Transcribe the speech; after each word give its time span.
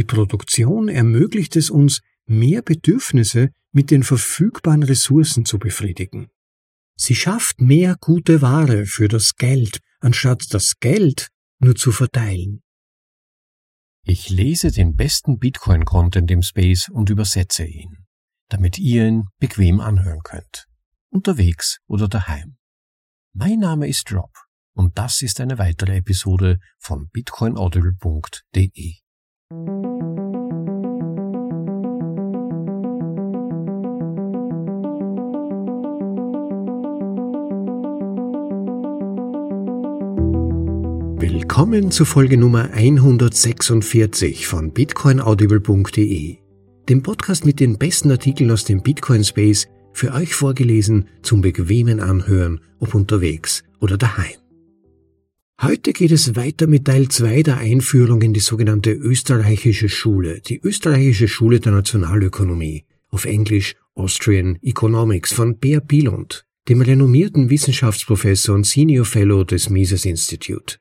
Die 0.00 0.04
Produktion 0.04 0.88
ermöglicht 0.88 1.56
es 1.56 1.68
uns, 1.68 2.00
mehr 2.24 2.62
Bedürfnisse 2.62 3.50
mit 3.70 3.90
den 3.90 4.02
verfügbaren 4.02 4.82
Ressourcen 4.82 5.44
zu 5.44 5.58
befriedigen. 5.58 6.30
Sie 6.96 7.14
schafft 7.14 7.60
mehr 7.60 7.96
gute 8.00 8.40
Ware 8.40 8.86
für 8.86 9.08
das 9.08 9.34
Geld, 9.34 9.80
anstatt 10.00 10.54
das 10.54 10.78
Geld 10.80 11.28
nur 11.58 11.76
zu 11.76 11.92
verteilen. 11.92 12.62
Ich 14.02 14.30
lese 14.30 14.70
den 14.70 14.94
besten 14.94 15.38
Bitcoin-Content 15.38 16.30
im 16.30 16.40
Space 16.40 16.88
und 16.88 17.10
übersetze 17.10 17.66
ihn, 17.66 18.06
damit 18.48 18.78
ihr 18.78 19.06
ihn 19.06 19.24
bequem 19.38 19.80
anhören 19.80 20.20
könnt, 20.24 20.64
unterwegs 21.10 21.76
oder 21.86 22.08
daheim. 22.08 22.56
Mein 23.34 23.58
Name 23.58 23.86
ist 23.86 24.10
Rob 24.14 24.32
und 24.72 24.96
das 24.96 25.20
ist 25.20 25.40
eine 25.40 25.58
weitere 25.58 25.98
Episode 25.98 26.58
von 26.78 27.10
bitcoinaudible.de. 27.10 28.99
Willkommen 41.20 41.90
zu 41.90 42.04
Folge 42.04 42.36
Nummer 42.36 42.70
146 42.70 44.46
von 44.46 44.72
bitcoinaudible.de, 44.72 46.36
dem 46.88 47.02
Podcast 47.02 47.44
mit 47.44 47.58
den 47.58 47.76
besten 47.76 48.12
Artikeln 48.12 48.52
aus 48.52 48.64
dem 48.64 48.82
Bitcoin 48.82 49.24
Space, 49.24 49.66
für 49.92 50.14
euch 50.14 50.32
vorgelesen 50.32 51.08
zum 51.22 51.40
bequemen 51.40 51.98
Anhören, 51.98 52.60
ob 52.78 52.94
unterwegs 52.94 53.64
oder 53.80 53.98
daheim. 53.98 54.36
Heute 55.62 55.92
geht 55.92 56.10
es 56.10 56.36
weiter 56.36 56.66
mit 56.66 56.86
Teil 56.86 57.08
2 57.08 57.42
der 57.42 57.58
Einführung 57.58 58.22
in 58.22 58.32
die 58.32 58.40
sogenannte 58.40 58.92
österreichische 58.92 59.90
Schule, 59.90 60.40
die 60.40 60.58
österreichische 60.58 61.28
Schule 61.28 61.60
der 61.60 61.72
Nationalökonomie, 61.72 62.86
auf 63.10 63.26
Englisch 63.26 63.76
Austrian 63.94 64.58
Economics 64.62 65.34
von 65.34 65.58
Beer 65.58 65.82
Bielund, 65.82 66.46
dem 66.70 66.80
renommierten 66.80 67.50
Wissenschaftsprofessor 67.50 68.54
und 68.54 68.64
Senior 68.64 69.04
Fellow 69.04 69.44
des 69.44 69.68
Mises 69.68 70.06
Institute. 70.06 70.78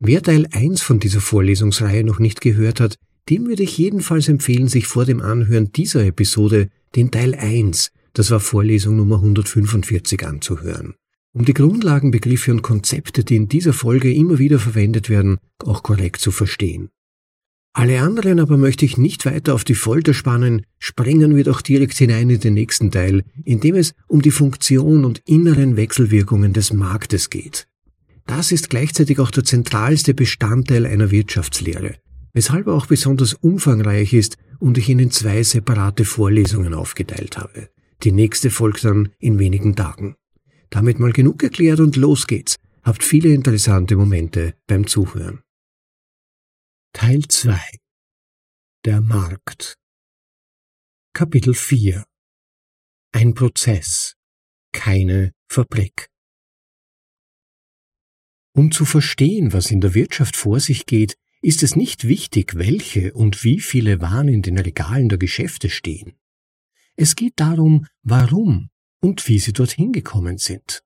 Wer 0.00 0.24
Teil 0.24 0.48
1 0.50 0.82
von 0.82 0.98
dieser 0.98 1.20
Vorlesungsreihe 1.20 2.02
noch 2.02 2.18
nicht 2.18 2.40
gehört 2.40 2.80
hat, 2.80 2.96
dem 3.28 3.46
würde 3.46 3.62
ich 3.62 3.78
jedenfalls 3.78 4.28
empfehlen, 4.28 4.66
sich 4.66 4.88
vor 4.88 5.04
dem 5.04 5.22
Anhören 5.22 5.70
dieser 5.70 6.04
Episode 6.04 6.68
den 6.96 7.12
Teil 7.12 7.36
1, 7.36 7.92
das 8.14 8.32
war 8.32 8.40
Vorlesung 8.40 8.96
Nummer 8.96 9.16
145, 9.16 10.26
anzuhören, 10.26 10.94
um 11.32 11.44
die 11.44 11.54
Grundlagenbegriffe 11.54 12.50
und 12.50 12.62
Konzepte, 12.62 13.24
die 13.24 13.36
in 13.36 13.48
dieser 13.48 13.72
Folge 13.72 14.12
immer 14.12 14.38
wieder 14.38 14.58
verwendet 14.58 15.08
werden, 15.08 15.38
auch 15.64 15.82
korrekt 15.82 16.20
zu 16.20 16.30
verstehen. 16.30 16.90
Alle 17.72 18.00
anderen 18.00 18.40
aber 18.40 18.56
möchte 18.56 18.84
ich 18.84 18.98
nicht 18.98 19.24
weiter 19.26 19.54
auf 19.54 19.62
die 19.62 19.76
Folter 19.76 20.12
spannen, 20.12 20.66
springen 20.80 21.36
wir 21.36 21.44
doch 21.44 21.60
direkt 21.60 21.96
hinein 21.96 22.28
in 22.28 22.40
den 22.40 22.54
nächsten 22.54 22.90
Teil, 22.90 23.22
in 23.44 23.60
dem 23.60 23.76
es 23.76 23.94
um 24.08 24.22
die 24.22 24.32
Funktion 24.32 25.04
und 25.04 25.22
inneren 25.24 25.76
Wechselwirkungen 25.76 26.52
des 26.52 26.72
Marktes 26.72 27.30
geht. 27.30 27.68
Das 28.26 28.50
ist 28.50 28.70
gleichzeitig 28.70 29.20
auch 29.20 29.30
der 29.30 29.44
zentralste 29.44 30.14
Bestandteil 30.14 30.84
einer 30.84 31.12
Wirtschaftslehre, 31.12 31.94
weshalb 32.32 32.66
er 32.66 32.74
auch 32.74 32.86
besonders 32.86 33.34
umfangreich 33.34 34.14
ist 34.14 34.36
und 34.58 34.76
ich 34.76 34.88
ihn 34.88 34.98
in 34.98 35.12
zwei 35.12 35.42
separate 35.44 36.04
Vorlesungen 36.04 36.74
aufgeteilt 36.74 37.38
habe. 37.38 37.68
Die 38.02 38.12
nächste 38.12 38.50
folgt 38.50 38.84
dann 38.84 39.10
in 39.20 39.38
wenigen 39.38 39.76
Tagen. 39.76 40.16
Damit 40.70 41.00
mal 41.00 41.12
genug 41.12 41.42
erklärt 41.42 41.80
und 41.80 41.96
los 41.96 42.26
geht's. 42.26 42.56
Habt 42.82 43.02
viele 43.02 43.34
interessante 43.34 43.96
Momente 43.96 44.54
beim 44.66 44.86
Zuhören. 44.86 45.42
Teil 46.92 47.22
2 47.28 47.60
Der 48.84 49.00
Markt 49.00 49.76
Kapitel 51.12 51.54
4 51.54 52.04
Ein 53.12 53.34
Prozess, 53.34 54.16
keine 54.72 55.32
Fabrik. 55.48 56.08
Um 58.52 58.72
zu 58.72 58.84
verstehen, 58.84 59.52
was 59.52 59.70
in 59.70 59.80
der 59.80 59.94
Wirtschaft 59.94 60.36
vor 60.36 60.60
sich 60.60 60.86
geht, 60.86 61.16
ist 61.42 61.62
es 61.62 61.76
nicht 61.76 62.06
wichtig, 62.06 62.54
welche 62.56 63.12
und 63.12 63.44
wie 63.44 63.60
viele 63.60 64.00
Waren 64.00 64.28
in 64.28 64.42
den 64.42 64.58
Regalen 64.58 65.08
der 65.08 65.18
Geschäfte 65.18 65.68
stehen. 65.68 66.18
Es 66.96 67.16
geht 67.16 67.34
darum, 67.36 67.86
warum 68.02 68.69
und 69.00 69.26
wie 69.28 69.38
sie 69.38 69.52
dorthin 69.52 69.92
gekommen 69.92 70.38
sind. 70.38 70.82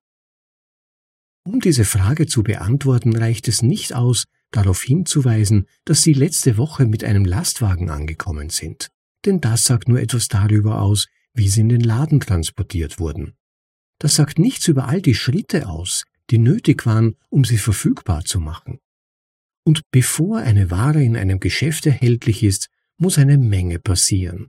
Um 1.47 1.61
diese 1.61 1.85
Frage 1.85 2.27
zu 2.27 2.43
beantworten, 2.43 3.15
reicht 3.15 3.49
es 3.49 3.63
nicht 3.63 3.93
aus, 3.93 4.25
darauf 4.51 4.83
hinzuweisen, 4.83 5.67
dass 5.85 6.03
Sie 6.03 6.15
letzte 6.15 6.57
Woche 6.57 6.87
mit 6.87 7.05
einem 7.05 7.25
Lastwagen 7.25 7.91
angekommen 7.91 8.49
sind, 8.49 8.89
denn 9.27 9.41
das 9.41 9.65
sagt 9.65 9.89
nur 9.89 10.01
etwas 10.01 10.29
darüber 10.29 10.81
aus, 10.81 11.07
wie 11.35 11.49
sie 11.49 11.61
in 11.61 11.69
den 11.69 11.81
Laden 11.81 12.21
transportiert 12.21 12.99
wurden. 12.99 13.35
Das 13.99 14.15
sagt 14.15 14.39
nichts 14.39 14.69
über 14.69 14.89
all 14.89 15.03
die 15.03 15.15
Schritte 15.15 15.69
aus, 15.69 16.05
die 16.31 16.39
nötig 16.39 16.87
waren, 16.87 17.17
um 17.29 17.45
sie 17.45 17.59
verfügbar 17.59 18.25
zu 18.25 18.41
machen. 18.41 18.79
Und 19.67 19.83
bevor 19.91 20.39
eine 20.39 20.71
Ware 20.71 21.03
in 21.03 21.17
einem 21.17 21.41
Geschäft 21.41 21.87
erhältlich 21.87 22.43
ist, 22.43 22.69
muss 22.97 23.19
eine 23.19 23.39
Menge 23.39 23.79
passieren. 23.79 24.49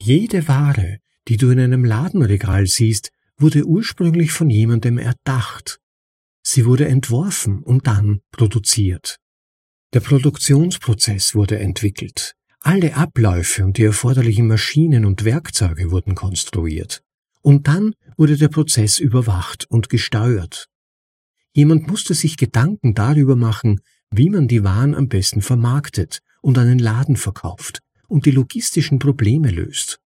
Jede 0.00 0.46
Ware, 0.48 0.98
die 1.28 1.36
du 1.36 1.50
in 1.50 1.60
einem 1.60 1.84
Ladenregal 1.84 2.66
siehst, 2.66 3.10
wurde 3.38 3.64
ursprünglich 3.64 4.32
von 4.32 4.50
jemandem 4.50 4.98
erdacht. 4.98 5.78
Sie 6.42 6.64
wurde 6.64 6.86
entworfen 6.86 7.62
und 7.62 7.86
dann 7.86 8.20
produziert. 8.30 9.18
Der 9.92 10.00
Produktionsprozess 10.00 11.34
wurde 11.34 11.58
entwickelt. 11.58 12.34
Alle 12.60 12.96
Abläufe 12.96 13.64
und 13.64 13.78
die 13.78 13.84
erforderlichen 13.84 14.46
Maschinen 14.46 15.04
und 15.04 15.24
Werkzeuge 15.24 15.90
wurden 15.90 16.14
konstruiert. 16.14 17.02
Und 17.42 17.68
dann 17.68 17.94
wurde 18.16 18.36
der 18.36 18.48
Prozess 18.48 18.98
überwacht 18.98 19.66
und 19.70 19.88
gesteuert. 19.88 20.68
Jemand 21.52 21.86
musste 21.88 22.14
sich 22.14 22.36
Gedanken 22.36 22.94
darüber 22.94 23.36
machen, 23.36 23.80
wie 24.10 24.30
man 24.30 24.48
die 24.48 24.64
Waren 24.64 24.94
am 24.94 25.08
besten 25.08 25.42
vermarktet 25.42 26.20
und 26.42 26.56
den 26.56 26.78
Laden 26.78 27.16
verkauft 27.16 27.80
und 28.08 28.26
die 28.26 28.30
logistischen 28.30 28.98
Probleme 28.98 29.50
löst. 29.50 30.00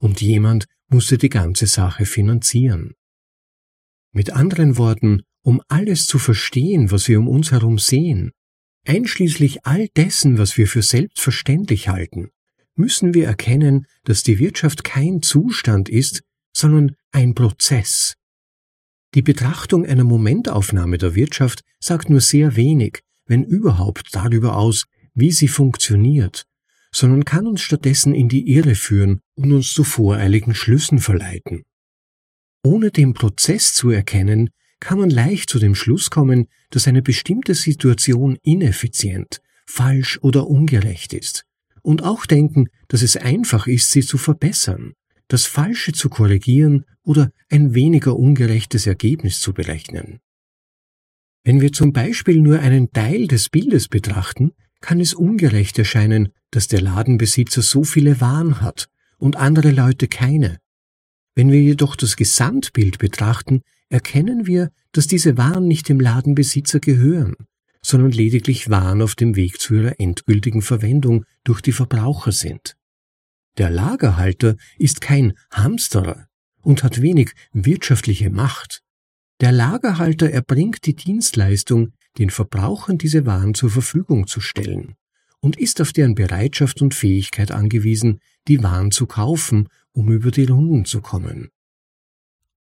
Und 0.00 0.20
jemand 0.20 0.66
musste 0.88 1.18
die 1.18 1.28
ganze 1.28 1.66
Sache 1.66 2.06
finanzieren. 2.06 2.94
Mit 4.12 4.30
anderen 4.30 4.76
Worten, 4.76 5.22
um 5.42 5.62
alles 5.68 6.06
zu 6.06 6.18
verstehen, 6.18 6.90
was 6.90 7.06
wir 7.06 7.18
um 7.18 7.28
uns 7.28 7.52
herum 7.52 7.78
sehen, 7.78 8.32
einschließlich 8.86 9.64
all 9.66 9.88
dessen, 9.96 10.38
was 10.38 10.56
wir 10.56 10.66
für 10.66 10.82
selbstverständlich 10.82 11.88
halten, 11.88 12.30
müssen 12.74 13.14
wir 13.14 13.26
erkennen, 13.26 13.86
dass 14.04 14.22
die 14.22 14.38
Wirtschaft 14.38 14.84
kein 14.84 15.22
Zustand 15.22 15.88
ist, 15.88 16.22
sondern 16.52 16.96
ein 17.12 17.34
Prozess. 17.34 18.14
Die 19.14 19.22
Betrachtung 19.22 19.84
einer 19.84 20.04
Momentaufnahme 20.04 20.96
der 20.96 21.14
Wirtschaft 21.14 21.62
sagt 21.78 22.10
nur 22.10 22.20
sehr 22.20 22.56
wenig, 22.56 23.00
wenn 23.26 23.44
überhaupt 23.44 24.08
darüber 24.12 24.56
aus, 24.56 24.86
wie 25.14 25.30
sie 25.30 25.48
funktioniert, 25.48 26.46
sondern 26.92 27.24
kann 27.24 27.46
uns 27.46 27.60
stattdessen 27.60 28.14
in 28.14 28.28
die 28.28 28.48
Irre 28.50 28.74
führen 28.74 29.20
und 29.36 29.52
uns 29.52 29.72
zu 29.72 29.84
voreiligen 29.84 30.54
Schlüssen 30.54 30.98
verleiten. 30.98 31.62
Ohne 32.62 32.90
den 32.90 33.14
Prozess 33.14 33.74
zu 33.74 33.90
erkennen, 33.90 34.50
kann 34.80 34.98
man 34.98 35.10
leicht 35.10 35.50
zu 35.50 35.58
dem 35.58 35.74
Schluss 35.74 36.10
kommen, 36.10 36.48
dass 36.70 36.88
eine 36.88 37.02
bestimmte 37.02 37.54
Situation 37.54 38.38
ineffizient, 38.42 39.40
falsch 39.66 40.18
oder 40.22 40.46
ungerecht 40.48 41.12
ist, 41.12 41.44
und 41.82 42.02
auch 42.02 42.26
denken, 42.26 42.68
dass 42.88 43.02
es 43.02 43.16
einfach 43.16 43.66
ist, 43.66 43.90
sie 43.90 44.02
zu 44.02 44.18
verbessern, 44.18 44.94
das 45.28 45.46
Falsche 45.46 45.92
zu 45.92 46.08
korrigieren 46.08 46.84
oder 47.02 47.30
ein 47.50 47.74
weniger 47.74 48.16
ungerechtes 48.16 48.86
Ergebnis 48.86 49.40
zu 49.40 49.52
berechnen. 49.52 50.18
Wenn 51.44 51.60
wir 51.60 51.72
zum 51.72 51.92
Beispiel 51.92 52.40
nur 52.40 52.60
einen 52.60 52.90
Teil 52.90 53.26
des 53.26 53.48
Bildes 53.48 53.88
betrachten, 53.88 54.52
kann 54.80 55.00
es 55.00 55.14
ungerecht 55.14 55.78
erscheinen, 55.78 56.32
dass 56.50 56.68
der 56.68 56.80
Ladenbesitzer 56.80 57.62
so 57.62 57.84
viele 57.84 58.20
Waren 58.20 58.60
hat 58.60 58.88
und 59.18 59.36
andere 59.36 59.70
Leute 59.70 60.08
keine. 60.08 60.58
Wenn 61.34 61.50
wir 61.50 61.62
jedoch 61.62 61.96
das 61.96 62.16
Gesamtbild 62.16 62.98
betrachten, 62.98 63.62
erkennen 63.88 64.46
wir, 64.46 64.70
dass 64.92 65.06
diese 65.06 65.36
Waren 65.36 65.68
nicht 65.68 65.88
dem 65.88 66.00
Ladenbesitzer 66.00 66.80
gehören, 66.80 67.34
sondern 67.82 68.10
lediglich 68.10 68.68
Waren 68.68 69.02
auf 69.02 69.14
dem 69.14 69.36
Weg 69.36 69.60
zu 69.60 69.74
ihrer 69.74 70.00
endgültigen 70.00 70.62
Verwendung 70.62 71.24
durch 71.44 71.60
die 71.60 71.72
Verbraucher 71.72 72.32
sind. 72.32 72.76
Der 73.58 73.70
Lagerhalter 73.70 74.56
ist 74.78 75.00
kein 75.00 75.34
Hamsterer 75.50 76.26
und 76.62 76.82
hat 76.82 77.00
wenig 77.00 77.32
wirtschaftliche 77.52 78.30
Macht. 78.30 78.82
Der 79.40 79.52
Lagerhalter 79.52 80.30
erbringt 80.30 80.84
die 80.86 80.94
Dienstleistung, 80.94 81.92
den 82.18 82.30
Verbrauchern 82.30 82.98
diese 82.98 83.24
Waren 83.24 83.54
zur 83.54 83.70
Verfügung 83.70 84.26
zu 84.26 84.40
stellen 84.40 84.96
und 85.40 85.56
ist 85.58 85.80
auf 85.80 85.92
deren 85.92 86.14
Bereitschaft 86.14 86.82
und 86.82 86.94
Fähigkeit 86.94 87.50
angewiesen, 87.50 88.20
die 88.48 88.62
Waren 88.62 88.90
zu 88.90 89.06
kaufen, 89.06 89.68
um 89.92 90.12
über 90.12 90.30
die 90.30 90.44
Runden 90.44 90.84
zu 90.84 91.00
kommen. 91.00 91.50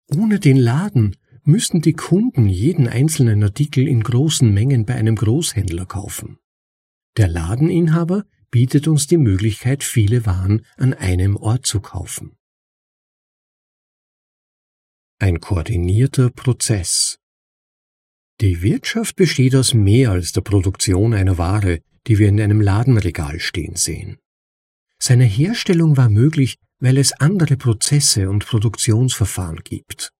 Ohne 0.07 0.39
den 0.39 0.57
Laden 0.57 1.15
müssten 1.43 1.81
die 1.81 1.93
Kunden 1.93 2.47
jeden 2.47 2.87
einzelnen 2.87 3.43
Artikel 3.43 3.87
in 3.87 4.01
großen 4.01 4.51
Mengen 4.51 4.85
bei 4.85 4.95
einem 4.95 5.15
Großhändler 5.15 5.85
kaufen. 5.85 6.37
Der 7.17 7.27
Ladeninhaber 7.27 8.25
bietet 8.51 8.87
uns 8.87 9.07
die 9.07 9.17
Möglichkeit, 9.17 9.83
viele 9.83 10.25
Waren 10.25 10.65
an 10.77 10.93
einem 10.93 11.35
Ort 11.35 11.65
zu 11.65 11.81
kaufen. 11.81 12.35
Ein 15.19 15.39
koordinierter 15.39 16.29
Prozess. 16.29 17.19
Die 18.41 18.61
Wirtschaft 18.61 19.17
besteht 19.17 19.53
aus 19.55 19.73
mehr 19.73 20.11
als 20.11 20.31
der 20.31 20.41
Produktion 20.41 21.13
einer 21.13 21.37
Ware, 21.37 21.81
die 22.09 22.17
wir 22.17 22.27
in 22.27 22.41
einem 22.41 22.59
Ladenregal 22.59 23.39
stehen 23.39 23.75
sehen. 23.75 24.17
Seine 24.97 25.25
Herstellung 25.25 25.95
war 25.95 26.09
möglich, 26.09 26.55
weil 26.79 26.97
es 26.97 27.13
andere 27.13 27.55
Prozesse 27.55 28.29
und 28.31 28.47
Produktionsverfahren 28.47 29.61
gibt. 29.63 30.11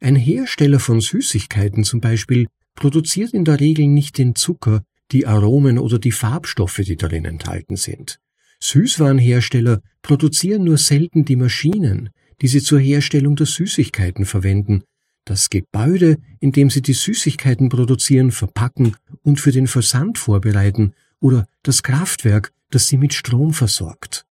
Ein 0.00 0.16
Hersteller 0.16 0.78
von 0.78 1.00
Süßigkeiten 1.00 1.82
zum 1.82 2.00
Beispiel 2.00 2.46
produziert 2.74 3.32
in 3.32 3.46
der 3.46 3.58
Regel 3.58 3.86
nicht 3.86 4.18
den 4.18 4.34
Zucker, 4.34 4.84
die 5.10 5.26
Aromen 5.26 5.78
oder 5.78 5.98
die 5.98 6.12
Farbstoffe, 6.12 6.82
die 6.84 6.96
darin 6.96 7.24
enthalten 7.24 7.76
sind. 7.76 8.20
Süßwarenhersteller 8.60 9.80
produzieren 10.02 10.64
nur 10.64 10.76
selten 10.76 11.24
die 11.24 11.36
Maschinen, 11.36 12.10
die 12.42 12.48
sie 12.48 12.60
zur 12.60 12.80
Herstellung 12.80 13.34
der 13.34 13.46
Süßigkeiten 13.46 14.26
verwenden, 14.26 14.84
das 15.28 15.50
Gebäude, 15.50 16.18
in 16.40 16.52
dem 16.52 16.70
sie 16.70 16.82
die 16.82 16.94
Süßigkeiten 16.94 17.68
produzieren, 17.68 18.30
verpacken 18.30 18.96
und 19.22 19.40
für 19.40 19.52
den 19.52 19.66
Versand 19.66 20.18
vorbereiten 20.18 20.94
oder 21.20 21.46
das 21.62 21.82
Kraftwerk, 21.82 22.52
das 22.70 22.88
sie 22.88 22.96
mit 22.96 23.14
Strom 23.14 23.52
versorgt. 23.52 24.26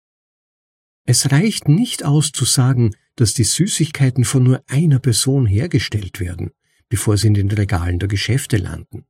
Es 1.05 1.31
reicht 1.31 1.67
nicht 1.67 2.03
aus 2.03 2.31
zu 2.31 2.45
sagen, 2.45 2.95
dass 3.15 3.33
die 3.33 3.43
Süßigkeiten 3.43 4.25
von 4.25 4.43
nur 4.43 4.63
einer 4.67 4.99
Person 4.99 5.45
hergestellt 5.45 6.19
werden, 6.19 6.51
bevor 6.89 7.17
sie 7.17 7.27
in 7.27 7.33
den 7.33 7.51
Regalen 7.51 7.99
der 7.99 8.07
Geschäfte 8.07 8.57
landen. 8.57 9.05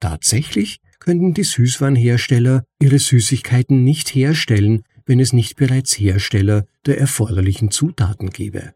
Tatsächlich 0.00 0.80
könnten 0.98 1.34
die 1.34 1.44
Süßwarenhersteller 1.44 2.64
ihre 2.80 2.98
Süßigkeiten 2.98 3.84
nicht 3.84 4.14
herstellen, 4.14 4.82
wenn 5.06 5.20
es 5.20 5.32
nicht 5.32 5.56
bereits 5.56 5.98
Hersteller 5.98 6.66
der 6.84 6.98
erforderlichen 6.98 7.70
Zutaten 7.70 8.30
gäbe. 8.30 8.74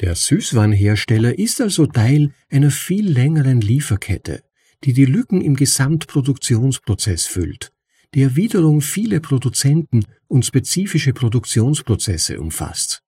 Der 0.00 0.14
Süßwarenhersteller 0.14 1.38
ist 1.38 1.60
also 1.60 1.86
Teil 1.86 2.34
einer 2.50 2.70
viel 2.70 3.10
längeren 3.10 3.62
Lieferkette, 3.62 4.42
die 4.84 4.92
die 4.92 5.06
Lücken 5.06 5.40
im 5.40 5.56
Gesamtproduktionsprozess 5.56 7.26
füllt, 7.26 7.72
der 8.14 8.36
wiederum 8.36 8.82
viele 8.82 9.20
Produzenten 9.20 10.04
und 10.28 10.44
spezifische 10.44 11.14
Produktionsprozesse 11.14 12.38
umfasst. 12.38 13.02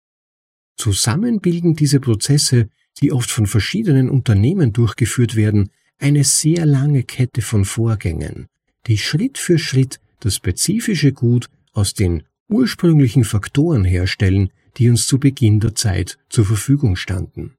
Zusammen 0.76 1.40
bilden 1.40 1.75
diese 1.75 2.00
Prozesse, 2.00 2.70
die 3.00 3.12
oft 3.12 3.31
von 3.31 3.46
verschiedenen 3.46 4.08
Unternehmen 4.08 4.73
durchgeführt 4.73 5.37
werden, 5.37 5.70
eine 5.99 6.25
sehr 6.25 6.64
lange 6.64 7.02
Kette 7.02 7.43
von 7.43 7.64
Vorgängen, 7.64 8.46
die 8.87 8.99
Schritt 8.99 9.37
für 9.37 9.58
Schritt 9.58 10.00
das 10.20 10.37
spezifische 10.37 11.12
Gut 11.12 11.49
aus 11.73 11.93
den 11.93 12.23
ursprünglichen 12.49 13.25
Faktoren 13.25 13.85
herstellen, 13.85 14.50
die 14.78 14.88
uns 14.88 15.06
zu 15.06 15.19
Beginn 15.19 15.60
der 15.60 15.75
Zeit 15.75 16.19
zur 16.28 16.44
Verfügung 16.44 16.96
standen. 16.96 17.56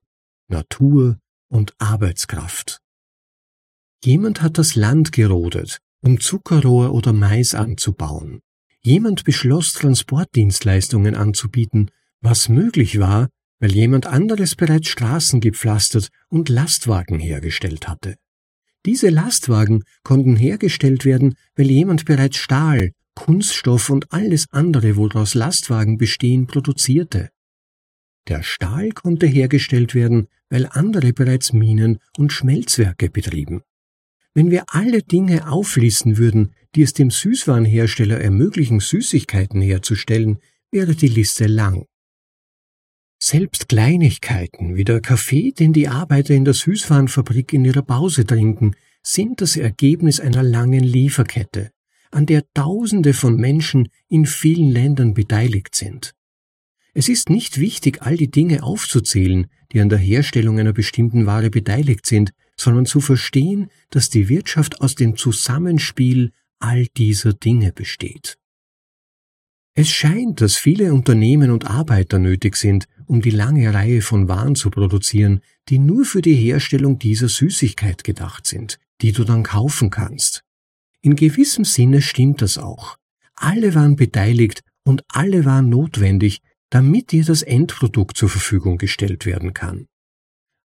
Natur 0.47 1.19
und 1.49 1.73
Arbeitskraft. 1.77 2.79
Jemand 4.03 4.41
hat 4.41 4.57
das 4.57 4.75
Land 4.75 5.11
gerodet, 5.11 5.79
um 6.01 6.19
Zuckerrohr 6.19 6.93
oder 6.93 7.13
Mais 7.13 7.53
anzubauen. 7.53 8.41
Jemand 8.81 9.25
beschloss, 9.25 9.73
Transportdienstleistungen 9.73 11.15
anzubieten, 11.15 11.91
was 12.21 12.47
möglich 12.47 12.99
war, 12.99 13.29
weil 13.59 13.73
jemand 13.73 14.07
anderes 14.07 14.55
bereits 14.55 14.87
Straßen 14.87 15.41
gepflastert 15.41 16.09
und 16.29 16.47
Lastwagen 16.47 17.19
hergestellt 17.19 17.89
hatte. 17.89 18.15
Diese 18.85 19.09
Lastwagen 19.09 19.83
konnten 20.03 20.37
hergestellt 20.37 21.03
werden, 21.03 21.35
weil 21.55 21.69
jemand 21.69 22.05
bereits 22.05 22.37
Stahl, 22.37 22.93
Kunststoff 23.19 23.89
und 23.89 24.13
alles 24.13 24.47
andere, 24.51 24.95
woraus 24.95 25.33
Lastwagen 25.33 25.97
bestehen, 25.97 26.47
produzierte. 26.47 27.29
Der 28.29 28.43
Stahl 28.43 28.91
konnte 28.91 29.27
hergestellt 29.27 29.93
werden, 29.93 30.29
weil 30.49 30.67
andere 30.71 31.11
bereits 31.11 31.51
Minen 31.51 31.99
und 32.17 32.31
Schmelzwerke 32.31 33.09
betrieben. 33.09 33.61
Wenn 34.33 34.51
wir 34.51 34.63
alle 34.67 35.03
Dinge 35.03 35.51
auflisten 35.51 36.17
würden, 36.17 36.55
die 36.75 36.81
es 36.81 36.93
dem 36.93 37.11
Süßwarenhersteller 37.11 38.21
ermöglichen, 38.21 38.79
Süßigkeiten 38.79 39.61
herzustellen, 39.61 40.39
wäre 40.71 40.95
die 40.95 41.09
Liste 41.09 41.47
lang. 41.47 41.85
Selbst 43.21 43.67
Kleinigkeiten 43.67 44.77
wie 44.77 44.85
der 44.85 45.01
Kaffee, 45.01 45.51
den 45.51 45.73
die 45.73 45.89
Arbeiter 45.89 46.33
in 46.33 46.45
der 46.45 46.53
Süßwarenfabrik 46.53 47.51
in 47.51 47.65
ihrer 47.65 47.81
Pause 47.81 48.25
trinken, 48.25 48.75
sind 49.03 49.41
das 49.41 49.57
Ergebnis 49.57 50.21
einer 50.21 50.41
langen 50.41 50.83
Lieferkette, 50.83 51.71
an 52.11 52.25
der 52.25 52.43
Tausende 52.53 53.13
von 53.13 53.35
Menschen 53.35 53.89
in 54.07 54.25
vielen 54.25 54.69
Ländern 54.69 55.13
beteiligt 55.13 55.75
sind. 55.75 56.13
Es 56.93 57.07
ist 57.07 57.29
nicht 57.29 57.59
wichtig, 57.59 58.01
all 58.01 58.17
die 58.17 58.31
Dinge 58.31 58.63
aufzuzählen, 58.63 59.47
die 59.71 59.79
an 59.79 59.89
der 59.89 59.99
Herstellung 59.99 60.59
einer 60.59 60.73
bestimmten 60.73 61.25
Ware 61.25 61.49
beteiligt 61.49 62.05
sind, 62.05 62.31
sondern 62.57 62.85
zu 62.85 62.99
verstehen, 62.99 63.69
dass 63.89 64.09
die 64.09 64.27
Wirtschaft 64.27 64.81
aus 64.81 64.95
dem 64.95 65.15
Zusammenspiel 65.15 66.31
all 66.59 66.87
dieser 66.97 67.33
Dinge 67.33 67.71
besteht. 67.71 68.37
Es 69.75 69.87
scheint, 69.87 70.41
dass 70.41 70.57
viele 70.57 70.93
Unternehmen 70.93 71.51
und 71.51 71.69
Arbeiter 71.69 72.19
nötig 72.19 72.57
sind, 72.57 72.85
um 73.05 73.21
die 73.21 73.29
lange 73.29 73.73
Reihe 73.73 74.01
von 74.01 74.27
Waren 74.27 74.55
zu 74.55 74.69
produzieren, 74.69 75.41
die 75.69 75.79
nur 75.79 76.03
für 76.03 76.21
die 76.21 76.35
Herstellung 76.35 76.99
dieser 76.99 77.29
Süßigkeit 77.29 78.03
gedacht 78.03 78.45
sind, 78.45 78.77
die 79.01 79.13
du 79.13 79.23
dann 79.23 79.43
kaufen 79.43 79.89
kannst. 79.89 80.43
In 81.01 81.15
gewissem 81.15 81.65
Sinne 81.65 82.01
stimmt 82.01 82.41
das 82.41 82.57
auch. 82.57 82.97
Alle 83.35 83.73
waren 83.75 83.95
beteiligt 83.95 84.61
und 84.83 85.03
alle 85.07 85.45
waren 85.45 85.69
notwendig, 85.69 86.39
damit 86.69 87.11
dir 87.11 87.23
das 87.23 87.41
Endprodukt 87.41 88.17
zur 88.17 88.29
Verfügung 88.29 88.77
gestellt 88.77 89.25
werden 89.25 89.53
kann. 89.53 89.87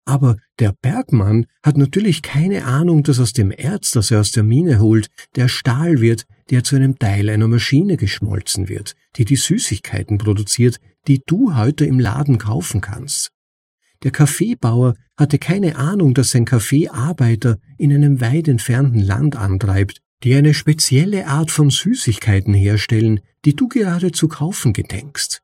Aber 0.06 0.38
der 0.60 0.74
Bergmann 0.82 1.46
hat 1.64 1.78
natürlich 1.78 2.22
keine 2.22 2.66
Ahnung, 2.66 3.04
dass 3.04 3.20
aus 3.20 3.34
dem 3.34 3.52
Erz, 3.52 3.92
das 3.92 4.10
er 4.10 4.20
aus 4.20 4.32
der 4.32 4.44
Mine 4.44 4.80
holt, 4.80 5.10
der 5.36 5.48
Stahl 5.48 6.02
wird, 6.02 6.26
der 6.50 6.64
zu 6.64 6.76
einem 6.76 6.98
Teil 6.98 7.30
einer 7.30 7.48
Maschine 7.48 7.98
geschmolzen 7.98 8.68
wird, 8.68 8.96
die 9.18 9.26
die 9.26 9.36
Süßigkeiten 9.36 10.18
produziert, 10.18 10.80
die 11.08 11.22
du 11.26 11.56
heute 11.56 11.86
im 11.86 12.00
Laden 12.00 12.40
kaufen 12.40 12.82
kannst. 12.82 13.32
Der 14.04 14.12
Kaffeebauer 14.12 14.96
hatte 15.18 15.38
keine 15.38 15.76
Ahnung, 15.76 16.16
dass 16.16 16.32
sein 16.32 16.46
Kaffee 16.46 16.90
Arbeiter 16.90 17.60
in 17.78 17.94
einem 17.94 18.20
weit 18.22 18.48
entfernten 18.48 19.00
Land 19.00 19.36
antreibt, 19.36 20.02
die 20.24 20.36
eine 20.36 20.54
spezielle 20.54 21.28
Art 21.28 21.52
von 21.52 21.70
Süßigkeiten 21.70 22.54
herstellen, 22.54 23.22
die 23.46 23.56
du 23.56 23.68
gerade 23.68 24.12
zu 24.12 24.28
kaufen 24.28 24.74
gedenkst. 24.74 25.42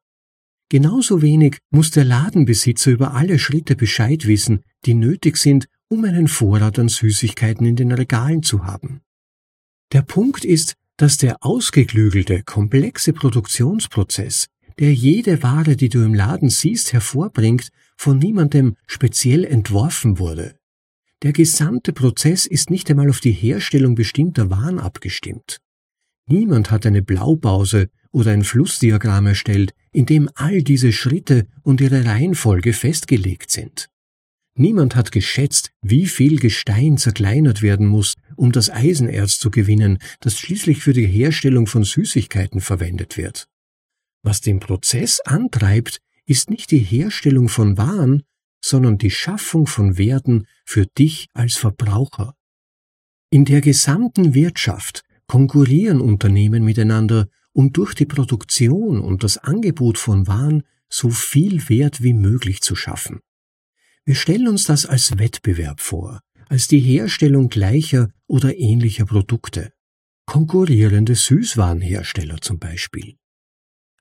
Genauso 0.70 1.22
wenig 1.22 1.60
muss 1.70 1.92
der 1.92 2.04
Ladenbesitzer 2.04 2.92
über 2.92 3.14
alle 3.14 3.40
Schritte 3.40 3.76
Bescheid 3.76 4.28
wissen, 4.28 4.62
die 4.86 4.94
nötig 4.94 5.38
sind, 5.38 5.68
um 5.88 6.04
einen 6.04 6.28
Vorrat 6.28 6.78
an 6.78 6.90
Süßigkeiten 6.90 7.66
in 7.66 7.78
den 7.78 7.92
Regalen 7.92 8.44
zu 8.44 8.66
haben. 8.66 9.02
Der 9.94 10.02
Punkt 10.02 10.44
ist, 10.44 10.76
dass 10.98 11.18
der 11.18 11.38
ausgeklügelte, 11.42 12.44
komplexe 12.44 13.14
Produktionsprozess, 13.14 14.48
der 14.80 14.94
jede 14.94 15.42
Ware, 15.42 15.76
die 15.76 15.90
du 15.90 16.04
im 16.04 16.14
Laden 16.14 16.50
siehst, 16.50 16.92
hervorbringt, 16.92 17.70
von 17.96 18.20
niemandem 18.20 18.76
speziell 18.86 19.46
entworfen 19.46 20.20
wurde. 20.20 20.56
Der 21.24 21.34
gesamte 21.34 21.94
Prozess 21.94 22.46
ist 22.46 22.70
nicht 22.70 22.90
einmal 22.92 23.10
auf 23.10 23.20
die 23.20 23.32
Herstellung 23.32 23.96
bestimmter 23.96 24.52
Waren 24.52 24.80
abgestimmt. 24.80 25.58
Niemand 26.30 26.70
hat 26.70 26.86
eine 26.86 27.02
Blaupause 27.02 27.90
oder 28.12 28.32
ein 28.32 28.44
Flussdiagramm 28.44 29.26
erstellt, 29.28 29.74
in 29.92 30.06
dem 30.06 30.30
all 30.36 30.62
diese 30.62 30.92
Schritte 30.92 31.48
und 31.64 31.82
ihre 31.82 32.06
Reihenfolge 32.06 32.74
festgelegt 32.74 33.50
sind. 33.50 33.90
Niemand 34.56 34.96
hat 34.96 35.12
geschätzt, 35.12 35.72
wie 35.82 36.08
viel 36.08 36.40
Gestein 36.40 36.98
zerkleinert 36.98 37.62
werden 37.62 37.88
muss, 37.88 38.16
um 38.36 38.52
das 38.52 38.70
Eisenerz 38.70 39.38
zu 39.40 39.52
gewinnen, 39.52 40.00
das 40.20 40.38
schließlich 40.40 40.80
für 40.80 40.94
die 40.94 41.06
Herstellung 41.06 41.68
von 41.68 41.84
Süßigkeiten 41.84 42.62
verwendet 42.62 43.18
wird. 43.18 43.48
Was 44.24 44.42
den 44.42 44.60
Prozess 44.60 45.20
antreibt, 45.22 46.00
ist 46.26 46.50
nicht 46.50 46.72
die 46.72 46.80
Herstellung 46.80 47.50
von 47.50 47.78
Waren, 47.78 48.24
sondern 48.62 48.98
die 48.98 49.12
Schaffung 49.12 49.68
von 49.68 49.98
Werten 49.98 50.48
für 50.66 50.86
dich 50.86 51.28
als 51.34 51.56
Verbraucher. 51.56 52.34
In 53.30 53.46
der 53.46 53.62
gesamten 53.62 54.34
Wirtschaft 54.34 55.04
konkurrieren 55.28 56.02
Unternehmen 56.02 56.64
miteinander, 56.64 57.28
um 57.54 57.74
durch 57.74 57.94
die 57.94 58.06
Produktion 58.06 59.00
und 59.00 59.24
das 59.24 59.38
Angebot 59.38 59.98
von 59.98 60.28
Waren 60.28 60.64
so 60.90 61.10
viel 61.10 61.68
Wert 61.70 62.02
wie 62.02 62.14
möglich 62.14 62.62
zu 62.62 62.76
schaffen. 62.76 63.20
Wir 64.06 64.16
stellen 64.16 64.48
uns 64.48 64.64
das 64.64 64.86
als 64.86 65.18
Wettbewerb 65.18 65.82
vor, 65.82 66.22
als 66.48 66.68
die 66.68 66.80
Herstellung 66.80 67.50
gleicher 67.50 68.10
oder 68.28 68.58
ähnlicher 68.58 69.06
Produkte. 69.06 69.74
Konkurrierende 70.26 71.16
Süßwarenhersteller 71.16 72.40
zum 72.42 72.60
Beispiel. 72.60 73.18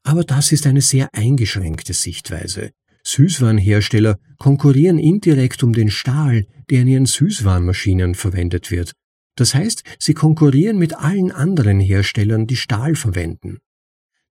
Aber 0.04 0.22
das 0.22 0.52
ist 0.52 0.66
eine 0.66 0.82
sehr 0.82 1.08
eingeschränkte 1.12 1.92
Sichtweise. 1.92 2.70
Süßwarenhersteller 3.06 4.18
konkurrieren 4.36 4.98
indirekt 4.98 5.62
um 5.62 5.72
den 5.72 5.90
Stahl, 5.90 6.46
der 6.70 6.82
in 6.82 6.88
ihren 6.88 7.06
Süßwarenmaschinen 7.06 8.16
verwendet 8.16 8.72
wird. 8.72 8.92
Das 9.36 9.54
heißt, 9.54 9.84
sie 10.00 10.14
konkurrieren 10.14 10.76
mit 10.76 10.94
allen 10.94 11.30
anderen 11.30 11.78
Herstellern, 11.78 12.48
die 12.48 12.56
Stahl 12.56 12.96
verwenden. 12.96 13.58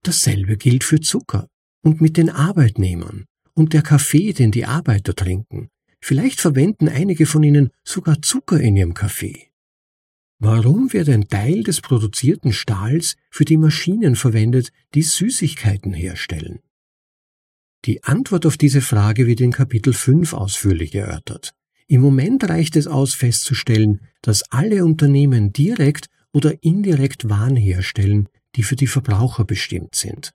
Dasselbe 0.03 0.57
gilt 0.57 0.83
für 0.83 0.99
Zucker 0.99 1.47
und 1.83 2.01
mit 2.01 2.17
den 2.17 2.29
Arbeitnehmern 2.29 3.25
und 3.53 3.71
der 3.71 3.81
Kaffee, 3.81 4.33
den 4.33 4.51
die 4.51 4.65
Arbeiter 4.65 5.15
trinken. 5.15 5.69
Vielleicht 6.01 6.41
verwenden 6.41 6.89
einige 6.89 7.25
von 7.25 7.43
ihnen 7.43 7.69
sogar 7.83 8.21
Zucker 8.21 8.59
in 8.59 8.75
ihrem 8.75 8.93
Kaffee. 8.93 9.51
Warum 10.37 10.91
wird 10.91 11.07
ein 11.07 11.29
Teil 11.29 11.63
des 11.63 11.79
produzierten 11.79 12.51
Stahls 12.51 13.15
für 13.29 13.45
die 13.45 13.57
Maschinen 13.57 14.17
verwendet, 14.17 14.71
die 14.93 15.01
Süßigkeiten 15.01 15.93
herstellen? 15.93 16.59
Die 17.85 18.03
Antwort 18.03 18.47
auf 18.47 18.57
diese 18.57 18.81
Frage 18.81 19.27
wird 19.27 19.41
in 19.41 19.51
Kapitel 19.51 19.93
5 19.93 20.33
ausführlich 20.33 20.95
erörtert. 20.95 21.53
Im 21.87 22.01
Moment 22.01 22.43
reicht 22.49 22.75
es 22.75 22.87
aus 22.87 23.13
festzustellen, 23.13 24.01
dass 24.23 24.41
alle 24.51 24.83
Unternehmen 24.83 25.53
direkt 25.53 26.07
oder 26.33 26.63
indirekt 26.63 27.29
Waren 27.29 27.55
herstellen, 27.55 28.27
die 28.55 28.63
für 28.63 28.75
die 28.75 28.87
Verbraucher 28.87 29.45
bestimmt 29.45 29.93
sind. 29.93 30.33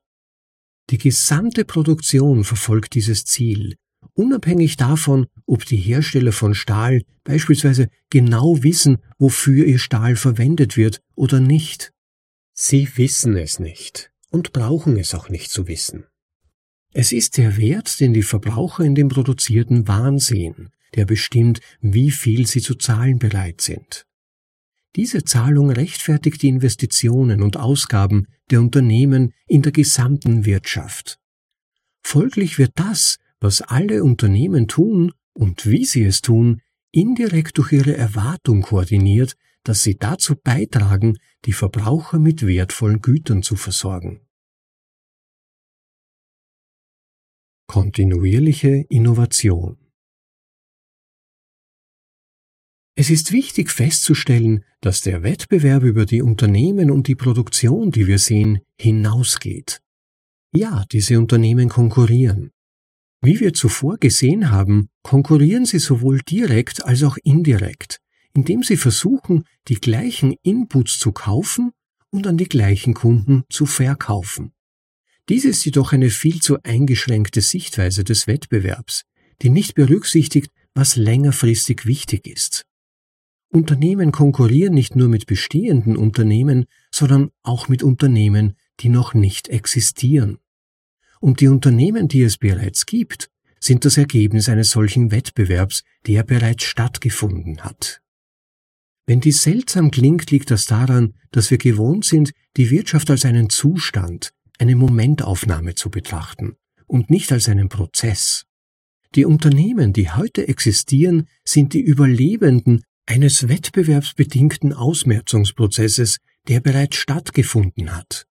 Die 0.91 0.99
gesamte 0.99 1.65
Produktion 1.65 2.45
verfolgt 2.45 2.95
dieses 2.95 3.25
Ziel, 3.25 3.75
unabhängig 4.15 4.77
davon, 4.77 5.27
ob 5.45 5.65
die 5.65 5.77
Hersteller 5.77 6.33
von 6.33 6.55
Stahl 6.55 7.03
beispielsweise 7.25 7.89
genau 8.11 8.63
wissen, 8.63 8.99
wofür 9.19 9.67
ihr 9.67 9.81
Stahl 9.81 10.15
verwendet 10.15 10.77
wird 10.77 11.01
oder 11.17 11.41
nicht. 11.41 11.93
Sie 12.53 12.89
wissen 12.97 13.37
es 13.37 13.59
nicht 13.59 14.13
und 14.31 14.53
brauchen 14.53 14.97
es 14.97 15.15
auch 15.15 15.29
nicht 15.29 15.51
zu 15.51 15.67
wissen. 15.67 16.05
Es 16.93 17.13
ist 17.13 17.39
der 17.39 17.57
Wert, 17.57 18.01
den 18.01 18.13
die 18.13 18.23
Verbraucher 18.23 18.85
in 18.85 18.95
dem 18.95 19.09
produzierten 19.09 19.87
Wahn 19.87 20.19
sehen, 20.19 20.71
der 20.95 21.05
bestimmt, 21.05 21.61
wie 21.81 22.11
viel 22.11 22.47
sie 22.47 22.61
zu 22.61 22.75
zahlen 22.75 23.19
bereit 23.19 23.61
sind. 23.61 24.07
Diese 24.97 25.23
Zahlung 25.23 25.71
rechtfertigt 25.71 26.43
die 26.43 26.49
Investitionen 26.49 27.43
und 27.43 27.57
Ausgaben 27.57 28.27
der 28.51 28.61
Unternehmen 28.61 29.33
in 29.47 29.63
der 29.63 29.71
gesamten 29.71 30.45
Wirtschaft. 30.45 31.21
Folglich 32.03 32.59
wird 32.59 32.73
das, 32.75 33.19
was 33.39 33.63
alle 33.63 34.03
Unternehmen 34.03 34.67
tun 34.67 35.13
und 35.33 35.67
wie 35.67 35.85
sie 35.85 36.03
es 36.03 36.23
tun, 36.23 36.61
indirekt 36.91 37.59
durch 37.59 37.71
ihre 37.71 37.97
Erwartung 37.97 38.63
koordiniert, 38.63 39.37
dass 39.63 39.83
sie 39.83 39.97
dazu 39.97 40.35
beitragen, 40.35 41.19
die 41.45 41.53
Verbraucher 41.53 42.19
mit 42.19 42.45
wertvollen 42.45 43.01
Gütern 43.01 43.45
zu 43.45 43.55
versorgen. 43.55 44.23
Kontinuierliche 47.71 48.85
Innovation 48.89 49.77
Es 52.97 53.11
ist 53.11 53.31
wichtig 53.31 53.71
festzustellen, 53.71 54.65
dass 54.81 55.03
der 55.03 55.23
Wettbewerb 55.23 55.85
über 55.85 56.05
die 56.05 56.21
Unternehmen 56.21 56.91
und 56.91 57.07
die 57.07 57.15
Produktion, 57.15 57.93
die 57.93 58.09
wir 58.09 58.19
sehen, 58.19 58.59
hinausgeht. 58.77 59.83
Ja, 60.53 60.85
diese 60.91 61.17
Unternehmen 61.17 61.69
konkurrieren. 61.69 62.51
Wie 63.23 63.39
wir 63.39 63.55
zuvor 63.55 63.99
gesehen 63.99 64.51
haben, 64.51 64.89
konkurrieren 65.05 65.65
sie 65.65 65.79
sowohl 65.79 66.23
direkt 66.23 66.85
als 66.85 67.05
auch 67.05 67.19
indirekt, 67.23 68.01
indem 68.35 68.65
sie 68.65 68.79
versuchen, 68.79 69.45
die 69.69 69.77
gleichen 69.77 70.35
Inputs 70.43 70.99
zu 70.99 71.13
kaufen 71.13 71.71
und 72.11 72.27
an 72.27 72.37
die 72.37 72.49
gleichen 72.49 72.95
Kunden 72.95 73.45
zu 73.49 73.65
verkaufen. 73.65 74.55
Dies 75.29 75.45
ist 75.45 75.65
jedoch 75.65 75.93
eine 75.93 76.11
viel 76.11 76.41
zu 76.41 76.63
eingeschränkte 76.63 77.41
Sichtweise 77.41 78.05
des 78.05 78.27
Wettbewerbs, 78.27 79.05
die 79.43 79.51
nicht 79.51 79.75
berücksichtigt, 79.75 80.51
was 80.75 80.97
längerfristig 80.97 81.87
wichtig 81.87 82.27
ist. 82.27 82.67
Unternehmen 83.53 84.13
konkurrieren 84.13 84.75
nicht 84.75 84.95
nur 84.95 85.09
mit 85.09 85.27
bestehenden 85.27 85.97
Unternehmen, 85.97 86.67
sondern 86.93 87.31
auch 87.43 87.69
mit 87.69 87.83
Unternehmen, 87.83 88.57
die 88.79 88.89
noch 88.89 89.13
nicht 89.13 89.49
existieren. 89.49 90.39
Und 91.21 91.41
die 91.41 91.49
Unternehmen, 91.49 92.09
die 92.09 92.23
es 92.23 92.39
bereits 92.39 92.87
gibt, 92.87 93.29
sind 93.59 93.85
das 93.85 93.99
Ergebnis 93.99 94.49
eines 94.49 94.71
solchen 94.71 95.11
Wettbewerbs, 95.11 95.83
der 96.07 96.23
bereits 96.23 96.65
stattgefunden 96.65 97.63
hat. 97.63 98.01
Wenn 99.07 99.21
dies 99.21 99.43
seltsam 99.43 99.91
klingt, 99.91 100.31
liegt 100.31 100.51
das 100.51 100.65
daran, 100.67 101.15
dass 101.33 101.51
wir 101.51 101.59
gewohnt 101.59 102.05
sind, 102.05 102.33
die 102.57 102.71
Wirtschaft 102.71 103.11
als 103.11 103.25
einen 103.25 103.51
Zustand, 103.51 104.33
eine 104.61 104.77
Momentaufnahme 104.77 105.75
zu 105.75 105.91
betrachten 105.91 106.57
und 106.87 107.09
nicht 107.09 107.33
als 107.33 107.49
einen 107.49 107.69
Prozess. 107.69 108.45
Die 109.15 109.25
Unternehmen, 109.25 109.93
die 109.93 110.11
heute 110.11 110.47
existieren, 110.47 111.27
sind 111.45 111.73
die 111.73 111.81
Überlebenden 111.81 112.83
eines 113.07 113.49
wettbewerbsbedingten 113.49 114.73
Ausmerzungsprozesses, 114.73 116.19
der 116.47 116.61
bereits 116.61 116.97
stattgefunden 116.97 117.97
hat. 117.97 118.27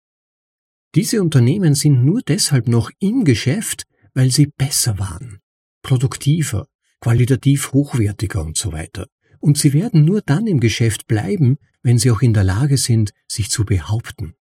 Diese 0.94 1.23
Unternehmen 1.23 1.75
sind 1.75 2.04
nur 2.04 2.20
deshalb 2.23 2.68
noch 2.68 2.90
im 3.00 3.25
Geschäft, 3.25 3.85
weil 4.14 4.30
sie 4.30 4.47
besser 4.47 4.99
waren, 4.99 5.40
produktiver, 5.82 6.66
qualitativ 7.00 7.73
hochwertiger 7.73 8.44
und 8.44 8.56
so 8.56 8.73
weiter. 8.73 9.08
Und 9.40 9.58
sie 9.58 9.73
werden 9.73 10.04
nur 10.04 10.20
dann 10.20 10.47
im 10.47 10.61
Geschäft 10.61 11.06
bleiben, 11.06 11.56
wenn 11.82 11.99
sie 11.99 12.11
auch 12.11 12.23
in 12.23 12.35
der 12.35 12.44
Lage 12.44 12.76
sind, 12.76 13.12
sich 13.28 13.50
zu 13.50 13.64
behaupten. 13.64 14.35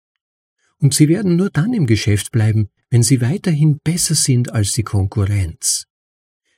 Und 0.80 0.94
sie 0.94 1.08
werden 1.08 1.36
nur 1.36 1.50
dann 1.50 1.72
im 1.72 1.86
Geschäft 1.86 2.32
bleiben, 2.32 2.68
wenn 2.90 3.02
sie 3.02 3.20
weiterhin 3.20 3.78
besser 3.82 4.14
sind 4.14 4.52
als 4.52 4.72
die 4.72 4.82
Konkurrenz. 4.82 5.86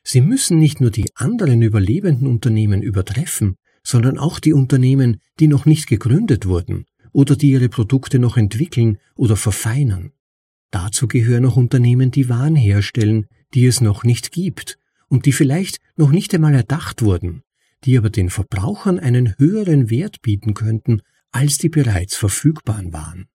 Sie 0.02 0.20
müssen 0.20 0.58
nicht 0.58 0.80
nur 0.80 0.90
die 0.90 1.11
anderen 1.14 1.62
überlebenden 1.62 2.26
Unternehmen 2.26 2.82
übertreffen, 2.82 3.56
sondern 3.82 4.18
auch 4.18 4.40
die 4.40 4.52
Unternehmen, 4.52 5.20
die 5.40 5.49
noch 5.49 5.66
nicht 5.66 5.87
gegründet 5.87 6.46
wurden 6.46 6.87
oder 7.12 7.37
die 7.37 7.50
ihre 7.50 7.68
Produkte 7.68 8.18
noch 8.18 8.37
entwickeln 8.37 8.99
oder 9.14 9.37
verfeinern. 9.37 10.12
Dazu 10.70 11.08
gehören 11.08 11.46
auch 11.46 11.56
Unternehmen, 11.56 12.11
die 12.11 12.28
Waren 12.28 12.56
herstellen, 12.56 13.26
die 13.54 13.66
es 13.66 13.80
noch 13.80 14.04
nicht 14.04 14.32
gibt 14.32 14.78
und 15.08 15.25
die 15.25 15.32
vielleicht 15.32 15.78
noch 15.96 16.11
nicht 16.11 16.35
einmal 16.35 16.54
erdacht 16.54 17.02
wurden, 17.02 17.42
die 17.85 17.96
aber 17.96 18.11
den 18.11 18.28
Verbrauchern 18.30 18.99
einen 18.99 19.35
höheren 19.38 19.88
Wert 19.88 20.20
bieten 20.23 20.54
könnten, 20.54 21.00
als 21.30 21.58
die 21.58 21.68
bereits 21.68 22.16
verfügbaren 22.16 22.92
waren. 22.92 23.26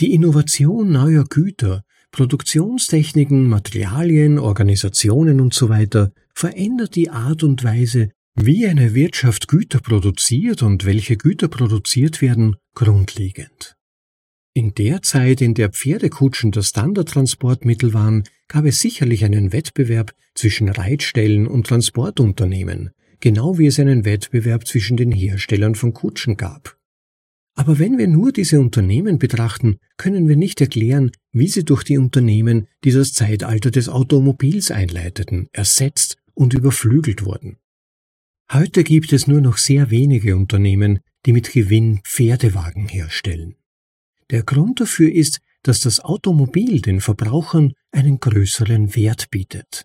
Die 0.00 0.14
Innovation 0.14 0.92
neuer 0.92 1.24
Güter 1.24 1.82
Produktionstechniken, 2.12 3.48
Materialien, 3.48 4.38
Organisationen 4.38 5.40
usw. 5.40 5.86
So 5.92 6.08
verändert 6.34 6.94
die 6.94 7.10
Art 7.10 7.42
und 7.42 7.64
Weise, 7.64 8.10
wie 8.36 8.66
eine 8.66 8.94
Wirtschaft 8.94 9.48
Güter 9.48 9.80
produziert 9.80 10.62
und 10.62 10.84
welche 10.84 11.16
Güter 11.16 11.48
produziert 11.48 12.22
werden, 12.22 12.54
grundlegend. 12.76 13.74
In 14.54 14.72
der 14.74 15.02
Zeit, 15.02 15.40
in 15.40 15.54
der 15.54 15.70
Pferdekutschen 15.70 16.52
das 16.52 16.68
Standardtransportmittel 16.68 17.92
waren, 17.92 18.22
gab 18.46 18.66
es 18.66 18.80
sicherlich 18.80 19.24
einen 19.24 19.52
Wettbewerb 19.52 20.14
zwischen 20.34 20.68
Reitstellen 20.68 21.48
und 21.48 21.66
Transportunternehmen, 21.66 22.90
genau 23.18 23.58
wie 23.58 23.66
es 23.66 23.80
einen 23.80 24.04
Wettbewerb 24.04 24.64
zwischen 24.64 24.96
den 24.96 25.10
Herstellern 25.10 25.74
von 25.74 25.92
Kutschen 25.92 26.36
gab. 26.36 26.77
Aber 27.58 27.80
wenn 27.80 27.98
wir 27.98 28.06
nur 28.06 28.30
diese 28.30 28.60
Unternehmen 28.60 29.18
betrachten, 29.18 29.80
können 29.96 30.28
wir 30.28 30.36
nicht 30.36 30.60
erklären, 30.60 31.10
wie 31.32 31.48
sie 31.48 31.64
durch 31.64 31.82
die 31.82 31.98
Unternehmen, 31.98 32.68
die 32.84 32.92
das 32.92 33.12
Zeitalter 33.12 33.72
des 33.72 33.88
Automobils 33.88 34.70
einleiteten, 34.70 35.48
ersetzt 35.50 36.18
und 36.34 36.54
überflügelt 36.54 37.24
wurden. 37.24 37.56
Heute 38.52 38.84
gibt 38.84 39.12
es 39.12 39.26
nur 39.26 39.40
noch 39.40 39.56
sehr 39.56 39.90
wenige 39.90 40.36
Unternehmen, 40.36 41.00
die 41.26 41.32
mit 41.32 41.50
Gewinn 41.50 42.00
Pferdewagen 42.04 42.86
herstellen. 42.86 43.56
Der 44.30 44.44
Grund 44.44 44.78
dafür 44.80 45.12
ist, 45.12 45.40
dass 45.64 45.80
das 45.80 45.98
Automobil 45.98 46.80
den 46.80 47.00
Verbrauchern 47.00 47.72
einen 47.90 48.20
größeren 48.20 48.94
Wert 48.94 49.32
bietet. 49.32 49.84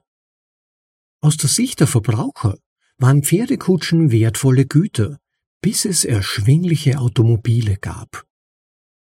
Aus 1.21 1.37
der 1.37 1.49
Sicht 1.49 1.79
der 1.79 1.87
Verbraucher 1.87 2.55
waren 2.99 3.23
Pferdekutschen 3.23 4.11
wertvolle 4.11 4.67
Güter, 4.67 5.17
bis 5.63 5.85
es 5.85 6.03
erschwingliche 6.03 6.99
Automobile 6.99 7.77
gab. 7.77 8.27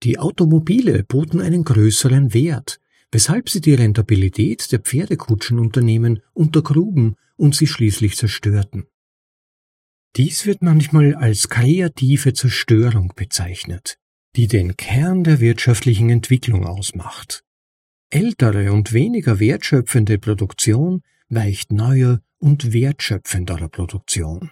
Die 0.03 0.19
Automobile 0.19 1.03
boten 1.03 1.41
einen 1.41 1.65
größeren 1.65 2.35
Wert, 2.35 2.79
weshalb 3.11 3.49
sie 3.49 3.63
die 3.63 3.73
Rentabilität 3.75 4.71
der 4.71 4.81
Pferdekutschenunternehmen 4.81 6.21
untergruben 6.35 7.17
und 7.37 7.57
sie 7.57 7.67
schließlich 7.67 8.17
zerstörten. 8.17 8.85
Dies 10.17 10.45
wird 10.45 10.63
manchmal 10.63 11.15
als 11.15 11.49
kreative 11.49 12.35
Zerstörung 12.35 13.15
bezeichnet, 13.17 13.97
die 14.37 14.47
den 14.47 14.77
Kern 14.77 15.25
der 15.25 15.41
wirtschaftlichen 15.41 16.11
Entwicklung 16.11 16.67
ausmacht. 16.67 17.45
Ältere 18.11 18.75
und 18.75 18.93
weniger 18.93 19.41
wertschöpfende 19.41 20.19
Produktion 20.19 21.01
weicht 21.31 21.73
neuer 21.73 22.21
und 22.39 22.75
wertschöpfenderer 22.75 23.71
Produktion. 23.71 24.51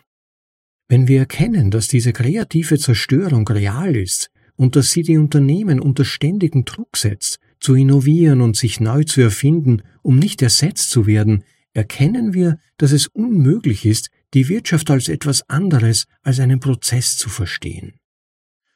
Wenn 0.90 1.06
wir 1.06 1.20
erkennen, 1.20 1.70
dass 1.70 1.86
diese 1.86 2.12
kreative 2.12 2.76
Zerstörung 2.76 3.46
real 3.46 3.94
ist 3.94 4.28
und 4.56 4.74
dass 4.74 4.90
sie 4.90 5.02
die 5.02 5.18
Unternehmen 5.18 5.78
unter 5.78 6.04
ständigen 6.04 6.64
Druck 6.64 6.96
setzt, 6.96 7.38
zu 7.60 7.76
innovieren 7.76 8.40
und 8.40 8.56
sich 8.56 8.80
neu 8.80 9.04
zu 9.04 9.20
erfinden, 9.20 9.82
um 10.02 10.18
nicht 10.18 10.42
ersetzt 10.42 10.90
zu 10.90 11.06
werden, 11.06 11.44
erkennen 11.74 12.34
wir, 12.34 12.58
dass 12.76 12.90
es 12.90 13.06
unmöglich 13.06 13.86
ist, 13.86 14.10
die 14.34 14.48
Wirtschaft 14.48 14.90
als 14.90 15.08
etwas 15.08 15.48
anderes 15.48 16.06
als 16.22 16.40
einen 16.40 16.58
Prozess 16.58 17.16
zu 17.16 17.28
verstehen. 17.28 17.92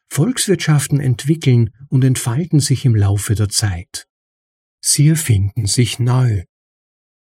Volkswirtschaften 0.08 1.00
entwickeln 1.00 1.70
und 1.88 2.04
entfalten 2.04 2.60
sich 2.60 2.84
im 2.84 2.94
Laufe 2.94 3.34
der 3.34 3.48
Zeit. 3.48 4.06
Sie 4.80 5.08
erfinden 5.08 5.66
sich 5.66 5.98
neu. 5.98 6.44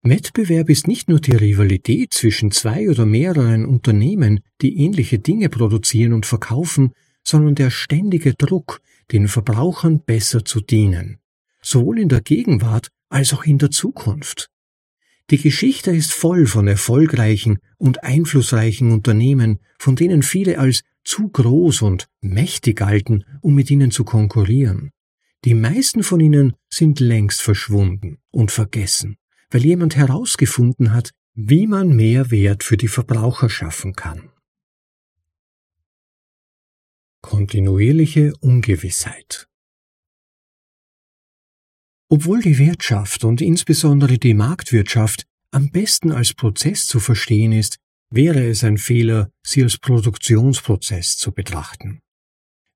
Wettbewerb 0.05 0.69
ist 0.69 0.87
nicht 0.87 1.07
nur 1.07 1.21
die 1.21 1.31
Rivalität 1.31 2.11
zwischen 2.11 2.51
zwei 2.51 2.89
oder 2.89 3.05
mehreren 3.05 3.65
Unternehmen, 3.65 4.41
die 4.61 4.77
ähnliche 4.79 5.17
Dinge 5.17 5.47
produzieren 5.47 6.11
und 6.11 6.25
verkaufen, 6.25 6.91
sondern 7.23 7.55
der 7.55 7.69
ständige 7.69 8.33
Druck, 8.33 8.81
den 9.13 9.29
Verbrauchern 9.29 10.01
besser 10.01 10.43
zu 10.43 10.59
dienen, 10.59 11.19
sowohl 11.61 11.99
in 11.99 12.09
der 12.09 12.19
Gegenwart 12.19 12.89
als 13.07 13.33
auch 13.33 13.45
in 13.45 13.57
der 13.57 13.71
Zukunft. 13.71 14.49
Die 15.29 15.37
Geschichte 15.37 15.91
ist 15.91 16.11
voll 16.11 16.47
von 16.47 16.67
erfolgreichen 16.67 17.59
und 17.77 18.03
einflussreichen 18.03 18.91
Unternehmen, 18.91 19.59
von 19.79 19.95
denen 19.95 20.21
viele 20.21 20.59
als 20.59 20.81
zu 21.05 21.29
groß 21.29 21.81
und 21.81 22.07
mächtig 22.19 22.77
galten, 22.77 23.23
um 23.39 23.55
mit 23.55 23.71
ihnen 23.71 23.91
zu 23.91 24.03
konkurrieren. 24.03 24.91
Die 25.45 25.53
meisten 25.53 26.03
von 26.03 26.19
ihnen 26.19 26.55
sind 26.69 26.99
längst 26.99 27.41
verschwunden 27.41 28.17
und 28.31 28.51
vergessen, 28.51 29.15
weil 29.53 29.63
jemand 29.63 29.95
herausgefunden 29.95 30.91
hat, 30.91 31.11
wie 31.35 31.67
man 31.67 31.95
mehr 31.95 32.31
Wert 32.31 32.63
für 32.63 32.77
die 32.77 32.87
Verbraucher 32.87 33.49
schaffen 33.49 33.93
kann. 33.93 34.29
Kontinuierliche 37.21 38.33
Ungewissheit 38.41 39.47
obwohl 42.13 42.43
die 42.43 42.59
Wirtschaft 42.59 43.23
und 43.23 43.41
insbesondere 43.41 44.19
die 44.19 44.35
Marktwirtschaft 44.35 45.25
am 45.49 45.71
besten 45.71 46.11
als 46.11 46.35
Prozess 46.35 46.85
zu 46.85 46.99
verstehen 46.99 47.51
ist, 47.51 47.79
wäre 48.11 48.45
es 48.45 48.63
ein 48.63 48.77
Fehler, 48.77 49.31
sie 49.41 49.63
als 49.63 49.79
Produktionsprozess 49.79 51.17
zu 51.17 51.31
betrachten. 51.31 52.01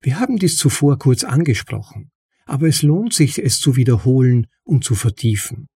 Wir 0.02 0.18
haben 0.18 0.38
dies 0.38 0.56
zuvor 0.56 0.98
kurz 0.98 1.22
angesprochen, 1.22 2.10
aber 2.46 2.66
es 2.66 2.82
lohnt 2.82 3.14
sich, 3.14 3.38
es 3.38 3.60
zu 3.60 3.76
wiederholen 3.76 4.48
und 4.64 4.82
zu 4.82 4.96
vertiefen. 4.96 5.68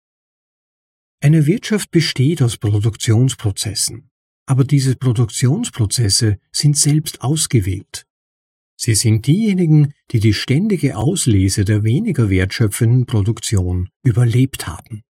Eine 1.24 1.46
Wirtschaft 1.46 1.92
besteht 1.92 2.42
aus 2.42 2.58
Produktionsprozessen, 2.58 4.10
aber 4.48 4.64
diese 4.64 4.96
Produktionsprozesse 4.96 6.40
sind 6.52 6.76
selbst 6.76 7.22
ausgewählt. 7.22 8.08
Sie 8.76 8.96
sind 8.96 9.28
diejenigen, 9.28 9.94
die 10.10 10.20
die 10.20 10.34
ständige 10.34 10.98
Auslese 10.98 11.64
der 11.64 11.84
weniger 11.84 12.32
wertschöpfenden 12.32 13.06
Produktion 13.06 13.90
überlebt 14.04 14.66
haben. 14.66 15.04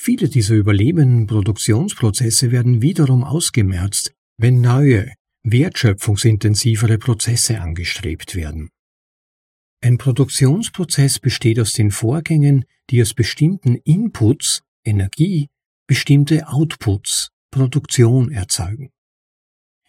Viele 0.00 0.30
dieser 0.30 0.54
überlebenden 0.54 1.26
Produktionsprozesse 1.26 2.50
werden 2.50 2.80
wiederum 2.80 3.22
ausgemerzt, 3.22 4.14
wenn 4.38 4.62
neue, 4.62 5.12
wertschöpfungsintensivere 5.42 6.96
Prozesse 6.96 7.60
angestrebt 7.60 8.34
werden. 8.34 8.70
Ein 9.82 9.98
Produktionsprozess 9.98 11.18
besteht 11.18 11.60
aus 11.60 11.74
den 11.74 11.90
Vorgängen, 11.90 12.64
die 12.88 13.02
aus 13.02 13.12
bestimmten 13.12 13.74
Inputs, 13.74 14.62
Energie, 14.86 15.48
bestimmte 15.86 16.48
Outputs, 16.48 17.30
Produktion 17.50 18.30
erzeugen. 18.30 18.90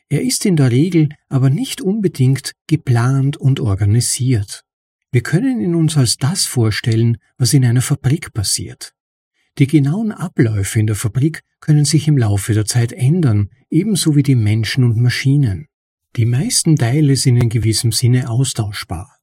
Er 0.09 0.21
ist 0.21 0.45
in 0.45 0.55
der 0.55 0.71
Regel 0.71 1.09
aber 1.27 1.49
nicht 1.49 1.81
unbedingt 1.81 2.53
geplant 2.67 3.37
und 3.37 3.59
organisiert. 3.59 4.63
Wir 5.11 5.21
können 5.21 5.59
ihn 5.61 5.75
uns 5.75 5.97
als 5.97 6.17
das 6.17 6.45
vorstellen, 6.45 7.17
was 7.37 7.53
in 7.53 7.65
einer 7.65 7.81
Fabrik 7.81 8.33
passiert. 8.33 8.93
Die 9.57 9.67
genauen 9.67 10.11
Abläufe 10.11 10.79
in 10.79 10.87
der 10.87 10.95
Fabrik 10.95 11.41
können 11.59 11.83
sich 11.83 12.07
im 12.07 12.17
Laufe 12.17 12.53
der 12.53 12.65
Zeit 12.65 12.93
ändern, 12.93 13.49
ebenso 13.69 14.15
wie 14.15 14.23
die 14.23 14.35
Menschen 14.35 14.83
und 14.83 14.97
Maschinen. 14.97 15.67
Die 16.15 16.25
meisten 16.25 16.75
Teile 16.75 17.15
sind 17.15 17.37
in 17.37 17.49
gewissem 17.49 17.91
Sinne 17.91 18.29
austauschbar. 18.29 19.16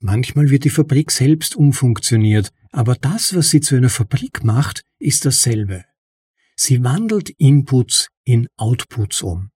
Manchmal 0.00 0.50
wird 0.50 0.64
die 0.64 0.70
Fabrik 0.70 1.10
selbst 1.10 1.56
umfunktioniert, 1.56 2.52
aber 2.70 2.94
das, 2.94 3.34
was 3.34 3.50
sie 3.50 3.60
zu 3.60 3.74
einer 3.74 3.88
Fabrik 3.88 4.44
macht, 4.44 4.82
ist 4.98 5.24
dasselbe. 5.24 5.84
Sie 6.54 6.84
wandelt 6.84 7.30
Inputs 7.30 8.08
in 8.24 8.48
Outputs 8.56 9.22
um. 9.22 9.50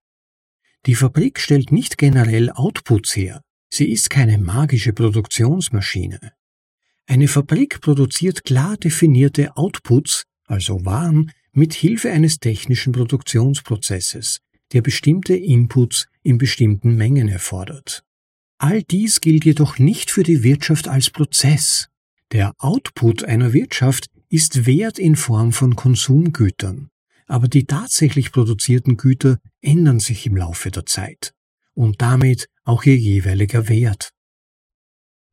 Die 0.85 0.95
Fabrik 0.95 1.39
stellt 1.39 1.71
nicht 1.71 1.97
generell 1.97 2.49
Outputs 2.49 3.15
her, 3.15 3.41
sie 3.69 3.89
ist 3.89 4.09
keine 4.09 4.37
magische 4.37 4.91
Produktionsmaschine. 4.91 6.33
Eine 7.05 7.27
Fabrik 7.27 7.79
produziert 7.81 8.43
klar 8.43 8.75
definierte 8.77 9.55
Outputs, 9.55 10.23
also 10.45 10.85
Waren, 10.85 11.31
mit 11.53 11.73
Hilfe 11.73 12.11
eines 12.11 12.39
technischen 12.39 12.91
Produktionsprozesses, 12.91 14.39
der 14.73 14.81
bestimmte 14.81 15.35
Inputs 15.35 16.07
in 16.21 16.37
bestimmten 16.37 16.95
Mengen 16.95 17.29
erfordert. 17.29 18.03
All 18.63 18.81
dies 18.81 19.19
gilt 19.19 19.45
jedoch 19.45 19.77
nicht 19.77 20.09
für 20.09 20.23
die 20.23 20.43
Wirtschaft 20.43 20.87
als 20.87 21.09
Prozess. 21.09 21.89
Der 22.31 22.53
Output 22.59 23.23
einer 23.23 23.53
Wirtschaft 23.53 24.07
ist 24.29 24.65
Wert 24.65 24.99
in 24.99 25.15
Form 25.15 25.51
von 25.51 25.75
Konsumgütern 25.75 26.89
aber 27.27 27.47
die 27.47 27.65
tatsächlich 27.65 28.31
produzierten 28.31 28.97
Güter 28.97 29.39
ändern 29.61 29.99
sich 29.99 30.25
im 30.25 30.37
Laufe 30.37 30.71
der 30.71 30.85
Zeit 30.85 31.33
und 31.73 32.01
damit 32.01 32.47
auch 32.63 32.83
ihr 32.83 32.97
jeweiliger 32.97 33.69
Wert. 33.69 34.11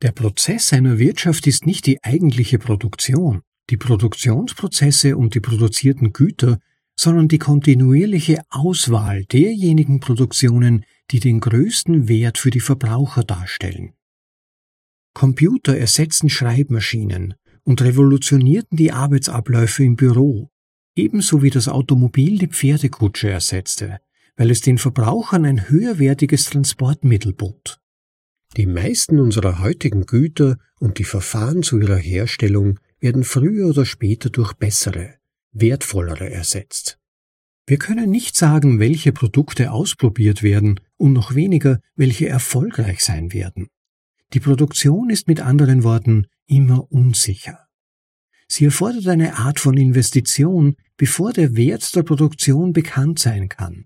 Der 0.03 0.13
Prozess 0.13 0.73
einer 0.73 0.99
Wirtschaft 0.99 1.47
ist 1.47 1.67
nicht 1.67 1.87
die 1.87 2.03
eigentliche 2.03 2.59
Produktion, 2.59 3.43
die 3.69 3.77
Produktionsprozesse 3.77 5.17
und 5.17 5.35
die 5.35 5.41
produzierten 5.41 6.13
Güter, 6.13 6.59
sondern 6.97 7.29
die 7.29 7.39
kontinuierliche 7.39 8.43
Auswahl 8.49 9.25
derjenigen 9.27 10.01
Produktionen, 10.01 10.85
die 11.11 11.21
den 11.21 11.41
größten 11.41 12.09
Wert 12.09 12.39
für 12.39 12.51
die 12.51 12.61
Verbraucher 12.61 13.25
darstellen. 13.25 13.95
Computer 15.15 15.77
ersetzen 15.77 16.31
Schreibmaschinen 16.31 17.35
und 17.65 17.83
revolutionierten 17.83 18.77
die 18.77 18.93
Arbeitsabläufe 18.93 19.85
im 19.85 19.97
Büro, 19.97 20.51
ebenso 20.95 21.43
wie 21.43 21.51
das 21.51 21.69
Automobil 21.69 22.39
die 22.39 22.47
Pferdekutsche 22.47 23.31
ersetzte, 23.31 23.99
weil 24.37 24.51
es 24.51 24.61
den 24.61 24.79
Verbrauchern 24.79 25.45
ein 25.45 25.69
höherwertiges 25.69 26.47
Transportmittel 26.47 27.33
bot. 27.33 27.81
Die 28.57 28.67
meisten 28.67 29.19
unserer 29.19 29.61
heutigen 29.61 30.07
Güter 30.07 30.59
und 30.79 30.99
die 30.99 31.05
Verfahren 31.05 31.63
zu 31.63 31.79
ihrer 31.79 31.99
Herstellung 31.99 32.79
werden 33.01 33.25
früher 33.25 33.69
oder 33.69 33.85
später 33.85 34.31
durch 34.31 34.55
bessere, 34.55 35.15
wertvollere 35.53 36.31
ersetzt. 36.31 37.00
Wir 37.71 37.79
können 37.79 38.11
nicht 38.11 38.37
sagen, 38.37 38.81
welche 38.81 39.13
Produkte 39.13 39.71
ausprobiert 39.71 40.43
werden 40.43 40.81
und 40.97 41.13
noch 41.13 41.37
weniger, 41.37 41.79
welche 41.95 42.29
erfolgreich 42.29 42.99
sein 42.99 43.33
werden. 43.33 43.69
Die 44.33 44.41
Produktion 44.41 45.09
ist 45.09 45.29
mit 45.29 45.41
anderen 45.41 45.85
Worten 45.85 46.27
immer 46.49 46.91
unsicher. 46.91 47.69
Sie 48.49 48.65
erfordert 48.65 49.07
eine 49.07 49.37
Art 49.37 49.61
von 49.61 49.77
Investition, 49.77 50.75
bevor 50.97 51.33
der 51.33 51.55
Wert 51.55 51.95
der 51.95 52.03
Produktion 52.03 52.73
bekannt 52.73 53.21
sein 53.21 53.49
kann. 53.49 53.85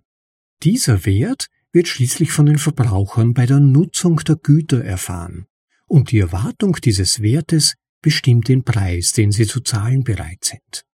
Dieser 0.63 1.05
Wert 1.05 1.49
wird 1.71 1.87
schließlich 1.87 2.33
von 2.33 2.47
den 2.47 2.57
Verbrauchern 2.57 3.35
bei 3.35 3.45
der 3.45 3.61
Nutzung 3.61 4.17
der 4.27 4.37
Güter 4.37 4.83
erfahren, 4.83 5.45
und 5.87 6.11
die 6.11 6.21
Erwartung 6.21 6.79
dieses 6.83 7.21
Wertes 7.21 7.75
bestimmt 8.01 8.49
den 8.49 8.65
Preis, 8.65 9.13
den 9.13 9.31
sie 9.31 9.47
zu 9.47 9.61
zahlen 9.61 10.05
bereit 10.05 10.43
sind. 10.43 10.87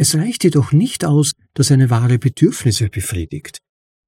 Es 0.00 0.14
reicht 0.14 0.44
jedoch 0.44 0.72
nicht 0.72 1.04
aus, 1.04 1.32
dass 1.52 1.70
eine 1.70 1.90
Ware 1.90 2.18
Bedürfnisse 2.18 2.88
befriedigt. 2.88 3.58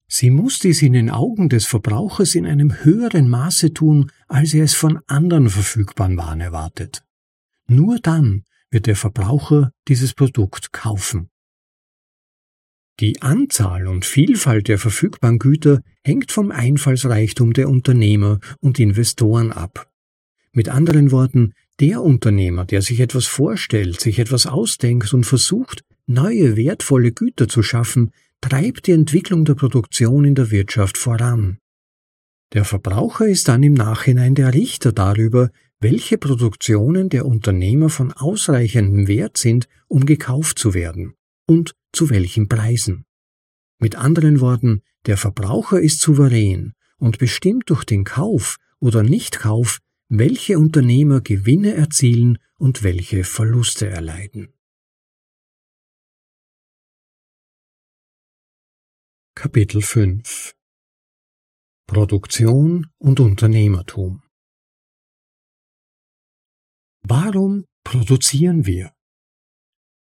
Sie 0.08 0.30
muss 0.30 0.58
dies 0.58 0.80
in 0.80 0.94
den 0.94 1.10
Augen 1.10 1.50
des 1.50 1.66
Verbrauchers 1.66 2.34
in 2.34 2.46
einem 2.46 2.82
höheren 2.82 3.28
Maße 3.28 3.74
tun, 3.74 4.10
als 4.26 4.54
er 4.54 4.64
es 4.64 4.72
von 4.72 5.00
anderen 5.06 5.50
verfügbaren 5.50 6.16
Waren 6.16 6.40
erwartet. 6.40 7.04
Nur 7.68 7.98
dann 7.98 8.44
wird 8.70 8.86
der 8.86 8.96
Verbraucher 8.96 9.70
dieses 9.86 10.14
Produkt 10.14 10.72
kaufen. 10.72 11.28
Die 12.98 13.20
Anzahl 13.20 13.86
und 13.86 14.06
Vielfalt 14.06 14.68
der 14.68 14.78
verfügbaren 14.78 15.38
Güter 15.38 15.82
hängt 16.02 16.32
vom 16.32 16.52
Einfallsreichtum 16.52 17.52
der 17.52 17.68
Unternehmer 17.68 18.40
und 18.60 18.78
Investoren 18.78 19.52
ab. 19.52 19.92
Mit 20.54 20.70
anderen 20.70 21.10
Worten, 21.10 21.52
der 21.80 22.02
Unternehmer, 22.02 22.64
der 22.64 22.82
sich 22.82 23.00
etwas 23.00 23.26
vorstellt, 23.26 24.00
sich 24.00 24.18
etwas 24.18 24.46
ausdenkt 24.46 25.12
und 25.14 25.24
versucht, 25.24 25.84
neue 26.06 26.56
wertvolle 26.56 27.12
Güter 27.12 27.48
zu 27.48 27.62
schaffen, 27.62 28.10
treibt 28.40 28.86
die 28.86 28.92
Entwicklung 28.92 29.44
der 29.44 29.54
Produktion 29.54 30.24
in 30.24 30.34
der 30.34 30.50
Wirtschaft 30.50 30.98
voran. 30.98 31.58
Der 32.52 32.64
Verbraucher 32.64 33.26
ist 33.26 33.48
dann 33.48 33.62
im 33.62 33.72
Nachhinein 33.72 34.34
der 34.34 34.52
Richter 34.52 34.92
darüber, 34.92 35.50
welche 35.80 36.18
Produktionen 36.18 37.08
der 37.08 37.26
Unternehmer 37.26 37.88
von 37.88 38.12
ausreichendem 38.12 39.08
Wert 39.08 39.38
sind, 39.38 39.68
um 39.88 40.06
gekauft 40.06 40.58
zu 40.58 40.74
werden 40.74 41.14
und 41.46 41.74
zu 41.92 42.10
welchen 42.10 42.48
Preisen. 42.48 43.04
Mit 43.78 43.96
anderen 43.96 44.40
Worten, 44.40 44.82
der 45.06 45.16
Verbraucher 45.16 45.80
ist 45.80 46.00
souverän 46.00 46.74
und 46.98 47.18
bestimmt 47.18 47.64
durch 47.70 47.84
den 47.84 48.04
Kauf 48.04 48.58
oder 48.78 49.02
Nichtkauf, 49.02 49.80
welche 50.14 50.58
Unternehmer 50.58 51.22
Gewinne 51.22 51.72
erzielen 51.72 52.36
und 52.58 52.82
welche 52.82 53.24
Verluste 53.24 53.88
erleiden. 53.88 54.52
Kapitel 59.34 59.80
5 59.80 60.54
Produktion 61.86 62.92
und 62.98 63.20
Unternehmertum 63.20 64.22
Warum 67.00 67.64
produzieren 67.82 68.66
wir? 68.66 68.92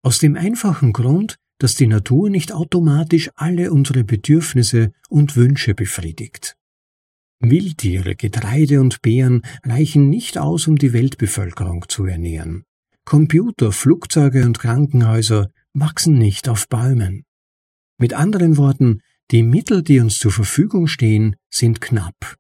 Aus 0.02 0.20
dem 0.20 0.36
einfachen 0.36 0.94
Grund, 0.94 1.36
dass 1.58 1.74
die 1.74 1.86
Natur 1.86 2.30
nicht 2.30 2.52
automatisch 2.52 3.28
alle 3.34 3.70
unsere 3.72 4.04
Bedürfnisse 4.04 4.94
und 5.10 5.36
Wünsche 5.36 5.74
befriedigt. 5.74 6.57
Wildtiere, 7.40 8.16
Getreide 8.16 8.80
und 8.80 9.00
Beeren 9.02 9.42
reichen 9.64 10.10
nicht 10.10 10.38
aus, 10.38 10.66
um 10.66 10.76
die 10.76 10.92
Weltbevölkerung 10.92 11.84
zu 11.88 12.04
ernähren. 12.04 12.64
Computer, 13.04 13.72
Flugzeuge 13.72 14.44
und 14.44 14.58
Krankenhäuser 14.58 15.50
wachsen 15.72 16.18
nicht 16.18 16.48
auf 16.48 16.68
Bäumen. 16.68 17.24
Mit 17.98 18.12
anderen 18.12 18.56
Worten, 18.56 19.00
die 19.30 19.42
Mittel, 19.42 19.82
die 19.82 20.00
uns 20.00 20.18
zur 20.18 20.32
Verfügung 20.32 20.86
stehen, 20.88 21.36
sind 21.48 21.80
knapp. 21.80 22.36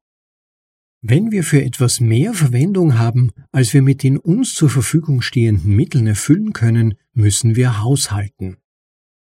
Wenn 1.00 1.30
wir 1.30 1.44
für 1.44 1.62
etwas 1.62 2.00
mehr 2.00 2.34
Verwendung 2.34 2.98
haben, 2.98 3.30
als 3.52 3.72
wir 3.72 3.82
mit 3.82 4.02
den 4.02 4.18
uns 4.18 4.54
zur 4.54 4.68
Verfügung 4.68 5.22
stehenden 5.22 5.76
Mitteln 5.76 6.08
erfüllen 6.08 6.52
können, 6.52 6.94
müssen 7.12 7.54
wir 7.54 7.80
haushalten. 7.80 8.56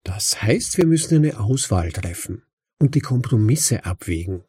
Das 0.03 0.41
heißt, 0.41 0.77
wir 0.77 0.85
müssen 0.85 1.15
eine 1.15 1.39
Auswahl 1.39 1.91
treffen 1.91 2.43
und 2.79 2.95
die 2.95 3.01
Kompromisse 3.01 3.83
abwägen. 3.83 4.43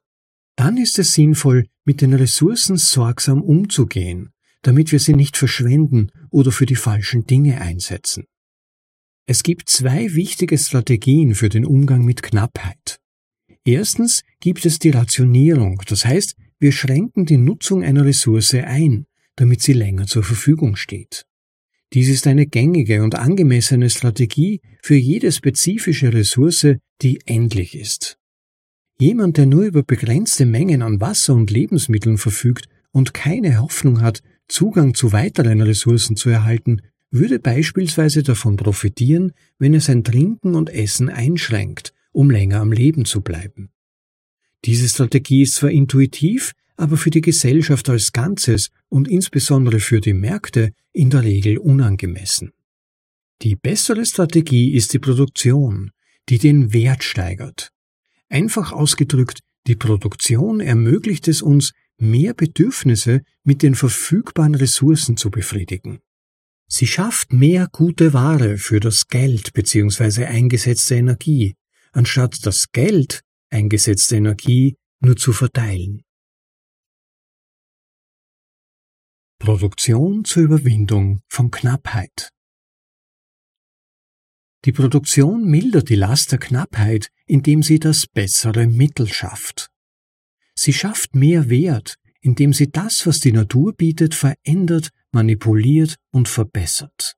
Dann 0.57 0.79
ist 0.79 0.99
es 0.99 1.13
sinnvoll, 1.13 1.67
mit 1.85 2.01
den 2.01 2.15
Ressourcen 2.15 2.77
sorgsam 2.77 3.43
umzugehen, 3.43 4.31
damit 4.63 4.91
wir 4.91 4.99
sie 4.99 5.15
nicht 5.15 5.37
verschwenden 5.37 6.11
oder 6.31 6.51
für 6.51 6.67
die 6.67 6.77
falschen 6.77 7.27
Dinge 7.27 7.61
einsetzen. 7.61 8.25
Es 9.27 9.43
gibt 9.43 9.69
zwei 9.69 10.15
wichtige 10.15 10.57
Strategien 10.57 11.35
für 11.35 11.49
den 11.49 11.67
Umgang 11.67 12.05
mit 12.05 12.23
Knappheit. 12.23 13.01
Erstens 13.65 14.23
gibt 14.41 14.65
es 14.65 14.79
die 14.79 14.91
Rationierung, 14.91 15.83
das 15.87 16.05
heißt, 16.05 16.37
wir 16.59 16.73
schränken 16.73 17.27
die 17.27 17.37
Nutzung 17.37 17.83
einer 17.83 18.05
Ressource 18.05 18.55
ein, 18.55 19.07
damit 19.35 19.63
sie 19.63 19.75
länger 19.75 20.07
zur 20.07 20.23
Verfügung 20.23 20.77
steht. 20.77 21.27
Dies 21.93 22.09
ist 22.09 22.27
eine 22.27 22.47
gängige 22.47 23.03
und 23.03 23.15
angemessene 23.15 23.91
Strategie 23.91 24.61
für 24.83 24.97
jede 24.97 25.31
spezifische 25.31 26.13
Ressource, 26.13 26.77
die 27.03 27.21
endlich 27.27 27.77
ist. 27.77 28.19
Jemand, 28.99 29.37
der 29.37 29.47
nur 29.47 29.65
über 29.65 29.83
begrenzte 29.83 30.47
Mengen 30.47 30.83
an 30.83 31.01
Wasser 31.01 31.35
und 31.35 31.51
Lebensmitteln 31.51 32.19
verfügt 32.19 32.69
und 32.93 33.13
keine 33.13 33.61
Hoffnung 33.61 34.01
hat, 34.01 34.23
Zugang 34.49 34.95
zu 34.95 35.13
weiteren 35.13 35.61
Ressourcen 35.61 36.17
zu 36.17 36.31
erhalten, 36.31 36.81
würde 37.11 37.39
beispielsweise 37.39 38.23
davon 38.23 38.57
profitieren, 38.57 39.33
wenn 39.59 39.75
er 39.75 39.81
sein 39.81 40.05
Trinken 40.05 40.55
und 40.55 40.71
Essen 40.71 41.09
einschränkt 41.09 41.93
um 42.17 42.31
länger 42.31 42.61
am 42.61 42.73
Leben 42.73 43.05
zu 43.05 43.21
bleiben. 43.21 43.69
Diese 44.65 44.89
Strategie 44.89 45.43
ist 45.43 45.57
zwar 45.57 45.71
intuitiv, 45.71 46.53
aber 46.79 46.97
für 46.97 47.11
die 47.11 47.21
Gesellschaft 47.21 47.91
als 47.91 48.11
Ganzes 48.11 48.71
und 48.89 49.07
insbesondere 49.07 49.81
für 49.81 50.01
die 50.01 50.15
Märkte 50.15 50.73
in 50.93 51.11
der 51.11 51.25
Regel 51.25 51.59
unangemessen. 51.59 52.53
Die 53.43 53.55
bessere 53.55 54.07
Strategie 54.07 54.73
ist 54.73 54.95
die 54.95 54.99
Produktion, 54.99 55.91
die 56.31 56.39
den 56.39 56.73
Wert 56.73 57.05
steigert. 57.05 57.71
Einfach 58.29 58.73
ausgedrückt, 58.73 59.41
die 59.67 59.77
Produktion 59.77 60.61
ermöglicht 60.61 61.29
es 61.29 61.43
uns, 61.43 61.73
mehr 61.99 62.35
Bedürfnisse 62.35 63.23
mit 63.43 63.63
den 63.63 63.75
verfügbaren 63.75 64.55
Ressourcen 64.55 65.17
zu 65.17 65.31
befriedigen. 65.31 66.01
Sie 66.69 66.87
schafft 66.87 67.33
mehr 67.33 67.69
gute 67.71 68.13
Ware 68.13 68.59
für 68.59 68.81
das 68.81 69.07
Geld 69.07 69.53
bzw. 69.53 70.27
eingesetzte 70.27 70.97
Energie, 70.97 71.55
anstatt 71.93 72.45
das 72.45 72.71
Geld, 72.73 73.21
eingesetzte 73.51 74.17
Energie, 74.17 74.77
nur 75.01 75.17
zu 75.17 75.33
verteilen. 75.33 76.03
Produktion 79.39 80.25
zur 80.25 80.43
Überwindung 80.43 81.21
von 81.29 81.51
Knappheit. 81.51 82.31
Die 84.67 84.73
Produktion 84.73 85.45
mildert 85.45 85.91
die 85.91 85.95
Last 85.95 86.33
der 86.33 86.41
Knappheit, 86.41 87.11
indem 87.25 87.63
sie 87.63 87.79
das 87.79 88.09
bessere 88.09 88.67
Mittel 88.67 89.07
schafft. 89.07 89.71
Sie 90.57 90.73
schafft 90.73 91.15
mehr 91.15 91.49
Wert, 91.49 91.99
indem 92.21 92.53
sie 92.53 92.73
das, 92.73 93.07
was 93.07 93.21
die 93.21 93.31
Natur 93.31 93.75
bietet, 93.75 94.17
verändert, 94.17 94.91
manipuliert 95.13 95.95
und 96.11 96.29
verbessert. 96.29 97.15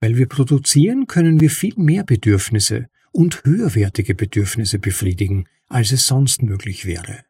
Weil 0.00 0.18
wir 0.18 0.26
produzieren, 0.26 1.06
können 1.06 1.40
wir 1.40 1.48
viel 1.48 1.72
mehr 1.76 2.04
Bedürfnisse 2.04 2.88
und 3.10 3.42
höherwertige 3.44 4.14
Bedürfnisse 4.14 4.78
befriedigen, 4.78 5.48
als 5.66 5.92
es 5.92 6.06
sonst 6.06 6.42
möglich 6.42 6.84
wäre. 6.84 7.24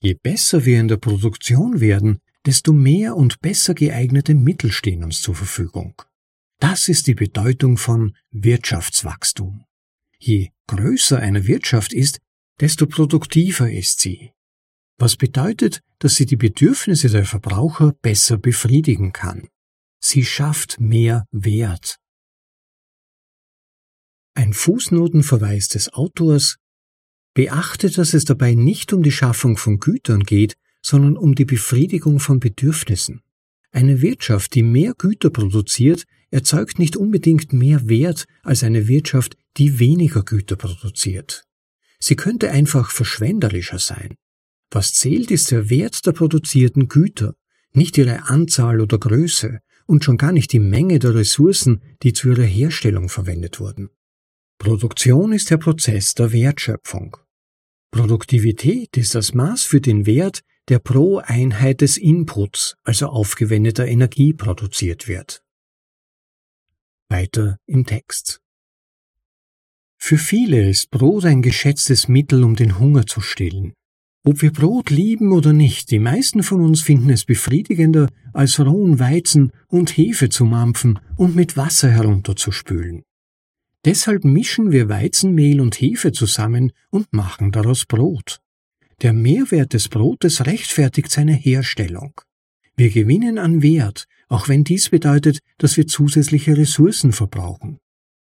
Je 0.00 0.14
besser 0.14 0.64
wir 0.64 0.80
in 0.80 0.88
der 0.88 0.96
Produktion 0.96 1.78
werden, 1.78 2.18
desto 2.44 2.72
mehr 2.72 3.16
und 3.16 3.40
besser 3.40 3.74
geeignete 3.74 4.34
Mittel 4.34 4.72
stehen 4.72 5.04
uns 5.04 5.22
zur 5.22 5.36
Verfügung. 5.36 5.94
Das 6.66 6.88
ist 6.88 7.08
die 7.08 7.14
Bedeutung 7.14 7.76
von 7.76 8.16
Wirtschaftswachstum. 8.30 9.66
Je 10.18 10.48
größer 10.66 11.18
eine 11.18 11.46
Wirtschaft 11.46 11.92
ist, 11.92 12.20
desto 12.58 12.86
produktiver 12.86 13.70
ist 13.70 14.00
sie. 14.00 14.32
Was 14.96 15.16
bedeutet, 15.16 15.82
dass 15.98 16.14
sie 16.14 16.24
die 16.24 16.38
Bedürfnisse 16.38 17.10
der 17.10 17.26
Verbraucher 17.26 17.92
besser 18.00 18.38
befriedigen 18.38 19.12
kann. 19.12 19.48
Sie 20.00 20.24
schafft 20.24 20.80
mehr 20.80 21.26
Wert. 21.32 21.98
Ein 24.32 24.54
Fußnotenverweis 24.54 25.68
des 25.68 25.92
Autors 25.92 26.56
Beachte, 27.34 27.90
dass 27.90 28.14
es 28.14 28.24
dabei 28.24 28.54
nicht 28.54 28.94
um 28.94 29.02
die 29.02 29.12
Schaffung 29.12 29.58
von 29.58 29.80
Gütern 29.80 30.22
geht, 30.22 30.54
sondern 30.80 31.18
um 31.18 31.34
die 31.34 31.44
Befriedigung 31.44 32.20
von 32.20 32.40
Bedürfnissen. 32.40 33.20
Eine 33.70 34.00
Wirtschaft, 34.00 34.54
die 34.54 34.62
mehr 34.62 34.94
Güter 34.94 35.28
produziert, 35.28 36.06
erzeugt 36.34 36.80
nicht 36.80 36.96
unbedingt 36.96 37.52
mehr 37.52 37.88
Wert 37.88 38.26
als 38.42 38.64
eine 38.64 38.88
Wirtschaft, 38.88 39.36
die 39.56 39.78
weniger 39.78 40.24
Güter 40.24 40.56
produziert. 40.56 41.44
Sie 42.00 42.16
könnte 42.16 42.50
einfach 42.50 42.90
verschwenderischer 42.90 43.78
sein. 43.78 44.16
Was 44.70 44.92
zählt, 44.92 45.30
ist 45.30 45.52
der 45.52 45.70
Wert 45.70 46.04
der 46.04 46.12
produzierten 46.12 46.88
Güter, 46.88 47.34
nicht 47.72 47.96
ihre 47.98 48.24
Anzahl 48.28 48.80
oder 48.80 48.98
Größe 48.98 49.60
und 49.86 50.02
schon 50.02 50.16
gar 50.16 50.32
nicht 50.32 50.52
die 50.52 50.58
Menge 50.58 50.98
der 50.98 51.14
Ressourcen, 51.14 51.82
die 52.02 52.12
zu 52.12 52.30
ihrer 52.30 52.42
Herstellung 52.42 53.08
verwendet 53.08 53.60
wurden. 53.60 53.90
Produktion 54.58 55.32
ist 55.32 55.50
der 55.50 55.58
Prozess 55.58 56.14
der 56.14 56.32
Wertschöpfung. 56.32 57.16
Produktivität 57.92 58.96
ist 58.96 59.14
das 59.14 59.34
Maß 59.34 59.62
für 59.62 59.80
den 59.80 60.04
Wert, 60.04 60.40
der 60.68 60.80
pro 60.80 61.18
Einheit 61.18 61.80
des 61.80 61.96
Inputs, 61.96 62.74
also 62.82 63.06
aufgewendeter 63.06 63.86
Energie, 63.86 64.32
produziert 64.32 65.06
wird. 65.06 65.43
Weiter 67.08 67.58
im 67.66 67.84
Text. 67.84 68.40
Für 69.98 70.18
viele 70.18 70.68
ist 70.68 70.90
Brot 70.90 71.24
ein 71.24 71.42
geschätztes 71.42 72.08
Mittel, 72.08 72.44
um 72.44 72.56
den 72.56 72.78
Hunger 72.78 73.06
zu 73.06 73.20
stillen. 73.20 73.74
Ob 74.26 74.40
wir 74.40 74.52
Brot 74.52 74.90
lieben 74.90 75.32
oder 75.32 75.52
nicht, 75.52 75.90
die 75.90 75.98
meisten 75.98 76.42
von 76.42 76.60
uns 76.62 76.80
finden 76.80 77.10
es 77.10 77.24
befriedigender, 77.24 78.08
als 78.32 78.58
rohen 78.58 78.98
Weizen 78.98 79.52
und 79.68 79.96
Hefe 79.96 80.30
zu 80.30 80.46
mampfen 80.46 80.98
und 81.16 81.36
mit 81.36 81.56
Wasser 81.56 81.90
herunterzuspülen. 81.90 83.02
Deshalb 83.84 84.24
mischen 84.24 84.72
wir 84.72 84.88
Weizenmehl 84.88 85.60
und 85.60 85.74
Hefe 85.78 86.12
zusammen 86.12 86.72
und 86.88 87.12
machen 87.12 87.52
daraus 87.52 87.84
Brot. 87.84 88.40
Der 89.02 89.12
Mehrwert 89.12 89.74
des 89.74 89.90
Brotes 89.90 90.46
rechtfertigt 90.46 91.10
seine 91.10 91.34
Herstellung. 91.34 92.18
Wir 92.76 92.90
gewinnen 92.90 93.38
an 93.38 93.62
Wert, 93.62 94.06
auch 94.28 94.48
wenn 94.48 94.64
dies 94.64 94.90
bedeutet, 94.90 95.40
dass 95.58 95.76
wir 95.76 95.86
zusätzliche 95.86 96.56
Ressourcen 96.56 97.12
verbrauchen. 97.12 97.78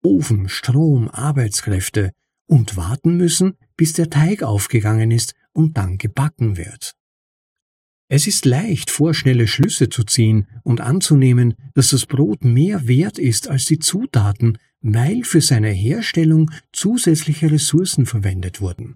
Ofen, 0.04 0.50
Strom, 0.50 1.08
Arbeitskräfte 1.10 2.12
und 2.48 2.76
warten 2.76 3.16
müssen, 3.18 3.58
bis 3.78 3.94
der 3.94 4.10
Teig 4.10 4.44
aufgegangen 4.44 5.12
ist 5.12 5.34
und 5.54 5.78
dann 5.78 5.98
gebacken 5.98 6.58
wird. 6.58 6.94
Es 8.10 8.28
ist 8.28 8.46
leicht, 8.46 8.92
vorschnelle 8.92 9.48
Schlüsse 9.48 9.90
zu 9.90 10.04
ziehen 10.04 10.48
und 10.64 10.82
anzunehmen, 10.82 11.56
dass 11.74 11.90
das 11.90 12.06
Brot 12.06 12.44
mehr 12.44 12.88
wert 12.88 13.18
ist 13.18 13.48
als 13.48 13.66
die 13.66 13.80
Zutaten, 13.80 14.58
weil 14.82 15.24
für 15.24 15.42
seine 15.42 15.70
Herstellung 15.70 16.52
zusätzliche 16.74 17.50
Ressourcen 17.50 18.06
verwendet 18.06 18.62
wurden. 18.62 18.96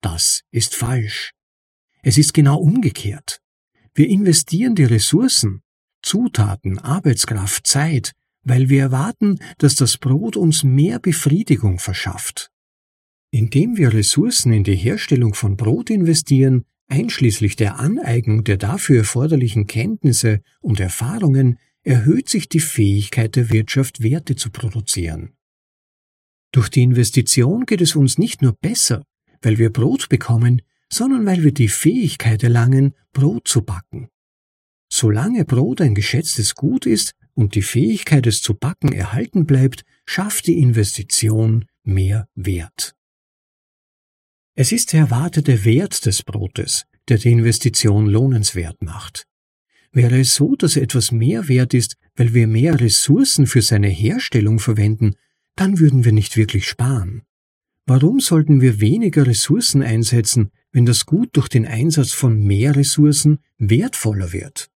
Das 0.00 0.42
ist 0.50 0.74
falsch. 0.74 1.32
Es 2.02 2.18
ist 2.18 2.32
genau 2.32 2.58
umgekehrt. 2.58 3.40
Wir 3.94 4.08
investieren 4.08 4.74
die 4.74 4.84
Ressourcen, 4.84 5.60
Zutaten, 6.08 6.78
Arbeitskraft, 6.78 7.66
Zeit, 7.66 8.12
weil 8.42 8.70
wir 8.70 8.80
erwarten, 8.80 9.40
dass 9.58 9.74
das 9.74 9.98
Brot 9.98 10.38
uns 10.38 10.64
mehr 10.64 10.98
Befriedigung 10.98 11.78
verschafft. 11.78 12.50
Indem 13.30 13.76
wir 13.76 13.92
Ressourcen 13.92 14.54
in 14.54 14.64
die 14.64 14.74
Herstellung 14.74 15.34
von 15.34 15.58
Brot 15.58 15.90
investieren, 15.90 16.64
einschließlich 16.86 17.56
der 17.56 17.78
Aneignung 17.78 18.42
der 18.42 18.56
dafür 18.56 19.00
erforderlichen 19.00 19.66
Kenntnisse 19.66 20.40
und 20.62 20.80
Erfahrungen, 20.80 21.58
erhöht 21.82 22.30
sich 22.30 22.48
die 22.48 22.60
Fähigkeit 22.60 23.36
der 23.36 23.50
Wirtschaft, 23.50 24.02
Werte 24.02 24.34
zu 24.34 24.48
produzieren. 24.48 25.34
Durch 26.52 26.70
die 26.70 26.84
Investition 26.84 27.66
geht 27.66 27.82
es 27.82 27.94
uns 27.94 28.16
nicht 28.16 28.40
nur 28.40 28.54
besser, 28.54 29.04
weil 29.42 29.58
wir 29.58 29.70
Brot 29.70 30.08
bekommen, 30.08 30.62
sondern 30.90 31.26
weil 31.26 31.44
wir 31.44 31.52
die 31.52 31.68
Fähigkeit 31.68 32.42
erlangen, 32.42 32.94
Brot 33.12 33.46
zu 33.46 33.60
backen. 33.60 34.08
Solange 35.00 35.44
Brot 35.44 35.80
ein 35.80 35.94
geschätztes 35.94 36.56
Gut 36.56 36.84
ist 36.84 37.14
und 37.34 37.54
die 37.54 37.62
Fähigkeit, 37.62 38.26
es 38.26 38.42
zu 38.42 38.54
backen, 38.54 38.90
erhalten 38.90 39.46
bleibt, 39.46 39.84
schafft 40.04 40.48
die 40.48 40.58
Investition 40.58 41.66
mehr 41.84 42.26
Wert. 42.34 42.96
Es 44.56 44.72
ist 44.72 44.92
der 44.92 45.02
erwartete 45.02 45.64
Wert 45.64 46.04
des 46.04 46.24
Brotes, 46.24 46.84
der 47.06 47.18
die 47.18 47.30
Investition 47.30 48.06
lohnenswert 48.06 48.82
macht. 48.82 49.28
Wäre 49.92 50.18
es 50.18 50.34
so, 50.34 50.56
dass 50.56 50.74
etwas 50.74 51.12
mehr 51.12 51.46
wert 51.46 51.74
ist, 51.74 51.94
weil 52.16 52.34
wir 52.34 52.48
mehr 52.48 52.80
Ressourcen 52.80 53.46
für 53.46 53.62
seine 53.62 53.86
Herstellung 53.86 54.58
verwenden, 54.58 55.14
dann 55.54 55.78
würden 55.78 56.04
wir 56.04 56.12
nicht 56.12 56.36
wirklich 56.36 56.66
sparen. 56.66 57.22
Warum 57.86 58.18
sollten 58.18 58.60
wir 58.60 58.80
weniger 58.80 59.28
Ressourcen 59.28 59.80
einsetzen, 59.80 60.50
wenn 60.72 60.86
das 60.86 61.06
Gut 61.06 61.36
durch 61.36 61.46
den 61.46 61.66
Einsatz 61.66 62.10
von 62.10 62.42
mehr 62.42 62.74
Ressourcen 62.74 63.38
wertvoller 63.58 64.32
wird? 64.32 64.72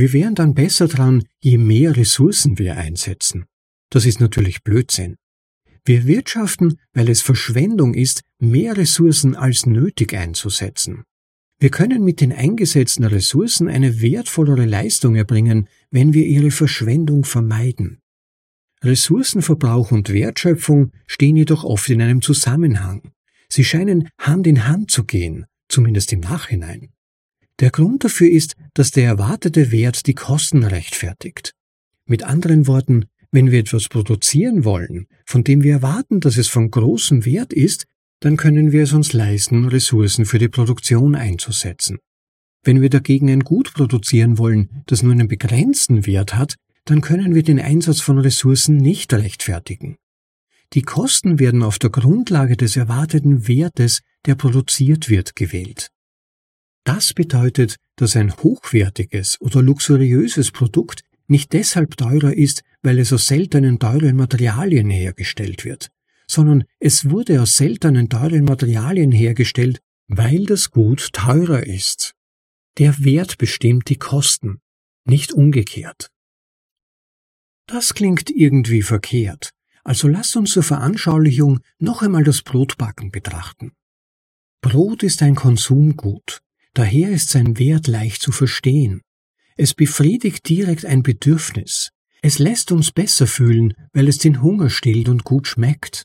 Wir 0.00 0.14
wären 0.14 0.34
dann 0.34 0.54
besser 0.54 0.88
dran, 0.88 1.24
je 1.42 1.58
mehr 1.58 1.94
Ressourcen 1.94 2.58
wir 2.58 2.78
einsetzen. 2.78 3.44
Das 3.90 4.06
ist 4.06 4.18
natürlich 4.18 4.62
Blödsinn. 4.62 5.16
Wir 5.84 6.06
wirtschaften, 6.06 6.78
weil 6.94 7.10
es 7.10 7.20
Verschwendung 7.20 7.92
ist, 7.92 8.22
mehr 8.38 8.78
Ressourcen 8.78 9.36
als 9.36 9.66
nötig 9.66 10.14
einzusetzen. 10.14 11.04
Wir 11.58 11.68
können 11.68 12.02
mit 12.02 12.22
den 12.22 12.32
eingesetzten 12.32 13.04
Ressourcen 13.04 13.68
eine 13.68 14.00
wertvollere 14.00 14.64
Leistung 14.64 15.16
erbringen, 15.16 15.68
wenn 15.90 16.14
wir 16.14 16.24
ihre 16.24 16.50
Verschwendung 16.50 17.24
vermeiden. 17.24 18.00
Ressourcenverbrauch 18.82 19.92
und 19.92 20.08
Wertschöpfung 20.08 20.92
stehen 21.06 21.36
jedoch 21.36 21.62
oft 21.62 21.90
in 21.90 22.00
einem 22.00 22.22
Zusammenhang. 22.22 23.12
Sie 23.50 23.64
scheinen 23.64 24.08
Hand 24.18 24.46
in 24.46 24.66
Hand 24.66 24.90
zu 24.90 25.04
gehen, 25.04 25.44
zumindest 25.68 26.10
im 26.14 26.20
Nachhinein. 26.20 26.88
Der 27.60 27.70
Grund 27.70 28.04
dafür 28.04 28.30
ist, 28.30 28.56
dass 28.72 28.90
der 28.90 29.04
erwartete 29.04 29.70
Wert 29.70 30.06
die 30.06 30.14
Kosten 30.14 30.64
rechtfertigt. 30.64 31.54
Mit 32.06 32.22
anderen 32.22 32.66
Worten, 32.66 33.04
wenn 33.32 33.50
wir 33.50 33.60
etwas 33.60 33.88
produzieren 33.88 34.64
wollen, 34.64 35.06
von 35.26 35.44
dem 35.44 35.62
wir 35.62 35.74
erwarten, 35.74 36.20
dass 36.20 36.38
es 36.38 36.48
von 36.48 36.70
großem 36.70 37.26
Wert 37.26 37.52
ist, 37.52 37.84
dann 38.20 38.38
können 38.38 38.72
wir 38.72 38.82
es 38.82 38.94
uns 38.94 39.12
leisten, 39.12 39.66
Ressourcen 39.66 40.24
für 40.24 40.38
die 40.38 40.48
Produktion 40.48 41.14
einzusetzen. 41.14 41.98
Wenn 42.62 42.80
wir 42.80 42.90
dagegen 42.90 43.30
ein 43.30 43.40
Gut 43.40 43.74
produzieren 43.74 44.38
wollen, 44.38 44.82
das 44.86 45.02
nur 45.02 45.12
einen 45.12 45.28
begrenzten 45.28 46.06
Wert 46.06 46.34
hat, 46.34 46.56
dann 46.86 47.02
können 47.02 47.34
wir 47.34 47.42
den 47.42 47.60
Einsatz 47.60 48.00
von 48.00 48.18
Ressourcen 48.18 48.78
nicht 48.78 49.12
rechtfertigen. 49.12 49.96
Die 50.72 50.82
Kosten 50.82 51.38
werden 51.38 51.62
auf 51.62 51.78
der 51.78 51.90
Grundlage 51.90 52.56
des 52.56 52.76
erwarteten 52.76 53.48
Wertes, 53.48 54.00
der 54.26 54.34
produziert 54.34 55.10
wird, 55.10 55.36
gewählt. 55.36 55.90
Das 56.84 57.12
bedeutet, 57.12 57.76
dass 57.96 58.16
ein 58.16 58.34
hochwertiges 58.34 59.40
oder 59.40 59.62
luxuriöses 59.62 60.50
Produkt 60.50 61.02
nicht 61.26 61.52
deshalb 61.52 61.96
teurer 61.96 62.34
ist, 62.34 62.62
weil 62.82 62.98
es 62.98 63.12
aus 63.12 63.26
seltenen 63.26 63.78
teuren 63.78 64.16
Materialien 64.16 64.90
hergestellt 64.90 65.64
wird, 65.64 65.90
sondern 66.26 66.64
es 66.78 67.10
wurde 67.10 67.40
aus 67.40 67.56
seltenen 67.56 68.08
teuren 68.08 68.44
Materialien 68.44 69.12
hergestellt, 69.12 69.80
weil 70.08 70.46
das 70.46 70.70
Gut 70.70 71.12
teurer 71.12 71.66
ist. 71.66 72.14
Der 72.78 73.04
Wert 73.04 73.38
bestimmt 73.38 73.88
die 73.88 73.98
Kosten, 73.98 74.60
nicht 75.04 75.32
umgekehrt. 75.32 76.10
Das 77.66 77.94
klingt 77.94 78.30
irgendwie 78.30 78.82
verkehrt, 78.82 79.50
also 79.84 80.08
lasst 80.08 80.36
uns 80.36 80.52
zur 80.52 80.62
Veranschaulichung 80.62 81.60
noch 81.78 82.02
einmal 82.02 82.24
das 82.24 82.42
Brotbacken 82.42 83.10
betrachten. 83.10 83.72
Brot 84.60 85.02
ist 85.02 85.22
ein 85.22 85.36
Konsumgut, 85.36 86.42
daher 86.74 87.10
ist 87.10 87.30
sein 87.30 87.58
Wert 87.58 87.86
leicht 87.86 88.22
zu 88.22 88.32
verstehen. 88.32 89.02
Es 89.56 89.74
befriedigt 89.74 90.48
direkt 90.48 90.84
ein 90.86 91.02
Bedürfnis. 91.02 91.90
Es 92.22 92.38
lässt 92.38 92.72
uns 92.72 92.92
besser 92.92 93.26
fühlen, 93.26 93.74
weil 93.92 94.08
es 94.08 94.18
den 94.18 94.42
Hunger 94.42 94.70
stillt 94.70 95.08
und 95.08 95.24
gut 95.24 95.46
schmeckt. 95.46 96.04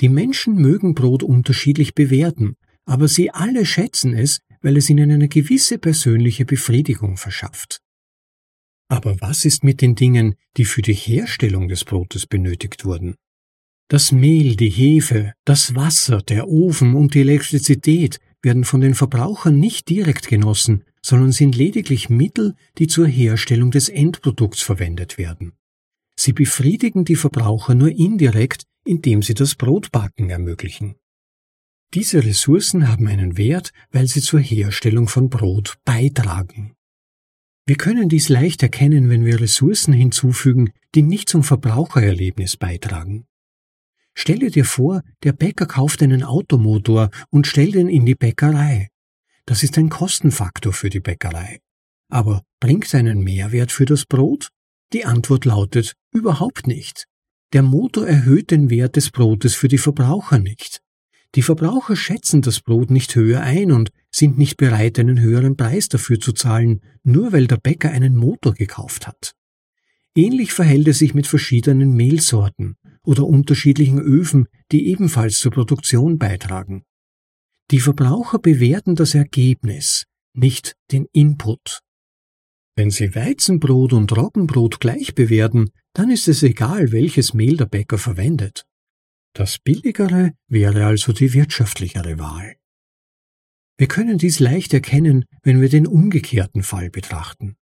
Die 0.00 0.08
Menschen 0.08 0.54
mögen 0.54 0.94
Brot 0.94 1.22
unterschiedlich 1.22 1.94
bewerten, 1.94 2.54
aber 2.86 3.08
sie 3.08 3.30
alle 3.30 3.66
schätzen 3.66 4.14
es, 4.14 4.40
weil 4.62 4.76
es 4.76 4.88
ihnen 4.90 5.10
eine 5.10 5.28
gewisse 5.28 5.78
persönliche 5.78 6.44
Befriedigung 6.44 7.16
verschafft. 7.16 7.80
Aber 8.88 9.20
was 9.20 9.44
ist 9.44 9.62
mit 9.62 9.80
den 9.82 9.94
Dingen, 9.94 10.34
die 10.56 10.64
für 10.64 10.82
die 10.82 10.94
Herstellung 10.94 11.68
des 11.68 11.84
Brotes 11.84 12.26
benötigt 12.26 12.84
wurden? 12.84 13.14
Das 13.88 14.12
Mehl, 14.12 14.56
die 14.56 14.70
Hefe, 14.70 15.32
das 15.44 15.74
Wasser, 15.74 16.22
der 16.22 16.48
Ofen 16.48 16.94
und 16.94 17.14
die 17.14 17.20
Elektrizität 17.20 18.18
werden 18.42 18.64
von 18.64 18.80
den 18.80 18.94
Verbrauchern 18.94 19.58
nicht 19.58 19.88
direkt 19.88 20.28
genossen, 20.28 20.84
sondern 21.02 21.32
sind 21.32 21.56
lediglich 21.56 22.08
Mittel, 22.08 22.54
die 22.78 22.86
zur 22.86 23.06
Herstellung 23.06 23.70
des 23.70 23.88
Endprodukts 23.88 24.62
verwendet 24.62 25.18
werden. 25.18 25.52
Sie 26.16 26.32
befriedigen 26.32 27.04
die 27.04 27.16
Verbraucher 27.16 27.74
nur 27.74 27.90
indirekt, 27.90 28.64
indem 28.84 29.22
sie 29.22 29.34
das 29.34 29.54
Brotbacken 29.54 30.30
ermöglichen. 30.30 30.96
Diese 31.94 32.24
Ressourcen 32.24 32.88
haben 32.88 33.08
einen 33.08 33.36
Wert, 33.36 33.72
weil 33.90 34.06
sie 34.06 34.20
zur 34.20 34.40
Herstellung 34.40 35.08
von 35.08 35.28
Brot 35.28 35.78
beitragen. 35.84 36.74
Wir 37.66 37.76
können 37.76 38.08
dies 38.08 38.28
leicht 38.28 38.62
erkennen, 38.62 39.08
wenn 39.08 39.24
wir 39.24 39.40
Ressourcen 39.40 39.92
hinzufügen, 39.92 40.72
die 40.94 41.02
nicht 41.02 41.28
zum 41.28 41.42
Verbrauchererlebnis 41.42 42.56
beitragen. 42.56 43.26
Stelle 44.20 44.50
dir 44.50 44.66
vor, 44.66 45.00
der 45.22 45.32
Bäcker 45.32 45.64
kauft 45.64 46.02
einen 46.02 46.22
Automotor 46.22 47.08
und 47.30 47.46
stellt 47.46 47.74
ihn 47.74 47.88
in 47.88 48.04
die 48.04 48.14
Bäckerei. 48.14 48.88
Das 49.46 49.62
ist 49.62 49.78
ein 49.78 49.88
Kostenfaktor 49.88 50.74
für 50.74 50.90
die 50.90 51.00
Bäckerei. 51.00 51.60
Aber 52.10 52.42
bringt 52.60 52.94
einen 52.94 53.20
Mehrwert 53.24 53.72
für 53.72 53.86
das 53.86 54.04
Brot? 54.04 54.50
Die 54.92 55.06
Antwort 55.06 55.46
lautet 55.46 55.94
überhaupt 56.12 56.66
nicht. 56.66 57.06
Der 57.54 57.62
Motor 57.62 58.06
erhöht 58.06 58.50
den 58.50 58.68
Wert 58.68 58.96
des 58.96 59.10
Brotes 59.10 59.54
für 59.54 59.68
die 59.68 59.78
Verbraucher 59.78 60.38
nicht. 60.38 60.82
Die 61.34 61.42
Verbraucher 61.42 61.96
schätzen 61.96 62.42
das 62.42 62.60
Brot 62.60 62.90
nicht 62.90 63.14
höher 63.14 63.40
ein 63.40 63.72
und 63.72 63.90
sind 64.14 64.36
nicht 64.36 64.58
bereit, 64.58 64.98
einen 64.98 65.18
höheren 65.18 65.56
Preis 65.56 65.88
dafür 65.88 66.20
zu 66.20 66.32
zahlen, 66.32 66.82
nur 67.04 67.32
weil 67.32 67.46
der 67.46 67.56
Bäcker 67.56 67.90
einen 67.90 68.16
Motor 68.16 68.52
gekauft 68.52 69.06
hat. 69.06 69.34
Ähnlich 70.16 70.52
verhält 70.52 70.88
es 70.88 70.98
sich 70.98 71.14
mit 71.14 71.26
verschiedenen 71.26 71.92
Mehlsorten 71.94 72.76
oder 73.04 73.24
unterschiedlichen 73.24 74.00
Öfen, 74.00 74.48
die 74.72 74.88
ebenfalls 74.88 75.38
zur 75.38 75.52
Produktion 75.52 76.18
beitragen. 76.18 76.82
Die 77.70 77.80
Verbraucher 77.80 78.40
bewerten 78.40 78.96
das 78.96 79.14
Ergebnis, 79.14 80.06
nicht 80.34 80.74
den 80.90 81.06
Input. 81.12 81.80
Wenn 82.76 82.90
Sie 82.90 83.14
Weizenbrot 83.14 83.92
und 83.92 84.16
Roggenbrot 84.16 84.80
gleich 84.80 85.14
bewerten, 85.14 85.70
dann 85.92 86.10
ist 86.10 86.28
es 86.28 86.42
egal, 86.42 86.92
welches 86.92 87.34
Mehl 87.34 87.56
der 87.56 87.66
Bäcker 87.66 87.98
verwendet. 87.98 88.64
Das 89.32 89.58
billigere 89.58 90.32
wäre 90.48 90.86
also 90.86 91.12
die 91.12 91.32
wirtschaftlichere 91.32 92.18
Wahl. 92.18 92.56
Wir 93.78 93.86
können 93.86 94.18
dies 94.18 94.40
leicht 94.40 94.74
erkennen, 94.74 95.24
wenn 95.42 95.60
wir 95.60 95.68
den 95.68 95.86
umgekehrten 95.86 96.62
Fall 96.62 96.90
betrachten. 96.90 97.56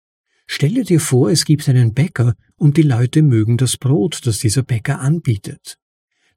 Stelle 0.47 0.83
dir 0.83 0.99
vor, 0.99 1.29
es 1.31 1.45
gibt 1.45 1.67
einen 1.67 1.93
Bäcker 1.93 2.35
und 2.55 2.77
die 2.77 2.83
Leute 2.83 3.21
mögen 3.21 3.57
das 3.57 3.77
Brot, 3.77 4.21
das 4.25 4.39
dieser 4.39 4.63
Bäcker 4.63 4.99
anbietet. 4.99 5.77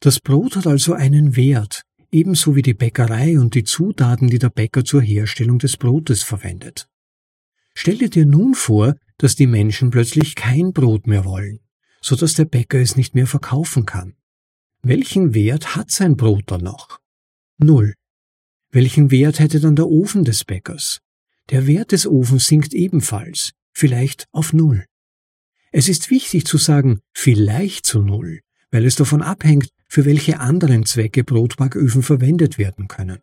Das 0.01 0.21
Brot 0.21 0.57
hat 0.57 0.67
also 0.67 0.95
einen 0.95 1.37
Wert, 1.37 1.83
ebenso 2.11 2.57
wie 2.57 2.63
die 2.63 2.75
Bäckerei 2.75 3.39
und 3.39 3.55
die 3.55 3.65
Zutaten, 3.65 4.29
die 4.29 4.39
der 4.39 4.51
Bäcker 4.51 4.85
zur 4.85 5.03
Herstellung 5.03 5.59
des 5.59 5.77
Brotes 5.77 6.23
verwendet. 6.23 6.89
Stelle 7.75 8.09
dir 8.09 8.27
nun 8.27 8.55
vor, 8.55 8.97
dass 9.19 9.37
die 9.37 9.47
Menschen 9.47 9.91
plötzlich 9.91 10.35
kein 10.35 10.73
Brot 10.73 11.07
mehr 11.07 11.25
wollen, 11.25 11.61
so 12.01 12.17
dass 12.17 12.35
der 12.35 12.45
Bäcker 12.45 12.81
es 12.81 12.97
nicht 12.97 13.15
mehr 13.15 13.27
verkaufen 13.27 13.85
kann. 13.85 14.15
Welchen 14.83 15.35
Wert 15.35 15.77
hat 15.77 15.91
sein 15.91 16.17
Brot 16.17 16.45
dann 16.47 16.63
noch? 16.63 17.01
Null. 17.59 17.95
Welchen 18.71 19.11
Wert 19.11 19.39
hätte 19.39 19.61
dann 19.61 19.77
der 19.77 19.89
Ofen 19.89 20.25
des 20.25 20.45
Bäckers? 20.45 21.01
Der 21.51 21.67
Wert 21.67 21.93
des 21.93 22.07
Ofens 22.07 22.47
sinkt 22.47 22.75
ebenfalls, 22.75 23.53
vielleicht 23.73 24.27
auf 24.33 24.53
Null. 24.53 24.85
Es 25.73 25.89
ist 25.89 26.11
wichtig 26.11 26.47
zu 26.47 26.59
sagen, 26.59 27.01
vielleicht 27.13 27.85
zu 27.85 28.01
Null, 28.03 28.41
weil 28.71 28.85
es 28.85 28.97
davon 28.97 29.23
abhängt, 29.23 29.69
für 29.89 30.05
welche 30.05 30.41
anderen 30.41 30.85
Zwecke 30.85 31.25
Brotbacköfen 31.25 32.03
verwendet 32.03 32.59
werden 32.59 32.89
können. 32.89 33.19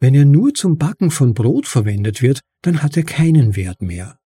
Wenn 0.00 0.14
er 0.14 0.24
nur 0.24 0.54
zum 0.54 0.78
Backen 0.78 1.10
von 1.10 1.34
Brot 1.34 1.66
verwendet 1.66 2.22
wird, 2.22 2.40
dann 2.62 2.82
hat 2.82 2.96
er 2.96 3.02
keinen 3.02 3.54
Wert 3.54 3.82
mehr. 3.82 4.18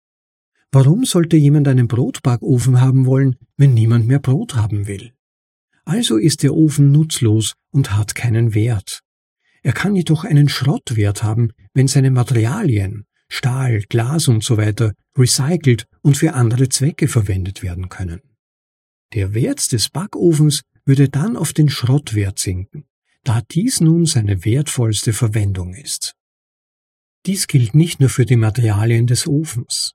Warum 0.72 1.06
sollte 1.06 1.38
jemand 1.38 1.68
einen 1.68 1.88
Brotbackofen 1.88 2.82
haben 2.82 3.06
wollen, 3.06 3.36
wenn 3.58 3.74
niemand 3.74 4.08
mehr 4.08 4.20
Brot 4.20 4.56
haben 4.56 4.88
will? 4.88 5.14
Also 5.86 6.18
ist 6.18 6.44
der 6.44 6.54
Ofen 6.54 6.92
nutzlos 6.92 7.56
und 7.72 7.96
hat 7.96 8.16
keinen 8.16 8.54
Wert. 8.54 9.02
Er 9.62 9.74
kann 9.74 9.96
jedoch 9.96 10.24
einen 10.24 10.50
Schrottwert 10.50 11.24
haben, 11.24 11.52
wenn 11.74 11.88
seine 11.88 12.12
Materialien, 12.12 13.06
Stahl, 13.34 13.82
Glas 13.90 14.28
und 14.28 14.44
so 14.44 14.58
weiter, 14.58 14.94
recycelt 15.18 15.88
und 16.02 16.18
für 16.18 16.36
andere 16.36 16.70
Zwecke 16.70 17.08
verwendet 17.08 17.64
werden 17.64 17.90
können. 17.90 18.22
Der 19.14 19.34
Wert 19.34 19.72
des 19.72 19.90
Backofens 19.90 20.62
würde 20.86 21.10
dann 21.10 21.36
auf 21.36 21.52
den 21.52 21.68
Schrottwert 21.68 22.38
sinken, 22.38 22.86
da 23.24 23.42
dies 23.42 23.82
nun 23.82 24.06
seine 24.06 24.46
wertvollste 24.46 25.14
Verwendung 25.14 25.74
ist. 25.74 26.14
Dies 27.26 27.48
gilt 27.48 27.74
nicht 27.74 28.00
nur 28.00 28.10
für 28.10 28.26
die 28.26 28.36
Materialien 28.36 29.08
des 29.08 29.28
Ofens. 29.28 29.94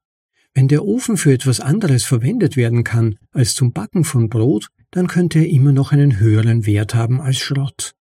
Wenn 0.53 0.67
der 0.67 0.85
Ofen 0.85 1.17
für 1.17 1.33
etwas 1.33 1.61
anderes 1.61 2.05
verwendet 2.05 2.57
werden 2.57 2.83
kann 2.83 3.19
als 3.31 3.55
zum 3.55 3.73
Backen 3.73 4.03
von 4.03 4.29
Brot, 4.29 4.67
dann 4.91 5.07
könnte 5.07 5.39
er 5.39 5.49
immer 5.49 5.71
noch 5.71 5.93
einen 5.93 6.19
höheren 6.19 6.67
Wert 6.67 6.95
haben 6.97 7.21
als 7.21 7.39
Schrott. 7.39 7.95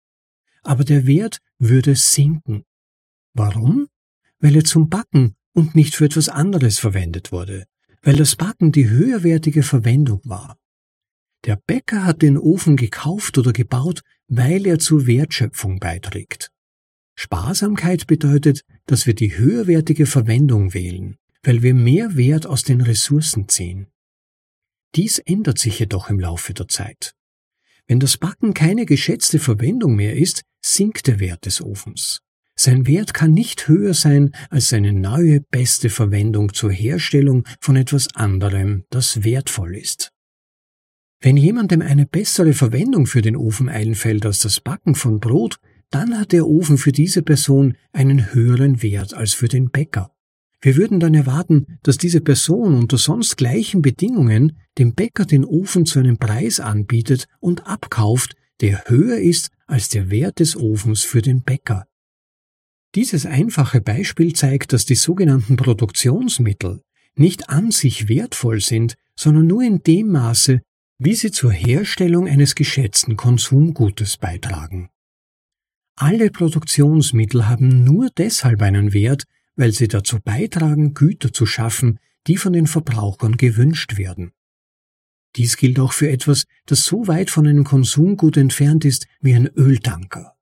Aber 0.62 0.84
der 0.84 1.06
Wert 1.08 1.38
würde 1.58 1.96
sinken. 1.96 2.62
Warum? 3.32 3.88
Weil 4.44 4.56
er 4.56 4.64
zum 4.64 4.90
Backen 4.90 5.36
und 5.54 5.74
nicht 5.74 5.94
für 5.94 6.04
etwas 6.04 6.28
anderes 6.28 6.78
verwendet 6.78 7.32
wurde, 7.32 7.64
weil 8.02 8.16
das 8.16 8.36
Backen 8.36 8.72
die 8.72 8.90
höherwertige 8.90 9.62
Verwendung 9.62 10.20
war. 10.24 10.58
Der 11.46 11.56
Bäcker 11.66 12.04
hat 12.04 12.20
den 12.20 12.36
Ofen 12.36 12.76
gekauft 12.76 13.38
oder 13.38 13.54
gebaut, 13.54 14.02
weil 14.28 14.66
er 14.66 14.78
zur 14.78 15.06
Wertschöpfung 15.06 15.78
beiträgt. 15.78 16.50
Sparsamkeit 17.14 18.06
bedeutet, 18.06 18.66
dass 18.84 19.06
wir 19.06 19.14
die 19.14 19.38
höherwertige 19.38 20.04
Verwendung 20.04 20.74
wählen, 20.74 21.16
weil 21.42 21.62
wir 21.62 21.72
mehr 21.72 22.14
Wert 22.14 22.46
aus 22.46 22.64
den 22.64 22.82
Ressourcen 22.82 23.48
ziehen. 23.48 23.86
Dies 24.94 25.20
ändert 25.20 25.58
sich 25.58 25.78
jedoch 25.78 26.10
im 26.10 26.20
Laufe 26.20 26.52
der 26.52 26.68
Zeit. 26.68 27.14
Wenn 27.86 27.98
das 27.98 28.18
Backen 28.18 28.52
keine 28.52 28.84
geschätzte 28.84 29.38
Verwendung 29.38 29.96
mehr 29.96 30.14
ist, 30.14 30.42
sinkt 30.62 31.06
der 31.06 31.18
Wert 31.18 31.46
des 31.46 31.62
Ofens. 31.62 32.20
Sein 32.56 32.86
Wert 32.86 33.14
kann 33.14 33.32
nicht 33.32 33.66
höher 33.66 33.94
sein 33.94 34.30
als 34.48 34.68
seine 34.68 34.92
neue 34.92 35.40
beste 35.40 35.90
Verwendung 35.90 36.54
zur 36.54 36.70
Herstellung 36.70 37.44
von 37.60 37.76
etwas 37.76 38.14
anderem, 38.14 38.84
das 38.90 39.24
wertvoll 39.24 39.76
ist. 39.76 40.12
Wenn 41.20 41.36
jemandem 41.36 41.82
eine 41.82 42.06
bessere 42.06 42.52
Verwendung 42.52 43.06
für 43.06 43.22
den 43.22 43.36
Ofen 43.36 43.68
einfällt 43.68 44.26
als 44.26 44.40
das 44.40 44.60
Backen 44.60 44.94
von 44.94 45.20
Brot, 45.20 45.58
dann 45.90 46.18
hat 46.18 46.32
der 46.32 46.46
Ofen 46.46 46.76
für 46.76 46.92
diese 46.92 47.22
Person 47.22 47.76
einen 47.92 48.34
höheren 48.34 48.82
Wert 48.82 49.14
als 49.14 49.32
für 49.32 49.48
den 49.48 49.70
Bäcker. 49.70 50.12
Wir 50.60 50.76
würden 50.76 50.98
dann 50.98 51.14
erwarten, 51.14 51.78
dass 51.82 51.98
diese 51.98 52.20
Person 52.20 52.74
unter 52.74 52.98
sonst 52.98 53.36
gleichen 53.36 53.82
Bedingungen 53.82 54.58
dem 54.78 54.94
Bäcker 54.94 55.24
den 55.24 55.44
Ofen 55.44 55.86
zu 55.86 55.98
einem 55.98 56.18
Preis 56.18 56.60
anbietet 56.60 57.26
und 57.40 57.66
abkauft, 57.66 58.34
der 58.60 58.84
höher 58.86 59.18
ist 59.18 59.50
als 59.66 59.88
der 59.88 60.10
Wert 60.10 60.40
des 60.40 60.56
Ofens 60.56 61.02
für 61.02 61.20
den 61.20 61.42
Bäcker. 61.42 61.86
Dieses 62.94 63.26
einfache 63.26 63.80
Beispiel 63.80 64.34
zeigt, 64.34 64.72
dass 64.72 64.86
die 64.86 64.94
sogenannten 64.94 65.56
Produktionsmittel 65.56 66.82
nicht 67.16 67.48
an 67.48 67.70
sich 67.70 68.08
wertvoll 68.08 68.60
sind, 68.60 68.94
sondern 69.16 69.46
nur 69.46 69.62
in 69.62 69.82
dem 69.82 70.12
Maße, 70.12 70.60
wie 70.98 71.14
sie 71.14 71.32
zur 71.32 71.52
Herstellung 71.52 72.28
eines 72.28 72.54
geschätzten 72.54 73.16
Konsumgutes 73.16 74.16
beitragen. 74.16 74.90
Alle 75.96 76.30
Produktionsmittel 76.30 77.48
haben 77.48 77.84
nur 77.84 78.10
deshalb 78.16 78.62
einen 78.62 78.92
Wert, 78.92 79.24
weil 79.56 79.72
sie 79.72 79.88
dazu 79.88 80.18
beitragen, 80.20 80.94
Güter 80.94 81.32
zu 81.32 81.46
schaffen, 81.46 81.98
die 82.26 82.36
von 82.36 82.52
den 82.52 82.66
Verbrauchern 82.66 83.36
gewünscht 83.36 83.96
werden. 83.96 84.32
Dies 85.36 85.56
gilt 85.56 85.80
auch 85.80 85.92
für 85.92 86.08
etwas, 86.10 86.44
das 86.66 86.84
so 86.84 87.06
weit 87.08 87.30
von 87.30 87.46
einem 87.46 87.64
Konsumgut 87.64 88.36
entfernt 88.36 88.84
ist 88.84 89.06
wie 89.20 89.34
ein 89.34 89.48
Öltanker. 89.48 90.33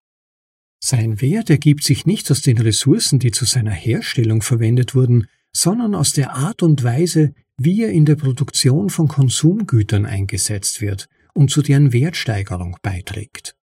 Sein 0.85 1.21
Wert 1.21 1.49
ergibt 1.49 1.85
sich 1.85 2.07
nicht 2.07 2.29
aus 2.33 2.41
den 2.43 2.59
Ressourcen, 2.59 3.21
die 3.21 3.31
zu 3.31 3.45
seiner 3.45 3.71
Herstellung 3.71 4.43
verwendet 4.43 4.97
wurden, 4.97 5.27
sondern 5.53 5.95
aus 5.95 6.13
der 6.13 6.35
Art 6.35 6.65
und 6.65 6.83
Weise, 6.83 7.35
wie 7.57 7.85
er 7.85 7.93
in 7.93 8.05
der 8.05 8.17
Produktion 8.17 8.91
von 8.91 9.07
Konsumgütern 9.07 10.07
eingesetzt 10.07 10.81
wird 10.81 11.07
und 11.35 11.53
zu 11.53 11.63
deren 11.63 11.93
Wertsteigerung 11.93 12.79
beiträgt. 12.83 13.55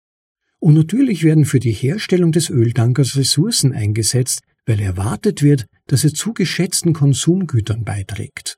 Und 0.59 0.75
natürlich 0.75 1.23
werden 1.23 1.43
für 1.43 1.59
die 1.59 1.73
Herstellung 1.73 2.31
des 2.31 2.49
Öltankers 2.49 3.17
Ressourcen 3.17 3.73
eingesetzt, 3.73 4.39
weil 4.65 4.79
erwartet 4.79 5.43
wird, 5.43 5.65
dass 5.87 6.05
er 6.05 6.13
zu 6.13 6.33
geschätzten 6.33 6.93
Konsumgütern 6.93 7.83
beiträgt. 7.83 8.57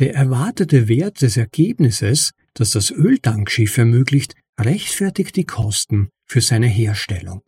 Der 0.00 0.14
erwartete 0.14 0.88
Wert 0.88 1.22
des 1.22 1.36
Ergebnisses, 1.36 2.32
das 2.54 2.70
das 2.70 2.90
Öltankschiff 2.90 3.78
ermöglicht, 3.78 4.34
rechtfertigt 4.58 5.36
die 5.36 5.44
Kosten 5.44 6.08
für 6.26 6.40
seine 6.40 6.68
Herstellung. 6.68 7.42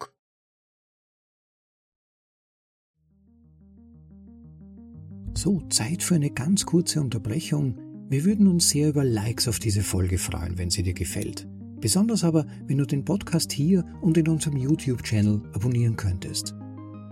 So, 5.35 5.62
Zeit 5.71 6.03
für 6.03 6.14
eine 6.14 6.31
ganz 6.31 6.66
kurze 6.66 7.01
Unterbrechung. 7.01 7.77
Wir 8.09 8.25
würden 8.25 8.47
uns 8.47 8.68
sehr 8.68 8.90
über 8.90 9.03
Likes 9.03 9.49
auf 9.49 9.59
diese 9.59 9.83
Folge 9.83 10.18
freuen, 10.18 10.59
wenn 10.59 10.68
sie 10.68 10.83
dir 10.83 10.92
gefällt. 10.92 11.49
Besonders 11.81 12.23
aber, 12.23 12.47
wenn 12.66 12.79
du 12.79 12.87
den 12.87 13.05
Podcast 13.05 13.51
hier 13.51 13.85
und 14.03 14.18
in 14.18 14.29
unserem 14.29 14.59
YouTube-Channel 14.59 15.40
abonnieren 15.55 15.97
könntest. 15.97 16.55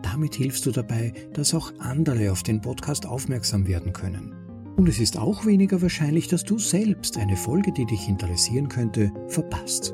Damit 0.02 0.34
hilfst 0.34 0.66
du 0.66 0.70
dabei, 0.70 1.14
dass 1.32 1.54
auch 1.54 1.72
andere 1.78 2.30
auf 2.30 2.42
den 2.42 2.60
Podcast 2.60 3.06
aufmerksam 3.06 3.66
werden 3.66 3.92
können. 3.94 4.34
Und 4.76 4.88
es 4.88 5.00
ist 5.00 5.18
auch 5.18 5.46
weniger 5.46 5.80
wahrscheinlich, 5.80 6.28
dass 6.28 6.44
du 6.44 6.58
selbst 6.58 7.16
eine 7.16 7.36
Folge, 7.36 7.72
die 7.72 7.86
dich 7.86 8.06
interessieren 8.06 8.68
könnte, 8.68 9.10
verpasst. 9.28 9.92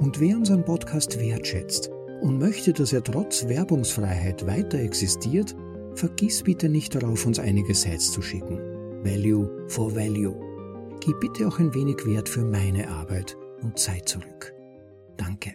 Und 0.00 0.18
wer 0.18 0.36
unseren 0.36 0.64
Podcast 0.64 1.18
wertschätzt 1.18 1.90
und 2.20 2.38
möchte, 2.38 2.72
dass 2.72 2.92
er 2.92 3.04
trotz 3.04 3.46
Werbungsfreiheit 3.46 4.46
weiter 4.46 4.78
existiert, 4.78 5.56
vergiss 5.96 6.42
bitte 6.42 6.68
nicht 6.68 6.94
darauf, 6.94 7.26
uns 7.26 7.38
einige 7.38 7.74
Sites 7.74 8.12
zu 8.12 8.22
schicken. 8.22 8.58
Value 9.02 9.68
for 9.68 9.94
Value. 9.94 10.34
Gib 11.00 11.20
bitte 11.20 11.48
auch 11.48 11.58
ein 11.58 11.74
wenig 11.74 12.04
Wert 12.06 12.28
für 12.28 12.44
meine 12.44 12.88
Arbeit 12.88 13.36
und 13.62 13.78
Zeit 13.78 14.08
zurück. 14.08 14.52
Danke. 15.16 15.54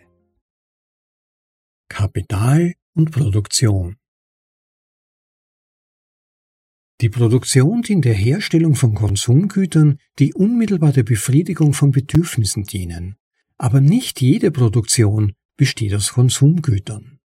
Kapital 1.90 2.74
und 2.94 3.12
Produktion 3.12 3.98
Die 7.02 7.10
Produktion 7.10 7.82
dient 7.82 8.06
der 8.06 8.14
Herstellung 8.14 8.76
von 8.76 8.94
Konsumgütern, 8.94 9.98
die 10.20 10.34
unmittelbar 10.34 10.92
der 10.92 11.04
Befriedigung 11.04 11.74
von 11.74 11.92
Bedürfnissen 11.92 12.64
dienen. 12.64 13.16
Aber 13.58 13.82
nicht 13.82 14.22
jede 14.22 14.52
Produktion 14.52 15.34
besteht 15.58 15.94
aus 15.96 16.14
Konsumgütern. 16.14 17.21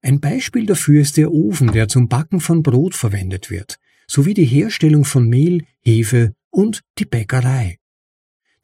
Ein 0.00 0.20
Beispiel 0.20 0.66
dafür 0.66 1.00
ist 1.00 1.16
der 1.16 1.32
Ofen, 1.32 1.72
der 1.72 1.88
zum 1.88 2.08
Backen 2.08 2.40
von 2.40 2.62
Brot 2.62 2.94
verwendet 2.94 3.50
wird, 3.50 3.78
sowie 4.06 4.34
die 4.34 4.44
Herstellung 4.44 5.04
von 5.04 5.28
Mehl, 5.28 5.64
Hefe 5.80 6.34
und 6.50 6.82
die 6.98 7.04
Bäckerei. 7.04 7.78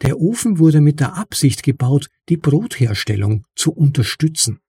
Der 0.02 0.20
Ofen 0.20 0.58
wurde 0.58 0.80
mit 0.80 1.00
der 1.00 1.16
Absicht 1.16 1.62
gebaut, 1.62 2.08
die 2.28 2.36
Brotherstellung 2.36 3.46
zu 3.54 3.72
unterstützen. 3.72 4.60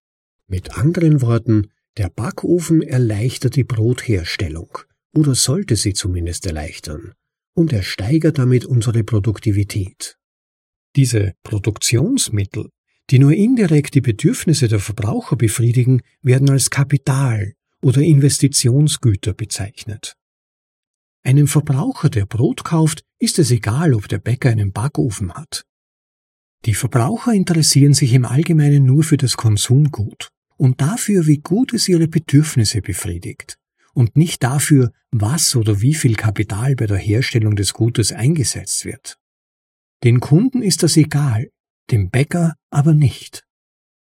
Mit 0.48 0.78
anderen 0.78 1.22
Worten, 1.22 1.72
der 1.98 2.10
Backofen 2.10 2.82
erleichtert 2.82 3.56
die 3.56 3.64
Brotherstellung 3.64 4.78
oder 5.14 5.34
sollte 5.34 5.76
sie 5.76 5.94
zumindest 5.94 6.46
erleichtern, 6.46 7.14
und 7.54 7.74
er 7.74 7.84
steigert 7.84 8.38
damit 8.38 8.66
unsere 8.66 9.04
Produktivität. 9.04 10.18
Diese 10.96 11.34
Produktionsmittel, 11.44 12.70
die 13.10 13.20
nur 13.20 13.34
indirekt 13.34 13.94
die 13.94 14.02
Bedürfnisse 14.02 14.68
der 14.68 14.80
Verbraucher 14.80 15.36
befriedigen, 15.36 16.02
werden 16.22 16.50
als 16.50 16.70
Kapital 16.70 17.54
oder 17.82 18.02
Investitionsgüter 18.02 19.34
bezeichnet. 19.34 20.16
Einem 21.24 21.48
Verbraucher, 21.48 22.10
der 22.10 22.26
Brot 22.26 22.64
kauft, 22.64 23.04
ist 23.20 23.40
es 23.40 23.52
egal, 23.52 23.94
ob 23.94 24.08
der 24.08 24.20
Bäcker 24.20 24.50
einen 24.50 24.72
Backofen 24.72 25.34
hat. 25.34 25.66
Die 26.66 26.74
Verbraucher 26.74 27.34
interessieren 27.34 27.94
sich 27.94 28.14
im 28.14 28.26
Allgemeinen 28.26 28.86
nur 28.86 29.04
für 29.04 29.18
das 29.18 29.38
Konsumgut 29.38 30.30
und 30.58 30.82
dafür, 30.82 31.28
wie 31.28 31.38
gut 31.38 31.74
es 31.74 31.88
ihre 31.88 32.08
Bedürfnisse 32.08 32.82
befriedigt 32.82 33.58
und 33.94 34.16
nicht 34.18 34.44
dafür, 34.44 34.92
was 35.12 35.56
oder 35.56 35.82
wie 35.82 35.94
viel 35.94 36.16
Kapital 36.16 36.76
bei 36.76 36.88
der 36.88 36.98
Herstellung 36.98 37.56
des 37.56 37.74
Gutes 37.74 38.12
eingesetzt 38.12 38.86
wird. 38.86 39.18
Den 40.04 40.20
Kunden 40.20 40.62
ist 40.62 40.84
das 40.84 40.98
egal, 40.98 41.50
dem 41.92 42.10
Bäcker 42.10 42.56
aber 42.70 42.94
nicht. 42.94 43.44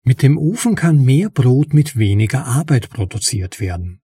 Mit 0.04 0.22
dem 0.22 0.38
Ofen 0.38 0.76
kann 0.76 1.04
mehr 1.04 1.30
Brot 1.30 1.74
mit 1.74 1.96
weniger 1.98 2.46
Arbeit 2.46 2.90
produziert 2.90 3.60
werden. 3.60 4.02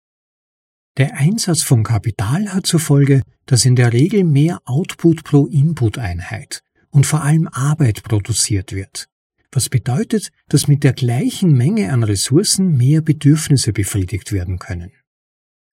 Der 0.97 1.15
Einsatz 1.15 1.63
von 1.63 1.83
Kapital 1.83 2.53
hat 2.53 2.65
zur 2.65 2.79
Folge, 2.79 3.21
dass 3.45 3.65
in 3.65 3.75
der 3.75 3.93
Regel 3.93 4.23
mehr 4.23 4.59
Output 4.65 5.23
pro 5.23 5.45
Input-Einheit 5.45 6.61
und 6.89 7.05
vor 7.05 7.23
allem 7.23 7.47
Arbeit 7.47 8.03
produziert 8.03 8.73
wird, 8.73 9.07
was 9.51 9.69
bedeutet, 9.69 10.29
dass 10.47 10.67
mit 10.67 10.83
der 10.83 10.93
gleichen 10.93 11.53
Menge 11.53 11.91
an 11.91 12.03
Ressourcen 12.03 12.75
mehr 12.75 13.01
Bedürfnisse 13.01 13.73
befriedigt 13.73 14.31
werden 14.31 14.59
können. 14.59 14.91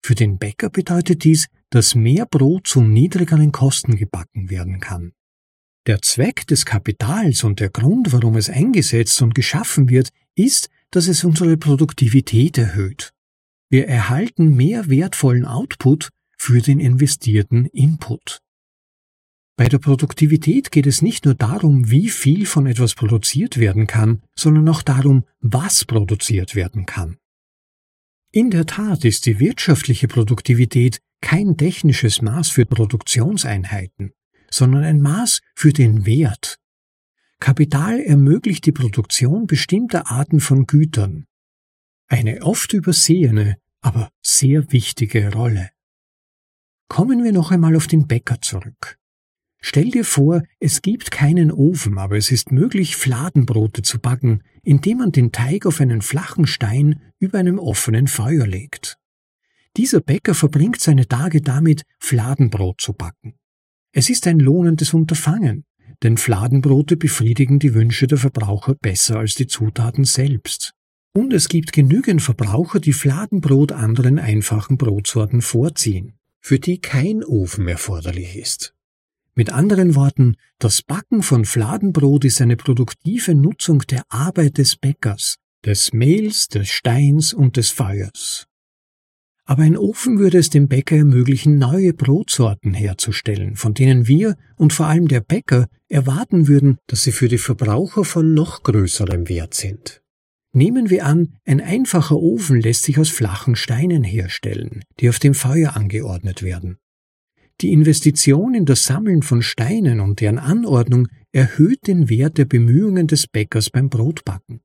Für 0.04 0.14
den 0.14 0.38
Bäcker 0.38 0.70
bedeutet 0.70 1.24
dies, 1.24 1.48
dass 1.70 1.94
mehr 1.94 2.26
Brot 2.26 2.68
zu 2.68 2.82
niedrigeren 2.82 3.52
Kosten 3.52 3.96
gebacken 3.96 4.50
werden 4.50 4.78
kann. 4.78 5.12
Der 5.86 6.02
Zweck 6.02 6.48
des 6.48 6.66
Kapitals 6.66 7.44
und 7.44 7.60
der 7.60 7.70
Grund, 7.70 8.12
warum 8.12 8.36
es 8.36 8.50
eingesetzt 8.50 9.22
und 9.22 9.36
geschaffen 9.36 9.88
wird, 9.88 10.10
ist, 10.34 10.68
dass 10.90 11.06
es 11.06 11.22
unsere 11.22 11.56
Produktivität 11.56 12.58
erhöht. 12.58 13.12
Wir 13.70 13.86
erhalten 13.86 14.56
mehr 14.56 14.88
wertvollen 14.88 15.44
Output 15.44 16.10
für 16.36 16.60
den 16.60 16.80
investierten 16.80 17.66
Input. 17.66 18.40
Bei 19.56 19.68
der 19.68 19.78
Produktivität 19.78 20.70
geht 20.70 20.86
es 20.86 21.02
nicht 21.02 21.24
nur 21.24 21.34
darum, 21.34 21.90
wie 21.90 22.10
viel 22.10 22.46
von 22.46 22.66
etwas 22.66 22.94
produziert 22.94 23.56
werden 23.56 23.86
kann, 23.86 24.22
sondern 24.36 24.68
auch 24.68 24.82
darum, 24.82 25.24
was 25.40 25.84
produziert 25.84 26.54
werden 26.54 26.84
kann. 26.84 27.16
In 28.32 28.50
der 28.50 28.66
Tat 28.66 29.04
ist 29.04 29.24
die 29.24 29.38
wirtschaftliche 29.38 30.08
Produktivität 30.08 30.98
kein 31.22 31.56
technisches 31.56 32.20
Maß 32.20 32.50
für 32.50 32.66
Produktionseinheiten, 32.66 34.12
sondern 34.50 34.84
ein 34.84 35.00
Maß 35.00 35.40
für 35.54 35.72
den 35.72 36.06
Wert. 36.06 36.58
Kapital 37.40 38.00
ermöglicht 38.00 38.64
die 38.66 38.72
Produktion 38.72 39.46
bestimmter 39.46 40.10
Arten 40.10 40.40
von 40.40 40.66
Gütern. 40.66 41.26
Eine 42.08 42.42
oft 42.42 42.72
übersehene, 42.72 43.58
aber 43.80 44.10
sehr 44.22 44.72
wichtige 44.72 45.32
Rolle. 45.32 45.70
Kommen 46.88 47.24
wir 47.24 47.32
noch 47.32 47.50
einmal 47.50 47.76
auf 47.76 47.88
den 47.88 48.06
Bäcker 48.06 48.40
zurück. 48.40 48.98
Stell 49.60 49.90
dir 49.90 50.04
vor, 50.04 50.42
es 50.60 50.80
gibt 50.80 51.10
keinen 51.10 51.50
Ofen, 51.50 51.98
aber 51.98 52.16
es 52.16 52.30
ist 52.30 52.52
möglich, 52.52 52.96
Fladenbrote 52.96 53.82
zu 53.82 53.98
backen, 53.98 54.42
indem 54.62 54.98
man 54.98 55.12
den 55.12 55.32
Teig 55.32 55.66
auf 55.66 55.80
einen 55.80 56.02
flachen 56.02 56.46
Stein 56.46 57.00
über 57.18 57.38
einem 57.38 57.58
offenen 57.58 58.06
Feuer 58.06 58.46
legt. 58.46 58.98
Dieser 59.76 60.00
Bäcker 60.00 60.34
verbringt 60.34 60.80
seine 60.80 61.08
Tage 61.08 61.42
damit, 61.42 61.82
Fladenbrot 61.98 62.80
zu 62.80 62.92
backen. 62.92 63.34
Es 63.98 64.10
ist 64.10 64.26
ein 64.26 64.38
lohnendes 64.38 64.92
Unterfangen, 64.92 65.64
denn 66.02 66.18
Fladenbrote 66.18 66.98
befriedigen 66.98 67.58
die 67.58 67.72
Wünsche 67.72 68.06
der 68.06 68.18
Verbraucher 68.18 68.74
besser 68.74 69.20
als 69.20 69.36
die 69.36 69.46
Zutaten 69.46 70.04
selbst. 70.04 70.74
Und 71.14 71.32
es 71.32 71.48
gibt 71.48 71.72
genügend 71.72 72.20
Verbraucher, 72.20 72.78
die 72.78 72.92
Fladenbrot 72.92 73.72
anderen 73.72 74.18
einfachen 74.18 74.76
Brotsorten 74.76 75.40
vorziehen, 75.40 76.18
für 76.42 76.58
die 76.58 76.78
kein 76.78 77.24
Ofen 77.24 77.68
erforderlich 77.68 78.36
ist. 78.36 78.74
Mit 79.34 79.48
anderen 79.48 79.94
Worten, 79.94 80.36
das 80.58 80.82
Backen 80.82 81.22
von 81.22 81.46
Fladenbrot 81.46 82.26
ist 82.26 82.42
eine 82.42 82.58
produktive 82.58 83.34
Nutzung 83.34 83.78
der 83.88 84.02
Arbeit 84.10 84.58
des 84.58 84.76
Bäckers, 84.76 85.36
des 85.64 85.94
Mehls, 85.94 86.48
des 86.48 86.68
Steins 86.68 87.32
und 87.32 87.56
des 87.56 87.70
Feuers. 87.70 88.46
Aber 89.48 89.62
ein 89.62 89.76
Ofen 89.76 90.18
würde 90.18 90.38
es 90.38 90.50
dem 90.50 90.66
Bäcker 90.66 90.96
ermöglichen, 90.96 91.56
neue 91.56 91.94
Brotsorten 91.94 92.74
herzustellen, 92.74 93.54
von 93.54 93.74
denen 93.74 94.08
wir 94.08 94.36
und 94.56 94.72
vor 94.72 94.86
allem 94.86 95.06
der 95.06 95.20
Bäcker 95.20 95.68
erwarten 95.88 96.48
würden, 96.48 96.78
dass 96.88 97.04
sie 97.04 97.12
für 97.12 97.28
die 97.28 97.38
Verbraucher 97.38 98.04
von 98.04 98.34
noch 98.34 98.64
größerem 98.64 99.28
Wert 99.28 99.54
sind. 99.54 100.02
Nehmen 100.52 100.90
wir 100.90 101.06
an, 101.06 101.36
ein 101.44 101.60
einfacher 101.60 102.16
Ofen 102.16 102.60
lässt 102.60 102.82
sich 102.82 102.98
aus 102.98 103.10
flachen 103.10 103.54
Steinen 103.54 104.02
herstellen, 104.02 104.82
die 104.98 105.08
auf 105.08 105.20
dem 105.20 105.34
Feuer 105.34 105.76
angeordnet 105.76 106.42
werden. 106.42 106.78
Die 107.60 107.72
Investition 107.72 108.52
in 108.52 108.64
das 108.64 108.82
Sammeln 108.82 109.22
von 109.22 109.42
Steinen 109.42 110.00
und 110.00 110.20
deren 110.20 110.38
Anordnung 110.38 111.06
erhöht 111.30 111.86
den 111.86 112.08
Wert 112.08 112.36
der 112.36 112.46
Bemühungen 112.46 113.06
des 113.06 113.28
Bäckers 113.28 113.70
beim 113.70 113.90
Brotbacken. 113.90 114.60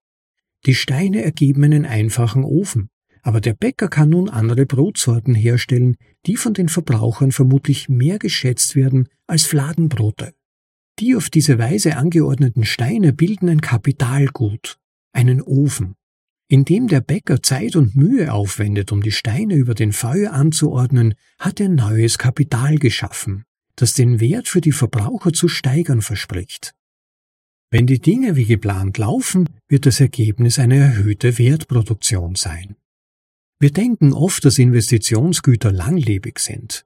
Die 0.66 0.76
Steine 0.76 1.24
ergeben 1.24 1.64
einen 1.64 1.86
einfachen 1.86 2.44
Ofen, 2.44 2.90
aber 3.22 3.42
der 3.42 3.54
Bäcker 3.54 3.88
kann 3.88 4.10
nun 4.10 4.30
andere 4.30 4.66
Brotsorten 4.66 5.36
herstellen, 5.36 5.98
die 6.26 6.36
von 6.36 6.54
den 6.54 6.70
Verbrauchern 6.70 7.32
vermutlich 7.32 7.90
mehr 7.90 8.20
geschätzt 8.20 8.76
werden 8.76 9.08
als 9.28 9.46
Fladenbrote. 9.46 10.34
Die 11.00 11.16
auf 11.16 11.30
diese 11.30 11.58
Weise 11.58 11.98
angeordneten 11.98 12.66
Steine 12.66 13.14
bilden 13.14 13.50
ein 13.50 13.62
Kapitalgut, 13.62 14.78
einen 15.14 15.42
Ofen, 15.42 15.96
indem 16.48 16.88
der 16.88 17.02
Bäcker 17.02 17.42
Zeit 17.42 17.76
und 17.76 17.96
Mühe 17.96 18.34
aufwendet, 18.34 18.92
um 18.92 19.02
die 19.02 19.12
Steine 19.12 19.56
über 19.56 19.74
den 19.74 19.94
Feuer 19.94 20.34
anzuordnen, 20.34 21.14
hat 21.40 21.60
er 21.60 21.70
neues 21.70 22.18
Kapital 22.18 22.78
geschaffen, 22.78 23.46
das 23.78 23.94
den 23.94 24.20
Wert 24.20 24.48
für 24.48 24.62
die 24.62 24.74
Verbraucher 24.74 25.32
zu 25.32 25.48
steigern 25.48 26.02
verspricht. 26.02 26.74
Wenn 27.70 27.88
die 27.88 28.02
Dinge 28.02 28.36
wie 28.36 28.46
geplant 28.46 28.98
laufen, 28.98 29.48
wird 29.70 29.86
das 29.86 30.02
Ergebnis 30.02 30.60
eine 30.60 30.76
erhöhte 30.76 31.38
Wertproduktion 31.38 32.36
sein. 32.36 32.76
Wir 33.62 33.72
denken 33.72 34.12
oft, 34.12 34.44
dass 34.44 34.58
Investitionsgüter 34.58 35.72
langlebig 35.72 36.40
sind. 36.40 36.84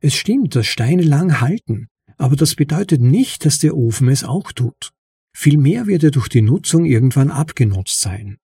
Es 0.00 0.14
stimmt, 0.14 0.56
dass 0.56 0.66
Steine 0.66 1.02
lang 1.02 1.42
halten, 1.42 1.88
aber 2.16 2.36
das 2.36 2.54
bedeutet 2.54 3.02
nicht, 3.02 3.44
dass 3.44 3.58
der 3.58 3.76
Ofen 3.76 4.08
es 4.08 4.24
auch 4.24 4.50
tut. 4.52 4.92
Vielmehr 5.36 5.86
wird 5.86 6.04
er 6.04 6.10
durch 6.10 6.28
die 6.28 6.40
Nutzung 6.40 6.86
irgendwann 6.86 7.30
abgenutzt 7.30 8.00
sein. 8.00 8.38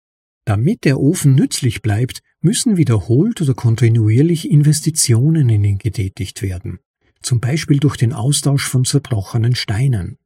Damit 0.47 0.87
der 0.87 0.99
Ofen 0.99 1.35
nützlich 1.35 1.83
bleibt, 1.83 2.21
müssen 2.41 2.79
wiederholt 2.79 3.43
oder 3.43 3.53
kontinuierlich 3.53 4.51
Investitionen 4.51 5.51
in 5.51 5.63
ihn 5.63 5.77
getätigt 5.77 6.41
werden, 6.41 6.79
zum 7.21 7.39
Beispiel 7.39 7.81
durch 7.81 7.99
den 7.99 8.15
Austausch 8.15 8.67
von 8.67 8.87
zerbrochenen 8.87 9.55
Steinen. 9.55 10.17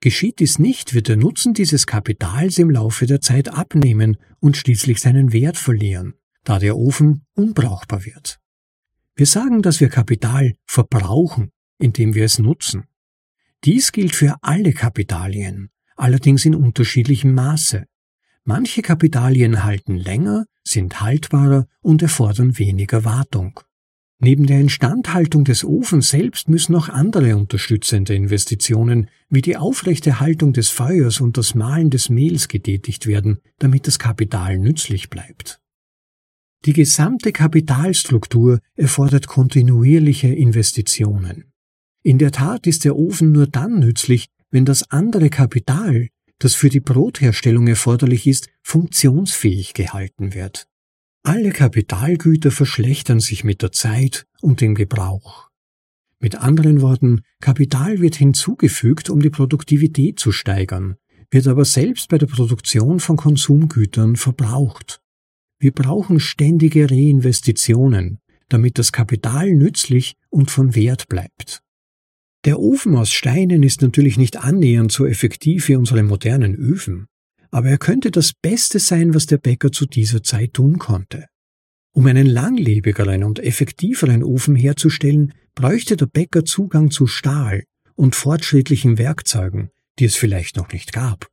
Geschieht 0.00 0.40
dies 0.40 0.58
nicht, 0.58 0.92
wird 0.92 1.06
der 1.06 1.16
Nutzen 1.16 1.54
dieses 1.54 1.86
Kapitals 1.86 2.58
im 2.58 2.68
Laufe 2.68 3.06
der 3.06 3.20
Zeit 3.20 3.48
abnehmen 3.48 4.16
und 4.40 4.56
schließlich 4.56 5.00
seinen 5.00 5.32
Wert 5.32 5.56
verlieren, 5.56 6.14
da 6.44 6.58
der 6.58 6.76
Ofen 6.76 7.26
unbrauchbar 7.34 8.04
wird. 8.04 8.40
Wir 9.14 9.26
sagen, 9.26 9.62
dass 9.62 9.80
wir 9.80 9.88
Kapital 9.88 10.54
verbrauchen, 10.66 11.50
indem 11.78 12.14
wir 12.14 12.24
es 12.24 12.38
nutzen. 12.38 12.84
Dies 13.64 13.92
gilt 13.92 14.14
für 14.14 14.36
alle 14.40 14.72
Kapitalien, 14.72 15.70
allerdings 15.96 16.44
in 16.44 16.54
unterschiedlichem 16.54 17.34
Maße. 17.34 17.84
Manche 18.44 18.80
Kapitalien 18.80 19.64
halten 19.64 19.96
länger, 19.96 20.46
sind 20.64 21.00
haltbarer 21.02 21.66
und 21.82 22.00
erfordern 22.00 22.58
weniger 22.58 23.04
Wartung. 23.04 23.60
Neben 24.18 24.46
der 24.46 24.60
Instandhaltung 24.60 25.44
des 25.44 25.64
Ofens 25.64 26.10
selbst 26.10 26.48
müssen 26.48 26.72
noch 26.72 26.88
andere 26.88 27.36
unterstützende 27.36 28.14
Investitionen 28.14 29.08
wie 29.30 29.40
die 29.40 29.56
aufrechte 29.56 30.20
Haltung 30.20 30.52
des 30.52 30.68
Feuers 30.68 31.20
und 31.20 31.38
das 31.38 31.54
Mahlen 31.54 31.88
des 31.90 32.10
Mehls 32.10 32.48
getätigt 32.48 33.06
werden, 33.06 33.40
damit 33.58 33.86
das 33.86 33.98
Kapital 33.98 34.58
nützlich 34.58 35.08
bleibt. 35.08 35.59
Die 36.66 36.74
gesamte 36.74 37.32
Kapitalstruktur 37.32 38.60
erfordert 38.74 39.26
kontinuierliche 39.26 40.28
Investitionen. 40.28 41.44
In 42.02 42.18
der 42.18 42.32
Tat 42.32 42.66
ist 42.66 42.84
der 42.84 42.96
Ofen 42.96 43.32
nur 43.32 43.46
dann 43.46 43.78
nützlich, 43.78 44.26
wenn 44.50 44.66
das 44.66 44.90
andere 44.90 45.30
Kapital, 45.30 46.08
das 46.38 46.54
für 46.54 46.68
die 46.68 46.80
Brotherstellung 46.80 47.66
erforderlich 47.66 48.26
ist, 48.26 48.48
funktionsfähig 48.62 49.72
gehalten 49.72 50.34
wird. 50.34 50.66
Alle 51.22 51.50
Kapitalgüter 51.50 52.50
verschlechtern 52.50 53.20
sich 53.20 53.44
mit 53.44 53.62
der 53.62 53.72
Zeit 53.72 54.26
und 54.40 54.60
dem 54.60 54.74
Gebrauch. 54.74 55.48
Mit 56.18 56.36
anderen 56.36 56.82
Worten, 56.82 57.22
Kapital 57.40 58.00
wird 58.00 58.16
hinzugefügt, 58.16 59.08
um 59.08 59.20
die 59.20 59.30
Produktivität 59.30 60.18
zu 60.18 60.32
steigern, 60.32 60.96
wird 61.30 61.46
aber 61.46 61.64
selbst 61.64 62.08
bei 62.08 62.18
der 62.18 62.26
Produktion 62.26 63.00
von 63.00 63.16
Konsumgütern 63.16 64.16
verbraucht. 64.16 64.99
Wir 65.60 65.72
brauchen 65.72 66.20
ständige 66.20 66.90
Reinvestitionen, 66.90 68.18
damit 68.48 68.78
das 68.78 68.92
Kapital 68.92 69.52
nützlich 69.52 70.14
und 70.30 70.50
von 70.50 70.74
Wert 70.74 71.06
bleibt. 71.08 71.60
Der 72.46 72.58
Ofen 72.58 72.96
aus 72.96 73.12
Steinen 73.12 73.62
ist 73.62 73.82
natürlich 73.82 74.16
nicht 74.16 74.38
annähernd 74.38 74.90
so 74.90 75.04
effektiv 75.04 75.68
wie 75.68 75.76
unsere 75.76 76.02
modernen 76.02 76.54
Öfen, 76.54 77.08
aber 77.50 77.68
er 77.68 77.76
könnte 77.76 78.10
das 78.10 78.32
Beste 78.32 78.78
sein, 78.78 79.12
was 79.12 79.26
der 79.26 79.36
Bäcker 79.36 79.70
zu 79.70 79.84
dieser 79.84 80.22
Zeit 80.22 80.54
tun 80.54 80.78
konnte. 80.78 81.26
Um 81.92 82.06
einen 82.06 82.26
langlebigeren 82.26 83.22
und 83.22 83.38
effektiveren 83.38 84.24
Ofen 84.24 84.56
herzustellen, 84.56 85.34
bräuchte 85.54 85.96
der 85.96 86.06
Bäcker 86.06 86.46
Zugang 86.46 86.90
zu 86.90 87.06
Stahl 87.06 87.64
und 87.96 88.14
fortschrittlichen 88.14 88.96
Werkzeugen, 88.96 89.68
die 89.98 90.06
es 90.06 90.16
vielleicht 90.16 90.56
noch 90.56 90.72
nicht 90.72 90.94
gab. 90.94 91.28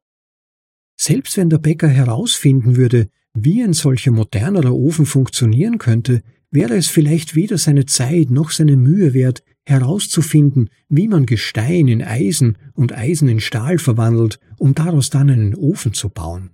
Selbst 0.99 1.38
wenn 1.38 1.49
der 1.49 1.59
Bäcker 1.59 1.88
herausfinden 1.88 2.75
würde, 2.75 3.07
wie 3.43 3.63
ein 3.63 3.73
solcher 3.73 4.11
modernerer 4.11 4.73
Ofen 4.73 5.05
funktionieren 5.05 5.77
könnte, 5.77 6.21
wäre 6.51 6.75
es 6.75 6.88
vielleicht 6.88 7.35
weder 7.35 7.57
seine 7.57 7.85
Zeit 7.85 8.29
noch 8.29 8.51
seine 8.51 8.77
Mühe 8.77 9.13
wert, 9.13 9.43
herauszufinden, 9.65 10.69
wie 10.88 11.07
man 11.07 11.25
Gestein 11.25 11.88
in 11.88 12.01
Eisen 12.01 12.57
und 12.73 12.93
Eisen 12.93 13.27
in 13.27 13.41
Stahl 13.41 13.77
verwandelt, 13.77 14.39
um 14.57 14.73
daraus 14.73 15.09
dann 15.09 15.29
einen 15.29 15.55
Ofen 15.55 15.93
zu 15.93 16.09
bauen. 16.09 16.51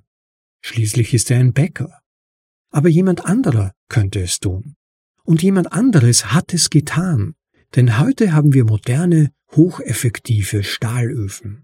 Schließlich 0.61 1.13
ist 1.13 1.29
er 1.29 1.39
ein 1.39 1.53
Bäcker. 1.53 1.99
Aber 2.71 2.89
jemand 2.89 3.25
anderer 3.25 3.73
könnte 3.88 4.19
es 4.21 4.39
tun. 4.39 4.75
Und 5.23 5.43
jemand 5.43 5.71
anderes 5.71 6.34
hat 6.34 6.53
es 6.53 6.69
getan, 6.69 7.36
denn 7.75 7.99
heute 7.99 8.34
haben 8.34 8.53
wir 8.53 8.65
moderne, 8.65 9.31
hocheffektive 9.51 10.63
Stahlöfen. 10.63 11.62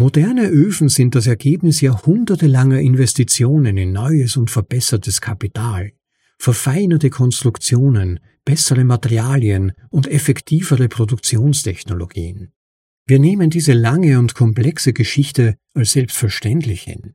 Moderne 0.00 0.46
Öfen 0.46 0.88
sind 0.88 1.16
das 1.16 1.26
Ergebnis 1.26 1.80
jahrhundertelanger 1.80 2.78
Investitionen 2.78 3.76
in 3.76 3.90
neues 3.90 4.36
und 4.36 4.48
verbessertes 4.48 5.20
Kapital, 5.20 5.90
verfeinerte 6.38 7.10
Konstruktionen, 7.10 8.20
bessere 8.44 8.84
Materialien 8.84 9.72
und 9.90 10.06
effektivere 10.06 10.88
Produktionstechnologien. 10.88 12.52
Wir 13.08 13.18
nehmen 13.18 13.50
diese 13.50 13.72
lange 13.72 14.20
und 14.20 14.36
komplexe 14.36 14.92
Geschichte 14.92 15.56
als 15.74 15.90
selbstverständlich 15.90 16.82
hin. 16.82 17.14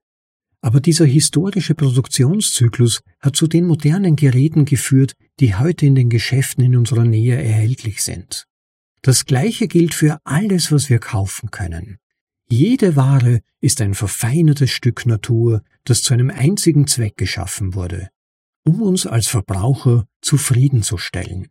Aber 0.60 0.82
dieser 0.82 1.06
historische 1.06 1.76
Produktionszyklus 1.76 3.00
hat 3.22 3.38
zu 3.38 3.48
den 3.48 3.66
modernen 3.66 4.18
Geräten 4.18 4.66
geführt, 4.66 5.14
die 5.40 5.56
heute 5.56 5.86
in 5.86 5.96
den 5.96 6.10
Geschäften 6.10 6.66
in 6.66 6.76
unserer 6.76 7.06
Nähe 7.06 7.42
erhältlich 7.42 8.04
sind. 8.04 8.44
Das 9.02 9.24
Gleiche 9.24 9.70
gilt 9.70 9.94
für 9.94 10.18
alles, 10.26 10.70
was 10.70 10.90
wir 10.90 11.00
kaufen 11.00 11.50
können. 11.50 11.98
Jede 12.50 12.96
Ware 12.96 13.42
ist 13.62 13.82
ein 13.82 13.94
verfeinertes 13.94 14.70
Stück 14.70 15.06
Natur, 15.06 15.64
das 15.86 16.02
zu 16.02 16.14
einem 16.14 16.30
einzigen 16.30 16.88
Zweck 16.88 17.18
geschaffen 17.18 17.74
wurde, 17.74 18.10
um 18.64 18.82
uns 18.82 19.08
als 19.08 19.28
Verbraucher 19.28 20.06
zufriedenzustellen. 20.22 21.48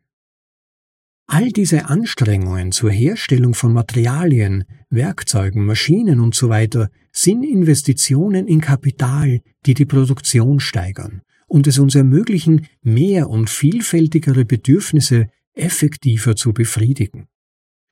All 1.26 1.50
diese 1.50 1.86
Anstrengungen 1.86 2.72
zur 2.72 2.90
Herstellung 2.90 3.54
von 3.54 3.72
Materialien, 3.72 4.64
Werkzeugen, 4.90 5.64
Maschinen 5.64 6.20
usw. 6.20 6.68
So 6.70 6.86
sind 7.12 7.44
Investitionen 7.44 8.46
in 8.46 8.60
Kapital, 8.60 9.40
die 9.64 9.74
die 9.74 9.86
Produktion 9.86 10.60
steigern 10.60 11.22
und 11.46 11.66
es 11.66 11.78
uns 11.78 11.94
ermöglichen, 11.94 12.66
mehr 12.82 13.28
und 13.28 13.50
vielfältigere 13.50 14.44
Bedürfnisse 14.44 15.28
effektiver 15.54 16.34
zu 16.34 16.52
befriedigen. 16.52 17.28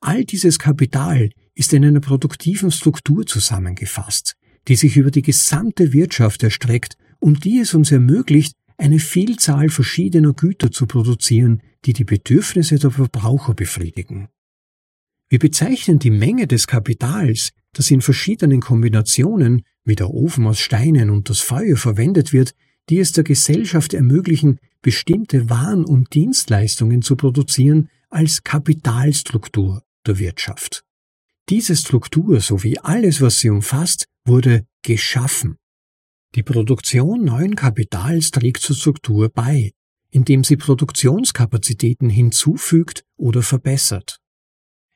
All 0.01 0.25
dieses 0.25 0.59
Kapital 0.59 1.31
ist 1.61 1.75
in 1.75 1.85
einer 1.85 2.01
produktiven 2.01 2.71
Struktur 2.71 3.27
zusammengefasst, 3.27 4.35
die 4.67 4.77
sich 4.77 4.97
über 4.97 5.11
die 5.11 5.21
gesamte 5.21 5.93
Wirtschaft 5.93 6.43
erstreckt 6.43 6.97
und 7.19 7.45
die 7.45 7.59
es 7.59 7.75
uns 7.75 7.93
ermöglicht, 7.93 8.55
eine 8.79 8.99
Vielzahl 8.99 9.69
verschiedener 9.69 10.33
Güter 10.33 10.71
zu 10.71 10.87
produzieren, 10.87 11.61
die 11.85 11.93
die 11.93 12.05
Bedürfnisse 12.05 12.79
der 12.79 12.91
Verbraucher 12.91 13.53
befriedigen. 13.53 14.29
Wir 15.29 15.39
bezeichnen 15.39 15.99
die 15.99 16.11
Menge 16.11 16.47
des 16.47 16.67
Kapitals, 16.67 17.51
das 17.75 17.91
in 17.91 18.01
verschiedenen 18.01 18.63
Kombinationen, 18.63 19.61
wie 19.85 19.97
der 19.97 20.09
Ofen 20.09 20.47
aus 20.47 20.61
Steinen 20.61 21.11
und 21.11 21.29
das 21.29 21.41
Feuer 21.41 21.77
verwendet 21.77 22.33
wird, 22.33 22.55
die 22.89 23.01
es 23.01 23.13
der 23.13 23.25
Gesellschaft 23.25 23.93
ermöglichen, 23.93 24.61
bestimmte 24.81 25.51
Waren 25.51 25.85
und 25.85 26.15
Dienstleistungen 26.15 27.03
zu 27.03 27.17
produzieren, 27.17 27.91
als 28.09 28.45
Kapitalstruktur 28.45 29.83
der 30.07 30.19
Wirtschaft. 30.19 30.85
Diese 31.51 31.75
Struktur 31.75 32.41
sowie 32.41 32.79
alles, 32.79 33.21
was 33.21 33.41
sie 33.41 33.51
umfasst, 33.51 34.07
wurde 34.25 34.67
geschaffen. 34.83 35.57
Die 36.37 36.45
Produktion 36.45 37.25
neuen 37.25 37.57
Kapitals 37.57 38.31
trägt 38.31 38.61
zur 38.61 38.77
Struktur 38.77 39.31
bei, 39.31 39.73
indem 40.13 40.45
sie 40.45 40.57
Produktionskapazitäten 40.57 42.09
hinzufügt 42.09 43.03
oder 43.17 43.43
verbessert. 43.43 44.21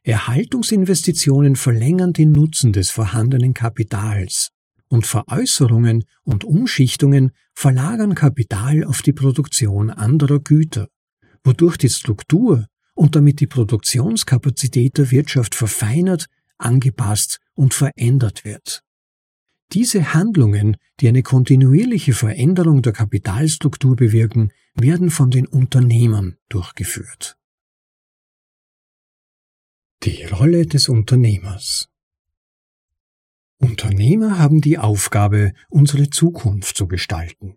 Erhaltungsinvestitionen 0.05 1.57
verlängern 1.57 2.13
den 2.13 2.31
Nutzen 2.31 2.73
des 2.73 2.91
vorhandenen 2.91 3.53
Kapitals 3.53 4.51
und 4.87 5.07
Veräußerungen 5.07 6.05
und 6.23 6.45
Umschichtungen 6.45 7.33
verlagern 7.53 8.15
Kapital 8.15 8.85
auf 8.85 9.03
die 9.03 9.13
Produktion 9.13 9.91
anderer 9.91 10.39
Güter, 10.39 10.87
wodurch 11.43 11.79
die 11.79 11.89
Struktur 11.89 12.69
und 12.95 13.17
damit 13.17 13.41
die 13.41 13.49
Produktionskapazität 13.49 14.99
der 14.99 15.11
Wirtschaft 15.11 15.57
verfeinert, 15.57 16.27
angepasst 16.65 17.41
und 17.55 17.75
verändert 17.75 18.45
wird. 18.45 18.83
Diese 19.73 20.15
Handlungen, 20.15 20.77
die 21.01 21.09
eine 21.09 21.23
kontinuierliche 21.23 22.12
Veränderung 22.12 22.83
der 22.83 22.93
Kapitalstruktur 22.93 23.97
bewirken, 23.97 24.53
werden 24.75 25.11
von 25.11 25.31
den 25.31 25.47
Unternehmern 25.47 26.37
durchgeführt. 26.49 27.37
Die 30.03 30.25
Rolle 30.25 30.67
des 30.67 30.89
Unternehmers 30.89 31.89
Unternehmer 33.59 34.39
haben 34.39 34.61
die 34.61 34.79
Aufgabe, 34.79 35.55
unsere 35.71 36.11
Zukunft 36.11 36.77
zu 36.77 36.87
gestalten. 36.87 37.57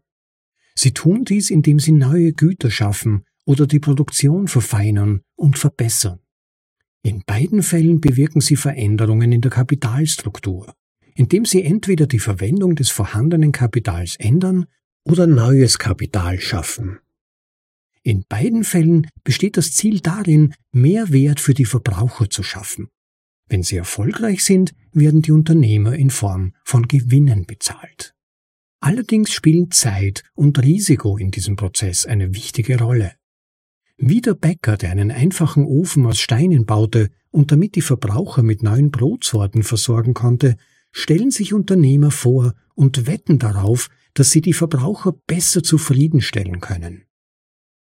Sie 0.74 0.94
tun 0.94 1.26
dies, 1.26 1.50
indem 1.50 1.80
sie 1.80 1.92
neue 1.92 2.34
Güter 2.34 2.72
schaffen 2.72 3.26
oder 3.46 3.68
die 3.68 3.80
Produktion 3.80 4.48
verfeinern 4.48 5.22
und 5.36 5.58
verbessern. 5.58 6.20
In 7.08 7.24
beiden 7.26 7.64
Fällen 7.64 8.02
bewirken 8.02 8.42
sie 8.42 8.58
Veränderungen 8.58 9.32
in 9.32 9.40
der 9.40 9.50
Kapitalstruktur, 9.50 10.74
indem 11.16 11.46
sie 11.46 11.64
entweder 11.64 12.06
die 12.06 12.20
Verwendung 12.20 12.76
des 12.76 12.90
vorhandenen 12.90 13.54
Kapitals 13.54 14.18
ändern 14.18 14.66
oder 15.06 15.26
neues 15.26 15.80
Kapital 15.80 16.42
schaffen. 16.42 17.00
In 18.04 18.26
beiden 18.28 18.66
Fällen 18.66 19.08
besteht 19.24 19.56
das 19.56 19.72
Ziel 19.72 20.02
darin, 20.02 20.54
mehr 20.74 21.10
Wert 21.14 21.40
für 21.40 21.54
die 21.54 21.64
Verbraucher 21.64 22.30
zu 22.30 22.44
schaffen. 22.44 22.90
Wenn 23.48 23.64
sie 23.64 23.78
erfolgreich 23.78 24.44
sind, 24.44 24.74
werden 24.92 25.22
die 25.22 25.32
Unternehmer 25.32 25.96
in 25.96 26.10
Form 26.10 26.56
von 26.66 26.90
Gewinnen 26.90 27.46
bezahlt. 27.46 28.16
Allerdings 28.82 29.32
spielen 29.32 29.72
Zeit 29.72 30.24
und 30.36 30.62
Risiko 30.62 31.16
in 31.16 31.32
diesem 31.32 31.56
Prozess 31.56 32.06
eine 32.06 32.36
wichtige 32.36 32.78
Rolle. 32.78 33.14
Wie 33.98 34.22
der 34.22 34.36
Bäcker, 34.36 34.78
der 34.78 34.92
einen 34.92 35.12
einfachen 35.12 35.66
Ofen 35.66 36.06
aus 36.06 36.20
Steinen 36.20 36.66
baute 36.66 37.10
und 37.32 37.52
damit 37.52 37.76
die 37.76 37.82
Verbraucher 37.82 38.44
mit 38.44 38.62
neuen 38.62 38.92
Brotsorten 38.92 39.64
versorgen 39.64 40.14
konnte, 40.14 40.56
stellen 40.92 41.32
sich 41.32 41.54
Unternehmer 41.54 42.12
vor 42.12 42.54
und 42.76 43.08
wetten 43.08 43.40
darauf, 43.40 43.90
dass 44.14 44.30
sie 44.30 44.42
die 44.42 44.54
Verbraucher 44.54 45.14
besser 45.26 45.64
zufriedenstellen 45.64 46.60
können. 46.60 47.06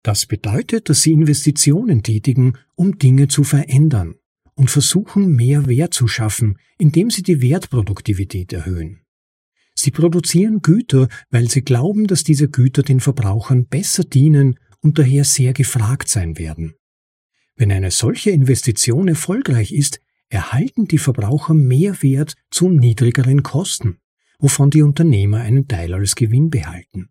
Das 0.04 0.26
bedeutet, 0.26 0.90
dass 0.90 1.02
sie 1.02 1.12
Investitionen 1.12 2.02
tätigen, 2.02 2.54
um 2.76 2.98
Dinge 2.98 3.28
zu 3.28 3.44
verändern 3.44 4.16
und 4.56 4.72
versuchen, 4.72 5.36
mehr 5.36 5.68
Wert 5.68 5.94
zu 5.94 6.08
schaffen, 6.08 6.58
indem 6.80 7.12
sie 7.12 7.24
die 7.24 7.42
Wertproduktivität 7.42 8.54
erhöhen. 8.54 9.02
Sie 9.76 9.92
produzieren 9.92 10.62
Güter, 10.64 11.08
weil 11.30 11.50
sie 11.50 11.62
glauben, 11.62 12.08
dass 12.08 12.24
diese 12.24 12.50
Güter 12.50 12.82
den 12.82 13.00
Verbrauchern 13.00 13.68
besser 13.68 14.04
dienen 14.04 14.58
und 14.82 15.00
daher 15.00 15.24
sehr 15.24 15.54
gefragt 15.54 16.10
sein 16.10 16.38
werden. 16.38 16.76
Wenn 17.56 17.72
eine 17.72 17.92
solche 17.92 18.30
Investition 18.32 19.08
erfolgreich 19.08 19.72
ist, 19.72 20.00
erhalten 20.30 20.88
die 20.88 20.98
Verbraucher 20.98 21.54
mehr 21.54 22.02
Wert 22.04 22.36
zu 22.52 22.70
niedrigeren 22.70 23.44
Kosten, 23.44 23.98
wovon 24.40 24.70
die 24.70 24.84
Unternehmer 24.84 25.40
einen 25.40 25.68
Teil 25.68 25.94
als 25.94 26.16
Gewinn 26.16 26.50
behalten. 26.50 27.10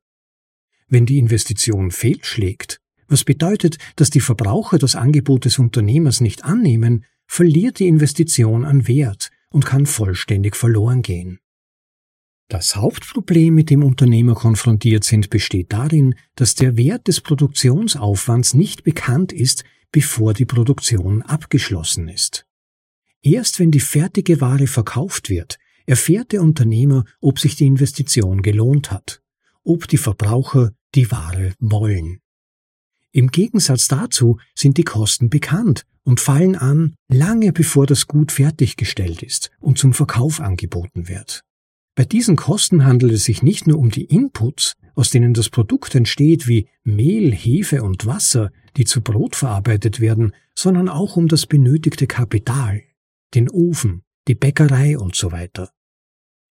Wenn 0.88 1.06
die 1.06 1.18
Investition 1.18 1.90
fehlschlägt, 1.90 2.80
was 3.08 3.24
bedeutet, 3.24 3.78
dass 3.96 4.10
die 4.10 4.20
Verbraucher 4.20 4.78
das 4.78 4.94
Angebot 4.94 5.44
des 5.44 5.58
Unternehmers 5.58 6.20
nicht 6.20 6.44
annehmen, 6.44 7.04
verliert 7.26 7.78
die 7.78 7.88
Investition 7.88 8.64
an 8.64 8.86
Wert 8.86 9.30
und 9.50 9.64
kann 9.64 9.86
vollständig 9.86 10.56
verloren 10.56 11.02
gehen. 11.02 11.40
Das 12.48 12.76
Hauptproblem, 12.76 13.54
mit 13.54 13.70
dem 13.70 13.82
Unternehmer 13.82 14.34
konfrontiert 14.34 15.02
sind, 15.02 15.30
besteht 15.30 15.72
darin, 15.72 16.14
dass 16.36 16.54
der 16.54 16.76
Wert 16.76 17.08
des 17.08 17.20
Produktionsaufwands 17.20 18.54
nicht 18.54 18.84
bekannt 18.84 19.32
ist, 19.32 19.64
bevor 19.90 20.32
die 20.32 20.44
Produktion 20.44 21.22
abgeschlossen 21.22 22.08
ist. 22.08 22.46
Erst 23.22 23.58
wenn 23.58 23.72
die 23.72 23.80
fertige 23.80 24.40
Ware 24.40 24.68
verkauft 24.68 25.28
wird, 25.28 25.58
erfährt 25.86 26.30
der 26.30 26.42
Unternehmer, 26.42 27.04
ob 27.20 27.40
sich 27.40 27.56
die 27.56 27.66
Investition 27.66 28.42
gelohnt 28.42 28.92
hat, 28.92 29.22
ob 29.64 29.88
die 29.88 29.98
Verbraucher 29.98 30.70
die 30.94 31.10
Ware 31.10 31.54
wollen. 31.58 32.20
Im 33.10 33.28
Gegensatz 33.28 33.88
dazu 33.88 34.38
sind 34.54 34.76
die 34.76 34.84
Kosten 34.84 35.30
bekannt 35.30 35.84
und 36.04 36.20
fallen 36.20 36.54
an, 36.54 36.94
lange 37.08 37.52
bevor 37.52 37.86
das 37.86 38.06
Gut 38.06 38.30
fertiggestellt 38.30 39.22
ist 39.22 39.50
und 39.58 39.78
zum 39.78 39.92
Verkauf 39.92 40.40
angeboten 40.40 41.08
wird. 41.08 41.42
Bei 41.96 42.04
diesen 42.04 42.36
Kosten 42.36 42.84
handelt 42.84 43.14
es 43.14 43.24
sich 43.24 43.42
nicht 43.42 43.66
nur 43.66 43.78
um 43.78 43.90
die 43.90 44.04
Inputs, 44.04 44.74
aus 44.94 45.08
denen 45.08 45.32
das 45.32 45.48
Produkt 45.48 45.94
entsteht, 45.94 46.46
wie 46.46 46.68
Mehl, 46.84 47.34
Hefe 47.34 47.82
und 47.82 48.04
Wasser, 48.04 48.52
die 48.76 48.84
zu 48.84 49.00
Brot 49.00 49.34
verarbeitet 49.34 49.98
werden, 49.98 50.32
sondern 50.54 50.90
auch 50.90 51.16
um 51.16 51.26
das 51.26 51.46
benötigte 51.46 52.06
Kapital, 52.06 52.82
den 53.34 53.48
Ofen, 53.48 54.02
die 54.28 54.34
Bäckerei 54.34 54.98
und 54.98 55.16
so 55.16 55.32
weiter. 55.32 55.70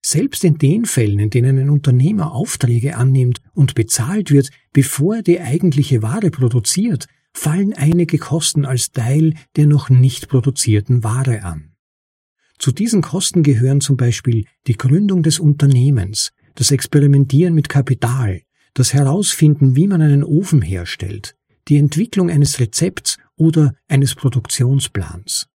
Selbst 0.05 0.45
in 0.45 0.59
den 0.59 0.84
Fällen, 0.84 1.18
in 1.18 1.30
denen 1.30 1.59
ein 1.59 1.70
Unternehmer 1.70 2.32
Aufträge 2.32 2.97
annimmt 2.97 3.41
und 3.55 3.74
bezahlt 3.74 4.30
wird, 4.30 4.51
bevor 4.74 5.16
er 5.16 5.22
die 5.22 5.41
eigentliche 5.41 6.03
Ware 6.03 6.30
produziert, 6.30 7.07
fallen 7.32 7.72
einige 7.72 8.18
Kosten 8.18 8.66
als 8.66 8.93
Teil 8.93 9.34
der 9.57 9.66
noch 9.66 9.88
nicht 9.88 10.28
produzierten 10.28 11.03
Ware 11.03 11.45
an. 11.45 11.69
Zu 12.61 12.72
diesen 12.72 13.00
Kosten 13.00 13.42
gehören 13.42 13.80
zum 13.80 13.96
Beispiel 13.96 14.44
die 14.66 14.76
Gründung 14.76 15.22
des 15.22 15.38
Unternehmens, 15.38 16.32
das 16.56 16.70
Experimentieren 16.70 17.54
mit 17.54 17.70
Kapital, 17.70 18.42
das 18.74 18.92
Herausfinden, 18.92 19.76
wie 19.76 19.86
man 19.86 20.02
einen 20.02 20.22
Ofen 20.22 20.61
herstellt, 20.61 21.36
die 21.68 21.78
Entwicklung 21.78 22.28
eines 22.28 22.61
Rezepts 22.61 23.16
oder 23.34 23.74
eines 23.88 24.14
Produktionsplans. 24.14 25.48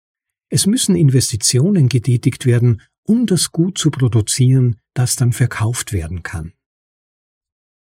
Es 0.48 0.66
müssen 0.66 0.96
Investitionen 0.96 1.90
getätigt 1.90 2.46
werden, 2.46 2.80
um 3.02 3.26
das 3.26 3.52
Gut 3.52 3.76
zu 3.76 3.90
produzieren, 3.90 4.76
das 4.94 5.14
dann 5.14 5.34
verkauft 5.34 5.92
werden 5.92 6.22
kann. 6.22 6.54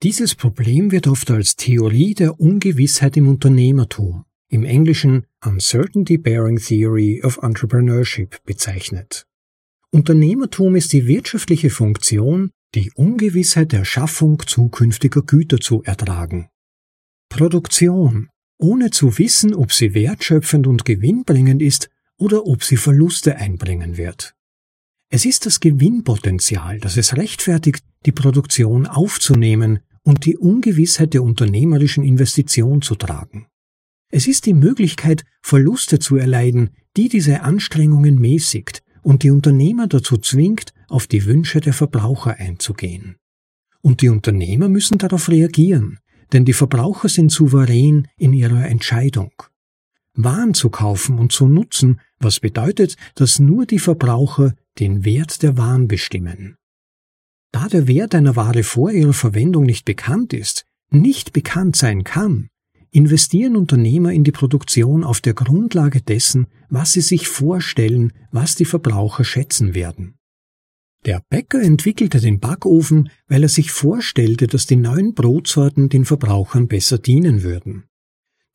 Dieses 0.03 0.35
Problem 0.35 0.91
wird 0.91 1.07
oft 1.07 1.31
als 1.31 1.55
Theorie 1.55 2.13
der 2.13 2.41
Ungewissheit 2.41 3.15
im 3.15 3.29
Unternehmertum 3.29 4.25
im 4.49 4.65
Englischen 4.65 5.26
Uncertainty 5.45 6.17
Bearing 6.17 6.57
Theory 6.57 7.21
of 7.23 7.37
Entrepreneurship 7.43 8.43
bezeichnet. 8.43 9.27
Unternehmertum 9.91 10.75
ist 10.75 10.93
die 10.93 11.05
wirtschaftliche 11.05 11.69
Funktion, 11.69 12.49
die 12.73 12.91
Ungewissheit 12.95 13.71
der 13.71 13.85
Schaffung 13.85 14.41
zukünftiger 14.45 15.21
Güter 15.21 15.59
zu 15.59 15.83
ertragen. 15.83 16.49
Produktion, 17.29 18.29
ohne 18.57 18.89
zu 18.89 19.19
wissen, 19.19 19.53
ob 19.53 19.73
sie 19.73 19.93
wertschöpfend 19.93 20.65
und 20.65 20.85
gewinnbringend 20.85 21.61
ist, 21.61 21.89
oder 22.17 22.47
ob 22.47 22.63
sie 22.63 22.77
Verluste 22.77 23.35
einbringen 23.35 23.95
wird. 23.95 24.33
Es 25.09 25.23
ist 25.23 25.45
das 25.45 25.59
Gewinnpotenzial, 25.59 26.79
das 26.79 26.97
es 26.97 27.15
rechtfertigt, 27.15 27.85
die 28.07 28.11
Produktion 28.11 28.87
aufzunehmen 28.87 29.81
und 30.01 30.25
die 30.25 30.35
Ungewissheit 30.35 31.13
der 31.13 31.21
unternehmerischen 31.21 32.03
Investition 32.03 32.81
zu 32.81 32.95
tragen. 32.95 33.45
Es 34.17 34.25
ist 34.25 34.47
die 34.47 34.55
Möglichkeit, 34.55 35.25
Verluste 35.43 35.99
zu 35.99 36.15
erleiden, 36.15 36.71
die 36.95 37.07
diese 37.07 37.41
Anstrengungen 37.41 38.17
mäßigt 38.17 38.81
und 39.03 39.21
die 39.21 39.29
Unternehmer 39.29 39.85
dazu 39.85 40.17
zwingt, 40.17 40.73
auf 40.87 41.05
die 41.05 41.25
Wünsche 41.25 41.59
der 41.59 41.73
Verbraucher 41.73 42.37
einzugehen. 42.37 43.17
Und 43.81 44.01
die 44.01 44.09
Unternehmer 44.09 44.69
müssen 44.69 44.97
darauf 44.97 45.29
reagieren, 45.29 45.99
denn 46.33 46.45
die 46.45 46.53
Verbraucher 46.53 47.09
sind 47.09 47.31
souverän 47.31 48.07
in 48.17 48.33
ihrer 48.33 48.67
Entscheidung. 48.67 49.33
Waren 50.15 50.55
zu 50.55 50.71
kaufen 50.71 51.19
und 51.19 51.31
zu 51.31 51.47
nutzen, 51.47 52.01
was 52.17 52.39
bedeutet, 52.39 52.97
dass 53.13 53.37
nur 53.37 53.67
die 53.67 53.77
Verbraucher 53.77 54.55
den 54.79 55.05
Wert 55.05 55.43
der 55.43 55.57
Waren 55.57 55.87
bestimmen. 55.87 56.55
Da 57.51 57.67
der 57.67 57.87
Wert 57.87 58.15
einer 58.15 58.35
Ware 58.35 58.63
vor 58.63 58.89
ihrer 58.89 59.13
Verwendung 59.13 59.65
nicht 59.65 59.85
bekannt 59.85 60.33
ist, 60.33 60.65
nicht 60.89 61.33
bekannt 61.33 61.75
sein 61.75 62.03
kann, 62.03 62.49
investieren 62.91 63.55
Unternehmer 63.55 64.11
in 64.11 64.23
die 64.23 64.31
Produktion 64.31 65.03
auf 65.03 65.21
der 65.21 65.33
Grundlage 65.33 66.01
dessen, 66.01 66.47
was 66.69 66.93
sie 66.93 67.01
sich 67.01 67.27
vorstellen, 67.27 68.13
was 68.31 68.55
die 68.55 68.65
Verbraucher 68.65 69.23
schätzen 69.23 69.75
werden. 69.75 70.15
Der 71.05 71.23
Bäcker 71.29 71.61
entwickelte 71.61 72.19
den 72.19 72.39
Backofen, 72.39 73.09
weil 73.27 73.43
er 73.43 73.49
sich 73.49 73.71
vorstellte, 73.71 74.47
dass 74.47 74.65
die 74.65 74.75
neuen 74.75 75.13
Brotsorten 75.13 75.89
den 75.89 76.05
Verbrauchern 76.05 76.67
besser 76.67 76.97
dienen 76.97 77.43
würden. 77.43 77.85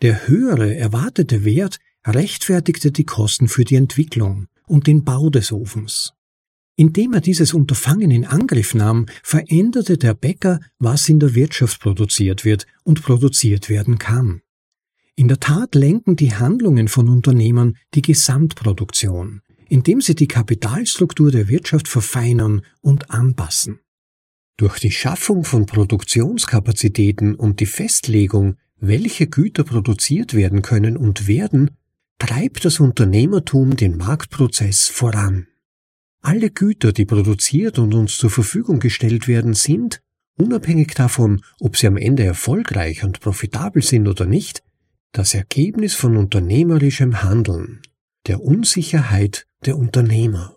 Der 0.02 0.26
höhere 0.26 0.74
erwartete 0.74 1.44
Wert 1.44 1.78
rechtfertigte 2.04 2.90
die 2.90 3.04
Kosten 3.04 3.48
für 3.48 3.64
die 3.64 3.76
Entwicklung 3.76 4.48
und 4.66 4.86
den 4.86 5.04
Bau 5.04 5.30
des 5.30 5.52
Ofens. 5.52 6.14
Indem 6.76 7.12
er 7.12 7.20
dieses 7.20 7.52
Unterfangen 7.52 8.10
in 8.10 8.24
Angriff 8.24 8.74
nahm, 8.74 9.06
veränderte 9.22 9.98
der 9.98 10.14
Bäcker, 10.14 10.60
was 10.78 11.08
in 11.08 11.20
der 11.20 11.34
Wirtschaft 11.34 11.80
produziert 11.80 12.44
wird 12.44 12.66
und 12.82 13.02
produziert 13.02 13.68
werden 13.68 13.98
kann. 13.98 14.40
In 15.14 15.28
der 15.28 15.40
Tat 15.40 15.74
lenken 15.74 16.16
die 16.16 16.34
Handlungen 16.34 16.88
von 16.88 17.08
Unternehmern 17.08 17.76
die 17.94 18.00
Gesamtproduktion, 18.00 19.42
indem 19.68 20.00
sie 20.00 20.14
die 20.14 20.28
Kapitalstruktur 20.28 21.30
der 21.30 21.48
Wirtschaft 21.48 21.86
verfeinern 21.86 22.62
und 22.80 23.10
anpassen. 23.10 23.80
Durch 24.56 24.78
die 24.78 24.90
Schaffung 24.90 25.44
von 25.44 25.66
Produktionskapazitäten 25.66 27.34
und 27.34 27.60
die 27.60 27.66
Festlegung, 27.66 28.56
welche 28.78 29.26
Güter 29.26 29.64
produziert 29.64 30.34
werden 30.34 30.62
können 30.62 30.96
und 30.96 31.26
werden, 31.26 31.72
treibt 32.18 32.64
das 32.64 32.80
Unternehmertum 32.80 33.76
den 33.76 33.96
Marktprozess 33.96 34.88
voran. 34.88 35.46
Alle 36.22 36.50
Güter, 36.50 36.92
die 36.92 37.04
produziert 37.04 37.80
und 37.80 37.94
uns 37.94 38.16
zur 38.16 38.30
Verfügung 38.30 38.78
gestellt 38.78 39.26
werden, 39.26 39.54
sind, 39.54 40.00
unabhängig 40.38 40.94
davon, 40.94 41.42
ob 41.58 41.76
sie 41.76 41.88
am 41.88 41.96
Ende 41.96 42.22
erfolgreich 42.22 43.02
und 43.02 43.18
profitabel 43.18 43.82
sind 43.82 44.06
oder 44.06 44.24
nicht, 44.24 44.62
das 45.10 45.34
Ergebnis 45.34 45.94
von 45.94 46.16
unternehmerischem 46.16 47.24
Handeln, 47.24 47.82
der 48.28 48.40
Unsicherheit 48.40 49.46
der 49.66 49.76
Unternehmer. 49.76 50.56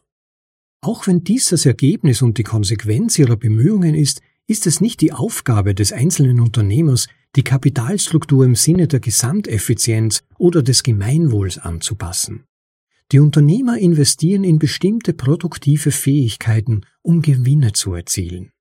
Auch 0.82 1.07
wenn 1.07 1.24
dies 1.24 1.49
das 1.49 1.66
Ergebnis 1.66 2.22
und 2.22 2.38
die 2.38 2.43
Konsequenz 2.43 3.18
ihrer 3.18 3.36
Bemühungen 3.36 3.95
ist, 3.95 4.22
ist 4.45 4.68
es 4.68 4.82
nicht 4.82 5.01
die 5.01 5.13
Aufgabe 5.13 5.74
des 5.74 5.91
einzelnen 5.91 6.39
Unternehmers, 6.39 7.07
die 7.36 7.43
Kapitalstruktur 7.43 8.45
im 8.45 8.53
Sinne 8.53 8.88
der 8.88 8.99
Gesamteffizienz 8.99 10.24
oder 10.38 10.61
des 10.61 10.84
Gemeinwohls 10.84 11.57
anzupassen. 11.57 12.45
Die 13.12 13.20
Unternehmer 13.20 13.78
investieren 13.78 14.43
in 14.43 14.58
bestimmte 14.58 15.14
produktive 15.14 15.91
Fähigkeiten, 15.91 16.82
um 17.01 17.22
Gewinne 17.22 17.74
zu 17.74 17.93
erzielen. 17.93 18.51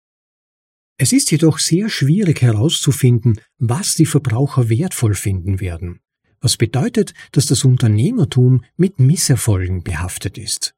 Es 0.97 1.13
ist 1.13 1.31
jedoch 1.31 1.59
sehr 1.59 1.89
schwierig 1.89 2.43
herauszufinden, 2.43 3.41
was 3.59 3.95
die 3.95 4.07
Verbraucher 4.07 4.69
wertvoll 4.69 5.15
finden 5.15 5.61
werden, 5.61 6.01
was 6.41 6.57
bedeutet, 6.57 7.15
dass 7.33 7.47
das 7.47 7.65
Unternehmertum 7.65 8.65
mit 8.77 9.01
Misserfolgen 9.01 9.83
behaftet 9.83 10.39
ist. 10.39 10.75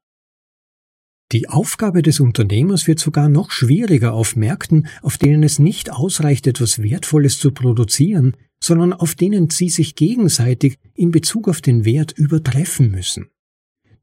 Die 1.33 1.49
Aufgabe 1.49 2.01
des 2.01 2.21
Unternehmers 2.21 2.87
wird 2.87 2.99
sogar 2.99 3.27
noch 3.27 3.51
schwieriger 3.51 4.13
auf 4.13 4.37
Märkten, 4.37 4.87
auf 5.01 5.17
denen 5.17 5.43
es 5.43 5.59
nicht 5.59 5.91
ausreicht, 5.91 6.47
etwas 6.47 6.81
Wertvolles 6.81 7.37
zu 7.37 7.51
produzieren, 7.51 8.37
sondern 8.63 8.93
auf 8.93 9.13
denen 9.13 9.49
sie 9.49 9.67
sich 9.67 9.95
gegenseitig 9.95 10.79
in 10.93 11.11
Bezug 11.11 11.49
auf 11.49 11.59
den 11.59 11.83
Wert 11.83 12.13
übertreffen 12.13 12.89
müssen. 12.89 13.27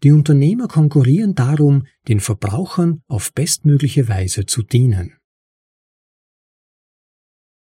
Die 0.02 0.12
Unternehmer 0.12 0.68
konkurrieren 0.68 1.34
darum, 1.34 1.86
den 2.08 2.20
Verbrauchern 2.20 3.02
auf 3.06 3.32
bestmögliche 3.32 4.08
Weise 4.08 4.46
zu 4.46 4.62
dienen. 4.62 5.16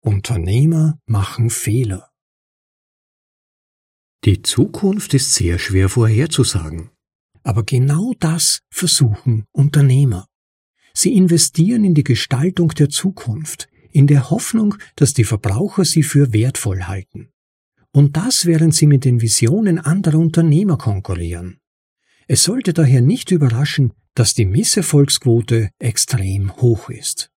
Unternehmer 0.01 0.99
machen 1.07 1.51
Fehler. 1.51 2.11
Die 4.25 4.43
Zukunft 4.43 5.14
ist 5.14 5.35
sehr 5.35 5.59
schwer 5.59 5.89
vorherzusagen. 5.89 6.91
Aber 7.43 7.62
genau 7.62 8.12
das 8.19 8.61
versuchen 8.71 9.45
Unternehmer. 9.53 10.27
Sie 10.93 11.14
investieren 11.14 11.85
in 11.85 11.95
die 11.95 12.05
Gestaltung 12.05 12.71
der 12.71 12.89
Zukunft, 12.89 13.69
in 13.91 14.07
der 14.07 14.31
Hoffnung, 14.31 14.75
dass 14.97 15.14
die 15.14 15.25
Verbraucher 15.25 15.85
sie 15.85 16.03
für 16.03 16.33
wertvoll 16.33 16.83
halten. 16.85 17.31
Und 17.93 18.16
das 18.16 18.45
während 18.45 18.75
sie 18.75 18.87
mit 18.87 19.05
den 19.05 19.21
Visionen 19.21 19.79
anderer 19.79 20.19
Unternehmer 20.19 20.77
konkurrieren. 20.77 21.61
Es 22.31 22.43
sollte 22.43 22.74
daher 22.74 23.01
nicht 23.01 23.31
überraschen, 23.31 23.95
dass 24.14 24.35
die 24.35 24.45
Misserfolgsquote 24.45 25.70
extrem 25.79 26.55
hoch 26.57 26.91
ist. 26.91 27.31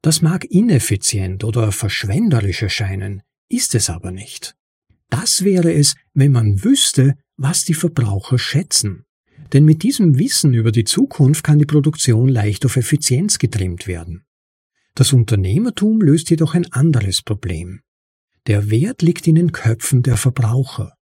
Das 0.00 0.22
mag 0.22 0.46
ineffizient 0.46 1.44
oder 1.44 1.72
verschwenderisch 1.72 2.62
erscheinen, 2.62 3.22
ist 3.50 3.74
es 3.74 3.90
aber 3.90 4.10
nicht. 4.10 4.56
Das 5.10 5.44
wäre 5.44 5.72
es, 5.74 5.94
wenn 6.14 6.32
man 6.32 6.64
wüsste, 6.64 7.16
was 7.36 7.64
die 7.64 7.74
Verbraucher 7.74 8.38
schätzen. 8.38 9.04
Denn 9.52 9.64
mit 9.64 9.82
diesem 9.82 10.18
Wissen 10.18 10.54
über 10.54 10.72
die 10.72 10.84
Zukunft 10.84 11.44
kann 11.44 11.58
die 11.58 11.66
Produktion 11.66 12.28
leicht 12.28 12.64
auf 12.64 12.76
Effizienz 12.76 13.38
getrimmt 13.38 13.86
werden. 13.86 14.24
Das 14.94 15.12
Unternehmertum 15.12 16.00
löst 16.00 16.30
jedoch 16.30 16.54
ein 16.54 16.70
anderes 16.72 17.20
Problem. 17.20 17.80
Der 18.46 18.70
Wert 18.70 19.02
liegt 19.02 19.26
in 19.26 19.34
den 19.34 19.52
Köpfen 19.52 20.02
der 20.02 20.16
Verbraucher. 20.16 20.94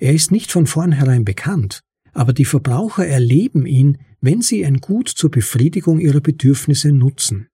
Er 0.00 0.14
ist 0.14 0.30
nicht 0.30 0.50
von 0.50 0.66
vornherein 0.66 1.24
bekannt, 1.24 1.83
aber 2.14 2.32
die 2.32 2.44
Verbraucher 2.44 3.06
erleben 3.06 3.66
ihn, 3.66 3.98
wenn 4.20 4.40
sie 4.40 4.64
ein 4.64 4.78
Gut 4.78 5.08
zur 5.08 5.30
Befriedigung 5.30 6.00
ihrer 6.00 6.20
Bedürfnisse 6.20 6.92
nutzen. 6.92 7.48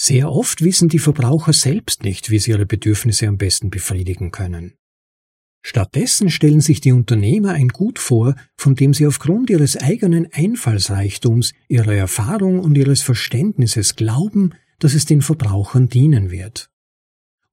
Sehr 0.00 0.30
oft 0.30 0.62
wissen 0.62 0.88
die 0.88 0.98
Verbraucher 0.98 1.52
selbst 1.52 2.04
nicht, 2.04 2.30
wie 2.30 2.38
sie 2.38 2.52
ihre 2.52 2.66
Bedürfnisse 2.66 3.26
am 3.28 3.38
besten 3.38 3.70
befriedigen 3.70 4.30
können. 4.30 4.74
Stattdessen 5.64 6.28
stellen 6.28 6.60
sich 6.60 6.80
die 6.80 6.92
Unternehmer 6.92 7.52
ein 7.52 7.68
Gut 7.68 8.00
vor, 8.00 8.34
von 8.56 8.74
dem 8.74 8.94
sie 8.94 9.06
aufgrund 9.06 9.48
ihres 9.48 9.76
eigenen 9.76 10.26
Einfallsreichtums, 10.32 11.52
ihrer 11.68 11.94
Erfahrung 11.94 12.58
und 12.58 12.76
ihres 12.76 13.02
Verständnisses 13.02 13.94
glauben, 13.94 14.54
dass 14.80 14.94
es 14.94 15.04
den 15.04 15.22
Verbrauchern 15.22 15.88
dienen 15.88 16.32
wird. 16.32 16.68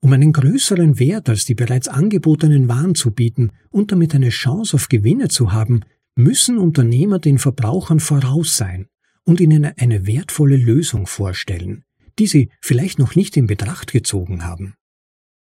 Um 0.01 0.13
einen 0.13 0.34
größeren 0.34 0.97
Wert 0.97 1.30
als 1.30 1.45
die 1.45 1.53
bereits 1.53 1.88
angebotenen 1.88 2.67
Waren 2.67 2.95
zu 2.95 3.11
bieten 3.11 3.51
und 3.70 3.91
damit 3.91 4.15
eine 4.15 4.30
Chance 4.30 4.76
auf 4.76 4.89
Gewinne 4.89 5.28
zu 5.28 5.51
haben, 5.51 5.82
müssen 6.20 6.57
Unternehmer 6.57 7.20
den 7.20 7.39
Verbrauchern 7.39 7.99
voraus 7.99 8.57
sein 8.57 8.88
und 9.24 9.39
ihnen 9.39 9.65
eine 9.65 10.05
wertvolle 10.05 10.57
Lösung 10.57 11.07
vorstellen, 11.07 11.84
die 12.20 12.28
sie 12.28 12.49
vielleicht 12.61 12.99
noch 12.99 13.15
nicht 13.15 13.38
in 13.38 13.47
Betracht 13.47 13.91
gezogen 13.91 14.43
haben. 14.43 14.76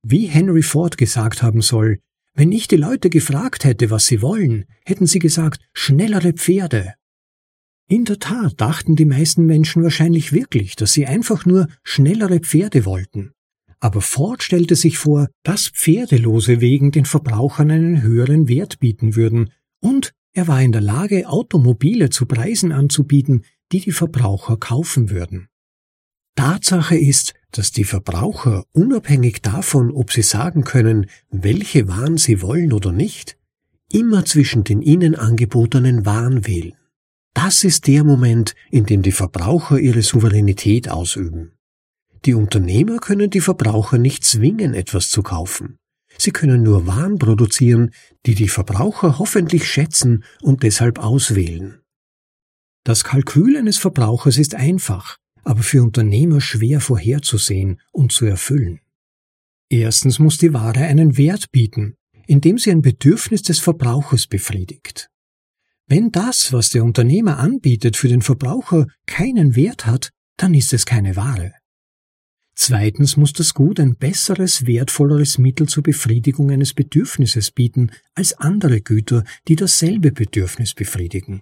Wie 0.04 0.28
Henry 0.28 0.64
Ford 0.64 0.98
gesagt 0.98 1.44
haben 1.44 1.62
soll, 1.62 2.00
wenn 2.34 2.52
ich 2.52 2.68
die 2.68 2.78
Leute 2.78 3.10
gefragt 3.10 3.64
hätte, 3.64 3.92
was 3.92 4.06
sie 4.06 4.22
wollen, 4.22 4.66
hätten 4.86 5.06
sie 5.06 5.20
gesagt, 5.20 5.62
schnellere 5.74 6.34
Pferde. 6.34 6.96
In 7.88 8.06
der 8.06 8.20
Tat 8.20 8.60
dachten 8.60 8.96
die 8.96 9.06
meisten 9.06 9.46
Menschen 9.46 9.84
wahrscheinlich 9.84 10.34
wirklich, 10.34 10.76
dass 10.76 10.94
sie 10.94 11.06
einfach 11.06 11.46
nur 11.46 11.68
schnellere 11.84 12.40
Pferde 12.40 12.86
wollten. 12.86 13.34
Aber 13.80 14.02
Ford 14.02 14.42
stellte 14.42 14.76
sich 14.76 14.98
vor, 14.98 15.28
dass 15.44 15.68
pferdelose 15.68 16.62
Wegen 16.62 16.92
den 16.92 17.06
Verbrauchern 17.06 17.70
einen 17.70 18.02
höheren 18.02 18.48
Wert 18.48 18.80
bieten 18.80 19.16
würden, 19.16 19.52
und 19.82 20.14
er 20.34 20.48
war 20.48 20.62
in 20.62 20.72
der 20.72 20.82
Lage, 20.82 21.28
Automobile 21.30 22.10
zu 22.10 22.26
Preisen 22.26 22.72
anzubieten, 22.72 23.46
die 23.72 23.80
die 23.80 23.92
Verbraucher 23.92 24.58
kaufen 24.58 25.10
würden. 25.10 25.48
Tatsache 26.36 26.98
ist, 26.98 27.36
dass 27.52 27.72
die 27.72 27.84
Verbraucher, 27.84 28.66
unabhängig 28.72 29.42
davon, 29.42 29.92
ob 29.92 30.12
sie 30.12 30.24
sagen 30.24 30.64
können, 30.64 31.08
welche 31.30 31.88
Waren 31.88 32.18
sie 32.18 32.42
wollen 32.42 32.74
oder 32.74 32.92
nicht, 32.92 33.38
immer 33.92 34.26
zwischen 34.26 34.64
den 34.64 34.82
ihnen 34.82 35.16
angebotenen 35.16 36.06
Waren 36.06 36.48
wählen. 36.48 36.74
Das 37.36 37.64
ist 37.64 37.88
der 37.88 38.04
Moment, 38.04 38.56
in 38.72 38.86
dem 38.86 39.04
die 39.04 39.12
Verbraucher 39.12 39.80
ihre 39.80 40.02
Souveränität 40.02 40.90
ausüben. 40.90 41.54
Die 42.26 42.34
Unternehmer 42.34 42.98
können 42.98 43.30
die 43.30 43.42
Verbraucher 43.42 43.98
nicht 43.98 44.24
zwingen, 44.24 44.74
etwas 44.74 45.10
zu 45.10 45.22
kaufen. 45.22 45.78
Sie 46.18 46.32
können 46.32 46.64
nur 46.64 46.88
Waren 46.88 47.18
produzieren, 47.18 47.92
die 48.26 48.36
die 48.36 48.48
Verbraucher 48.48 49.20
hoffentlich 49.20 49.68
schätzen 49.68 50.24
und 50.42 50.64
deshalb 50.64 51.00
auswählen. 51.00 51.82
Das 52.84 53.04
Kalkül 53.04 53.58
eines 53.58 53.78
Verbrauchers 53.78 54.38
ist 54.38 54.56
einfach, 54.56 55.18
aber 55.44 55.64
für 55.64 55.84
Unternehmer 55.84 56.42
schwer 56.42 56.82
vorherzusehen 56.82 57.80
und 57.92 58.12
zu 58.12 58.26
erfüllen. 58.26 58.80
Erstens 59.70 60.20
muss 60.20 60.38
die 60.38 60.54
Ware 60.54 60.82
einen 60.82 61.18
Wert 61.18 61.52
bieten, 61.52 61.96
indem 62.28 62.58
sie 62.58 62.72
ein 62.72 62.82
Bedürfnis 62.82 63.42
des 63.42 63.60
Verbrauchers 63.60 64.28
befriedigt. 64.28 65.10
Wenn 65.88 66.12
das, 66.12 66.54
was 66.54 66.70
der 66.70 66.84
Unternehmer 66.84 67.40
anbietet, 67.40 67.98
für 67.98 68.08
den 68.08 68.22
Verbraucher 68.22 68.88
keinen 69.06 69.56
Wert 69.56 69.86
hat, 69.86 70.12
dann 70.38 70.54
ist 70.54 70.74
es 70.74 70.86
keine 70.86 71.16
Ware. 71.16 71.54
Zweitens 72.56 73.18
muss 73.18 73.34
das 73.34 73.54
Gut 73.54 73.80
ein 73.80 73.96
besseres, 73.96 74.66
wertvolleres 74.66 75.38
Mittel 75.38 75.68
zur 75.68 75.84
Befriedigung 75.84 76.52
eines 76.52 76.74
Bedürfnisses 76.74 77.52
bieten 77.52 77.92
als 78.14 78.34
andere 78.34 78.82
Güter, 78.82 79.24
die 79.48 79.56
dasselbe 79.56 80.12
Bedürfnis 80.12 80.74
befriedigen. 80.74 81.42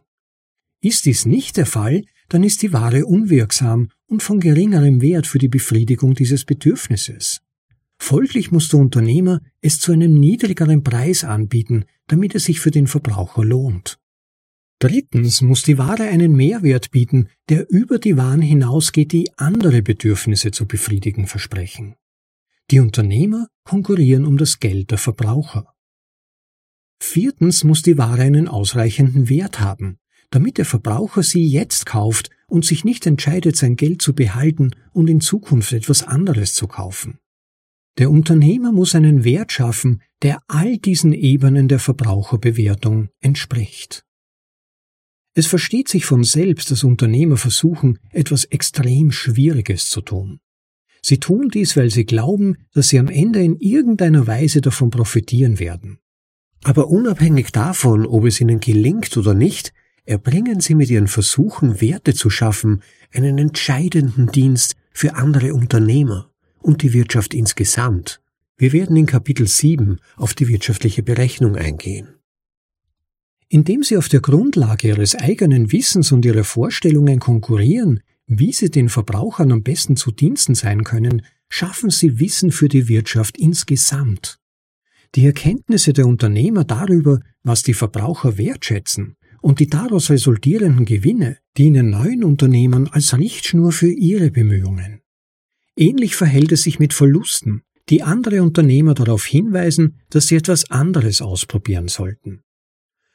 Ist 0.81 1.05
dies 1.05 1.25
nicht 1.25 1.57
der 1.57 1.65
Fall, 1.65 2.03
dann 2.29 2.43
ist 2.43 2.61
die 2.61 2.73
Ware 2.73 3.05
unwirksam 3.05 3.89
und 4.07 4.23
von 4.23 4.39
geringerem 4.39 5.01
Wert 5.01 5.27
für 5.27 5.37
die 5.37 5.49
Befriedigung 5.49 6.15
dieses 6.15 6.45
Bedürfnisses. 6.45 7.41
Folglich 7.99 8.51
muss 8.51 8.69
der 8.69 8.79
Unternehmer 8.79 9.41
es 9.61 9.79
zu 9.79 9.91
einem 9.91 10.19
niedrigeren 10.19 10.81
Preis 10.81 11.23
anbieten, 11.23 11.85
damit 12.07 12.33
es 12.33 12.45
sich 12.45 12.59
für 12.59 12.71
den 12.71 12.87
Verbraucher 12.87 13.45
lohnt. 13.45 14.00
Drittens 14.81 15.43
muss 15.43 15.61
die 15.61 15.77
Ware 15.77 16.05
einen 16.05 16.35
Mehrwert 16.35 16.89
bieten, 16.89 17.29
der 17.49 17.69
über 17.69 17.99
die 17.99 18.17
Waren 18.17 18.41
hinausgeht, 18.41 19.11
die 19.11 19.29
andere 19.37 19.83
Bedürfnisse 19.83 20.49
zu 20.49 20.65
befriedigen 20.65 21.27
versprechen. 21.27 21.93
Die 22.71 22.79
Unternehmer 22.79 23.45
konkurrieren 23.63 24.25
um 24.25 24.39
das 24.39 24.59
Geld 24.59 24.89
der 24.89 24.97
Verbraucher. 24.97 25.71
Viertens 26.99 27.63
muss 27.63 27.83
die 27.83 27.99
Ware 27.99 28.23
einen 28.23 28.47
ausreichenden 28.47 29.29
Wert 29.29 29.59
haben, 29.59 29.99
damit 30.31 30.57
der 30.57 30.65
Verbraucher 30.65 31.21
sie 31.21 31.45
jetzt 31.45 31.85
kauft 31.85 32.31
und 32.47 32.65
sich 32.65 32.83
nicht 32.83 33.05
entscheidet, 33.05 33.55
sein 33.57 33.75
Geld 33.75 34.01
zu 34.01 34.15
behalten 34.15 34.71
und 34.93 35.11
in 35.11 35.21
Zukunft 35.21 35.73
etwas 35.73 36.01
anderes 36.01 36.55
zu 36.55 36.65
kaufen. 36.65 37.19
Der 37.99 38.09
Unternehmer 38.09 38.71
muss 38.71 38.95
einen 38.95 39.23
Wert 39.25 39.51
schaffen, 39.51 40.01
der 40.23 40.41
all 40.47 40.79
diesen 40.79 41.13
Ebenen 41.13 41.67
der 41.67 41.77
Verbraucherbewertung 41.77 43.09
entspricht. 43.19 44.05
Es 45.33 45.47
versteht 45.47 45.87
sich 45.87 46.05
von 46.05 46.23
selbst, 46.23 46.71
dass 46.71 46.83
Unternehmer 46.83 47.37
versuchen, 47.37 47.99
etwas 48.11 48.45
extrem 48.45 49.11
Schwieriges 49.11 49.89
zu 49.89 50.01
tun. 50.01 50.39
Sie 51.01 51.19
tun 51.19 51.49
dies, 51.49 51.77
weil 51.77 51.89
sie 51.89 52.05
glauben, 52.05 52.57
dass 52.73 52.89
sie 52.89 52.99
am 52.99 53.07
Ende 53.07 53.41
in 53.41 53.55
irgendeiner 53.57 54.27
Weise 54.27 54.61
davon 54.61 54.91
profitieren 54.91 55.59
werden. 55.59 55.99
Aber 56.63 56.89
unabhängig 56.89 57.51
davon, 57.51 58.05
ob 58.05 58.25
es 58.25 58.39
ihnen 58.39 58.59
gelingt 58.59 59.17
oder 59.17 59.33
nicht, 59.33 59.73
erbringen 60.05 60.59
sie 60.59 60.75
mit 60.75 60.89
ihren 60.89 61.07
Versuchen, 61.07 61.81
Werte 61.81 62.13
zu 62.13 62.29
schaffen, 62.29 62.83
einen 63.13 63.37
entscheidenden 63.37 64.27
Dienst 64.27 64.75
für 64.91 65.15
andere 65.15 65.53
Unternehmer 65.53 66.29
und 66.59 66.83
die 66.83 66.93
Wirtschaft 66.93 67.33
insgesamt. 67.33 68.21
Wir 68.57 68.73
werden 68.73 68.95
in 68.95 69.07
Kapitel 69.07 69.47
7 69.47 69.99
auf 70.17 70.35
die 70.35 70.47
wirtschaftliche 70.47 71.01
Berechnung 71.01 71.55
eingehen. 71.55 72.20
Indem 73.53 73.83
sie 73.83 73.97
auf 73.97 74.07
der 74.07 74.21
Grundlage 74.21 74.87
ihres 74.87 75.13
eigenen 75.13 75.73
Wissens 75.73 76.13
und 76.13 76.23
ihrer 76.23 76.45
Vorstellungen 76.45 77.19
konkurrieren, 77.19 77.99
wie 78.25 78.53
sie 78.53 78.71
den 78.71 78.87
Verbrauchern 78.87 79.51
am 79.51 79.61
besten 79.61 79.97
zu 79.97 80.11
Diensten 80.11 80.55
sein 80.55 80.85
können, 80.85 81.23
schaffen 81.49 81.89
sie 81.89 82.21
Wissen 82.21 82.53
für 82.53 82.69
die 82.69 82.87
Wirtschaft 82.87 83.37
insgesamt. 83.37 84.39
Die 85.15 85.25
Erkenntnisse 85.25 85.91
der 85.91 86.07
Unternehmer 86.07 86.63
darüber, 86.63 87.19
was 87.43 87.61
die 87.61 87.73
Verbraucher 87.73 88.37
wertschätzen, 88.37 89.17
und 89.41 89.59
die 89.59 89.67
daraus 89.67 90.09
resultierenden 90.09 90.85
Gewinne 90.85 91.37
dienen 91.57 91.89
neuen 91.89 92.23
Unternehmern 92.23 92.87
als 92.87 93.17
Richtschnur 93.17 93.73
für 93.73 93.91
ihre 93.91 94.31
Bemühungen. 94.31 95.01
Ähnlich 95.75 96.15
verhält 96.15 96.53
es 96.53 96.63
sich 96.63 96.79
mit 96.79 96.93
Verlusten, 96.93 97.63
die 97.89 98.01
andere 98.01 98.43
Unternehmer 98.43 98.93
darauf 98.93 99.25
hinweisen, 99.25 99.99
dass 100.09 100.27
sie 100.27 100.37
etwas 100.37 100.71
anderes 100.71 101.21
ausprobieren 101.21 101.89
sollten. 101.89 102.43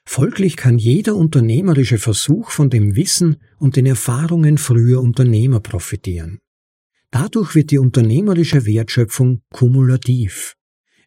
Folglich 0.08 0.56
kann 0.56 0.78
jeder 0.78 1.16
unternehmerische 1.16 1.98
Versuch 1.98 2.50
von 2.50 2.70
dem 2.70 2.96
Wissen 2.96 3.36
und 3.58 3.76
den 3.76 3.86
Erfahrungen 3.86 4.56
früher 4.56 5.02
Unternehmer 5.02 5.60
profitieren. 5.60 6.38
Dadurch 7.10 7.54
wird 7.54 7.70
die 7.70 7.78
unternehmerische 7.78 8.64
Wertschöpfung 8.64 9.42
kumulativ. 9.52 10.54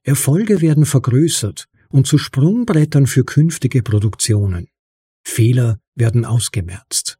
Erfolge 0.04 0.62
werden 0.62 0.86
vergrößert 0.86 1.68
und 1.89 2.08
zu 2.08 2.18
Sprungbrettern 2.18 3.08
für 3.08 3.24
künftige 3.24 3.84
Produktionen. 3.84 4.68
Fehler 5.24 5.80
werden 5.95 6.26
ausgemerzt. 6.26 7.18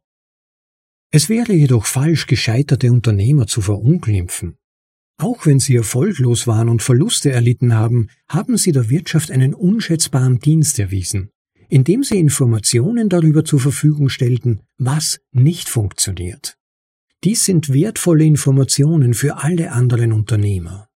Es 1.10 1.28
wäre 1.28 1.52
jedoch 1.52 1.86
falsch, 1.86 2.26
gescheiterte 2.26 2.92
Unternehmer 2.92 3.46
zu 3.46 3.60
verunglimpfen. 3.62 4.58
Auch 5.18 5.44
wenn 5.44 5.58
sie 5.58 5.76
erfolglos 5.76 6.46
waren 6.46 6.68
und 6.68 6.82
Verluste 6.82 7.30
erlitten 7.30 7.74
haben, 7.74 8.08
haben 8.28 8.56
sie 8.56 8.72
der 8.72 8.88
Wirtschaft 8.90 9.30
einen 9.30 9.54
unschätzbaren 9.54 10.38
Dienst 10.38 10.78
erwiesen, 10.78 11.30
indem 11.70 12.02
sie 12.02 12.18
Informationen 12.18 13.08
darüber 13.08 13.44
zur 13.44 13.60
Verfügung 13.60 14.10
stellten, 14.10 14.60
was 14.76 15.20
nicht 15.32 15.68
funktioniert. 15.68 16.58
Dies 17.24 17.44
sind 17.44 17.72
wertvolle 17.72 18.24
Informationen 18.24 19.14
für 19.14 19.42
alle 19.42 19.72
anderen 19.72 20.12
Unternehmer. 20.12 20.88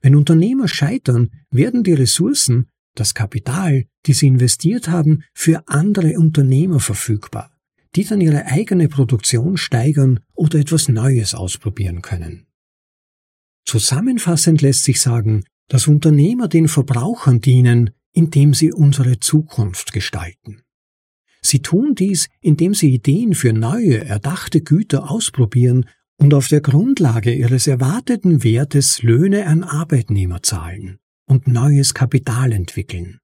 Wenn 0.00 0.16
Unternehmer 0.16 0.68
scheitern, 0.68 1.30
werden 1.50 1.82
die 1.82 1.94
Ressourcen, 1.94 2.68
das 2.94 3.14
Kapital, 3.14 3.84
die 4.06 4.12
sie 4.12 4.26
investiert 4.26 4.88
haben, 4.88 5.22
für 5.34 5.62
andere 5.66 6.18
Unternehmer 6.18 6.80
verfügbar 6.80 7.50
die 7.94 8.04
dann 8.04 8.20
ihre 8.20 8.46
eigene 8.46 8.88
Produktion 8.88 9.56
steigern 9.56 10.20
oder 10.34 10.58
etwas 10.58 10.88
Neues 10.88 11.34
ausprobieren 11.34 12.02
können. 12.02 12.46
Zusammenfassend 13.64 14.62
lässt 14.62 14.84
sich 14.84 15.00
sagen, 15.00 15.44
dass 15.68 15.88
Unternehmer 15.88 16.48
den 16.48 16.68
Verbrauchern 16.68 17.40
dienen, 17.40 17.90
indem 18.18 18.52
sie 18.52 18.72
unsere 18.72 19.20
Zukunft 19.20 19.92
gestalten. 19.92 20.62
Sie 21.40 21.62
tun 21.62 21.94
dies, 21.94 22.28
indem 22.40 22.74
sie 22.74 22.92
Ideen 22.92 23.32
für 23.32 23.52
neue, 23.52 24.04
erdachte 24.04 24.60
Güter 24.60 25.08
ausprobieren 25.08 25.86
und 26.16 26.34
auf 26.34 26.48
der 26.48 26.60
Grundlage 26.60 27.32
ihres 27.32 27.68
erwarteten 27.68 28.42
Wertes 28.42 29.04
Löhne 29.04 29.46
an 29.46 29.62
Arbeitnehmer 29.62 30.42
zahlen 30.42 30.98
und 31.26 31.46
neues 31.46 31.94
Kapital 31.94 32.50
entwickeln. 32.50 33.20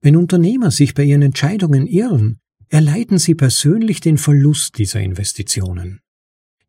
Wenn 0.00 0.16
Unternehmer 0.16 0.72
sich 0.72 0.94
bei 0.94 1.04
ihren 1.04 1.22
Entscheidungen 1.22 1.86
irren, 1.86 2.40
erleiden 2.66 3.18
sie 3.18 3.36
persönlich 3.36 4.00
den 4.00 4.18
Verlust 4.18 4.78
dieser 4.78 5.00
Investitionen. 5.00 6.00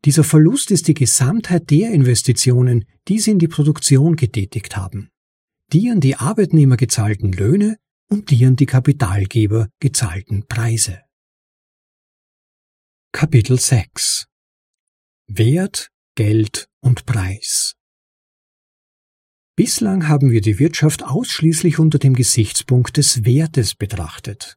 Dieser 0.04 0.22
Verlust 0.22 0.70
ist 0.70 0.86
die 0.86 0.94
Gesamtheit 0.94 1.68
der 1.70 1.90
Investitionen, 1.90 2.84
die 3.08 3.18
sie 3.18 3.32
in 3.32 3.40
die 3.40 3.48
Produktion 3.48 4.14
getätigt 4.14 4.76
haben. 4.76 5.10
Die 5.72 5.88
an 5.88 6.00
die 6.00 6.16
Arbeitnehmer 6.16 6.76
gezahlten 6.76 7.30
Löhne 7.30 7.78
und 8.08 8.32
die 8.32 8.44
an 8.44 8.56
die 8.56 8.66
Kapitalgeber 8.66 9.68
gezahlten 9.78 10.44
Preise. 10.48 11.02
Kapitel 13.12 13.56
6 13.56 14.26
Wert, 15.28 15.92
Geld 16.16 16.68
und 16.80 17.06
Preis 17.06 17.76
Bislang 19.54 20.08
haben 20.08 20.32
wir 20.32 20.40
die 20.40 20.58
Wirtschaft 20.58 21.04
ausschließlich 21.04 21.78
unter 21.78 22.00
dem 22.00 22.14
Gesichtspunkt 22.14 22.96
des 22.96 23.24
Wertes 23.24 23.76
betrachtet. 23.76 24.56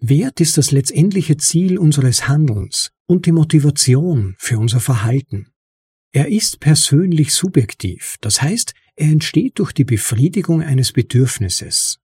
Wert 0.00 0.40
ist 0.40 0.58
das 0.58 0.72
letztendliche 0.72 1.36
Ziel 1.36 1.78
unseres 1.78 2.26
Handelns 2.26 2.90
und 3.06 3.26
die 3.26 3.32
Motivation 3.32 4.34
für 4.38 4.58
unser 4.58 4.80
Verhalten. 4.80 5.52
Er 6.10 6.26
ist 6.26 6.58
persönlich 6.58 7.32
subjektiv, 7.32 8.16
das 8.20 8.42
heißt, 8.42 8.74
er 8.96 9.08
entsteht 9.08 9.58
durch 9.58 9.72
die 9.72 9.84
Befriedigung 9.84 10.62
eines 10.62 10.92
Bedürfnisses. 10.92 11.98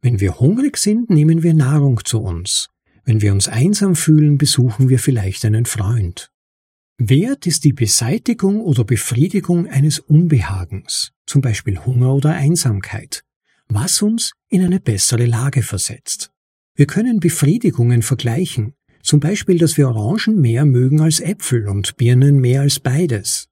Wenn 0.00 0.20
wir 0.20 0.38
hungrig 0.38 0.76
sind, 0.76 1.10
nehmen 1.10 1.42
wir 1.42 1.54
Nahrung 1.54 2.04
zu 2.04 2.20
uns. 2.20 2.68
Wenn 3.04 3.22
wir 3.22 3.32
uns 3.32 3.48
einsam 3.48 3.96
fühlen, 3.96 4.38
besuchen 4.38 4.88
wir 4.88 4.98
vielleicht 4.98 5.44
einen 5.44 5.64
Freund. 5.64 6.30
Wert 6.98 7.46
ist 7.46 7.64
die 7.64 7.72
Beseitigung 7.72 8.60
oder 8.60 8.84
Befriedigung 8.84 9.66
eines 9.68 9.98
Unbehagens, 9.98 11.12
zum 11.26 11.40
Beispiel 11.40 11.78
Hunger 11.78 12.12
oder 12.12 12.34
Einsamkeit, 12.34 13.24
was 13.68 14.02
uns 14.02 14.32
in 14.48 14.64
eine 14.64 14.80
bessere 14.80 15.26
Lage 15.26 15.62
versetzt. 15.62 16.32
Wir 16.74 16.86
können 16.86 17.20
Befriedigungen 17.20 18.02
vergleichen, 18.02 18.74
zum 19.02 19.20
Beispiel, 19.20 19.58
dass 19.58 19.76
wir 19.76 19.88
Orangen 19.88 20.40
mehr 20.40 20.64
mögen 20.64 21.00
als 21.00 21.20
Äpfel 21.20 21.68
und 21.68 21.96
Birnen 21.96 22.40
mehr 22.40 22.60
als 22.60 22.78
beides. 22.78 23.47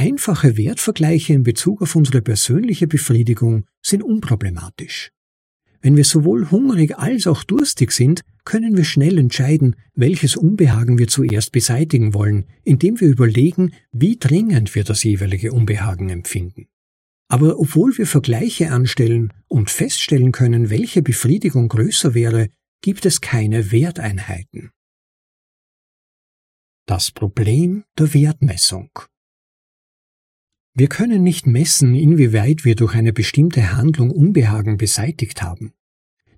Einfache 0.00 0.56
Wertvergleiche 0.56 1.32
in 1.32 1.42
Bezug 1.42 1.82
auf 1.82 1.96
unsere 1.96 2.22
persönliche 2.22 2.86
Befriedigung 2.86 3.64
sind 3.82 4.04
unproblematisch. 4.04 5.10
Wenn 5.80 5.96
wir 5.96 6.04
sowohl 6.04 6.52
hungrig 6.52 6.96
als 6.96 7.26
auch 7.26 7.42
durstig 7.42 7.90
sind, 7.90 8.22
können 8.44 8.76
wir 8.76 8.84
schnell 8.84 9.18
entscheiden, 9.18 9.74
welches 9.94 10.36
Unbehagen 10.36 10.98
wir 10.98 11.08
zuerst 11.08 11.50
beseitigen 11.50 12.14
wollen, 12.14 12.46
indem 12.62 13.00
wir 13.00 13.08
überlegen, 13.08 13.74
wie 13.90 14.18
dringend 14.18 14.76
wir 14.76 14.84
das 14.84 15.02
jeweilige 15.02 15.50
Unbehagen 15.50 16.10
empfinden. 16.10 16.68
Aber 17.26 17.58
obwohl 17.58 17.98
wir 17.98 18.06
Vergleiche 18.06 18.70
anstellen 18.70 19.32
und 19.48 19.68
feststellen 19.68 20.30
können, 20.30 20.70
welche 20.70 21.02
Befriedigung 21.02 21.66
größer 21.66 22.14
wäre, 22.14 22.50
gibt 22.82 23.04
es 23.04 23.20
keine 23.20 23.72
Werteinheiten. 23.72 24.70
Das 26.86 27.10
Problem 27.10 27.82
der 27.98 28.14
Wertmessung. 28.14 28.90
Wir 30.78 30.86
können 30.86 31.24
nicht 31.24 31.44
messen, 31.48 31.96
inwieweit 31.96 32.64
wir 32.64 32.76
durch 32.76 32.94
eine 32.94 33.12
bestimmte 33.12 33.76
Handlung 33.76 34.12
Unbehagen 34.12 34.76
beseitigt 34.76 35.42
haben. 35.42 35.72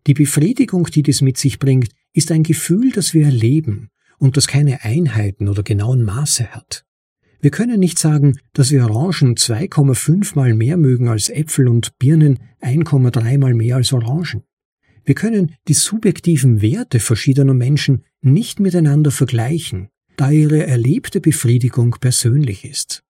Die 0.06 0.14
Befriedigung, 0.14 0.86
die 0.86 1.02
dies 1.02 1.20
mit 1.20 1.36
sich 1.36 1.58
bringt, 1.58 1.90
ist 2.14 2.32
ein 2.32 2.42
Gefühl, 2.42 2.90
das 2.90 3.12
wir 3.12 3.26
erleben 3.26 3.90
und 4.16 4.38
das 4.38 4.46
keine 4.46 4.82
Einheiten 4.82 5.46
oder 5.46 5.62
genauen 5.62 6.04
Maße 6.04 6.52
hat. 6.52 6.86
Wir 7.42 7.50
können 7.50 7.80
nicht 7.80 7.98
sagen, 7.98 8.38
dass 8.54 8.70
wir 8.70 8.86
Orangen 8.86 9.34
2,5 9.34 10.34
mal 10.34 10.54
mehr 10.54 10.78
mögen 10.78 11.08
als 11.08 11.28
Äpfel 11.28 11.68
und 11.68 11.98
Birnen 11.98 12.38
1,3 12.62 13.36
mal 13.36 13.52
mehr 13.52 13.76
als 13.76 13.92
Orangen. 13.92 14.44
Wir 15.04 15.14
können 15.14 15.54
die 15.68 15.74
subjektiven 15.74 16.62
Werte 16.62 16.98
verschiedener 16.98 17.52
Menschen 17.52 18.04
nicht 18.22 18.58
miteinander 18.58 19.10
vergleichen, 19.10 19.90
da 20.16 20.30
ihre 20.30 20.66
erlebte 20.66 21.20
Befriedigung 21.20 21.96
persönlich 22.00 22.64
ist. 22.64 23.02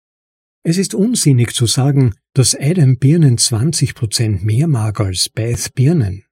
Es 0.63 0.77
ist 0.77 0.95
unsinnig 0.95 1.55
zu 1.55 1.65
sagen, 1.65 2.15
dass 2.35 2.55
Adam 2.55 2.99
Birnen 2.99 3.39
20 3.39 3.95
Prozent 3.95 4.45
mehr 4.45 4.69
mag 4.69 5.01
als 5.01 5.31
Beth 5.31 5.75
Birnen. 5.75 6.25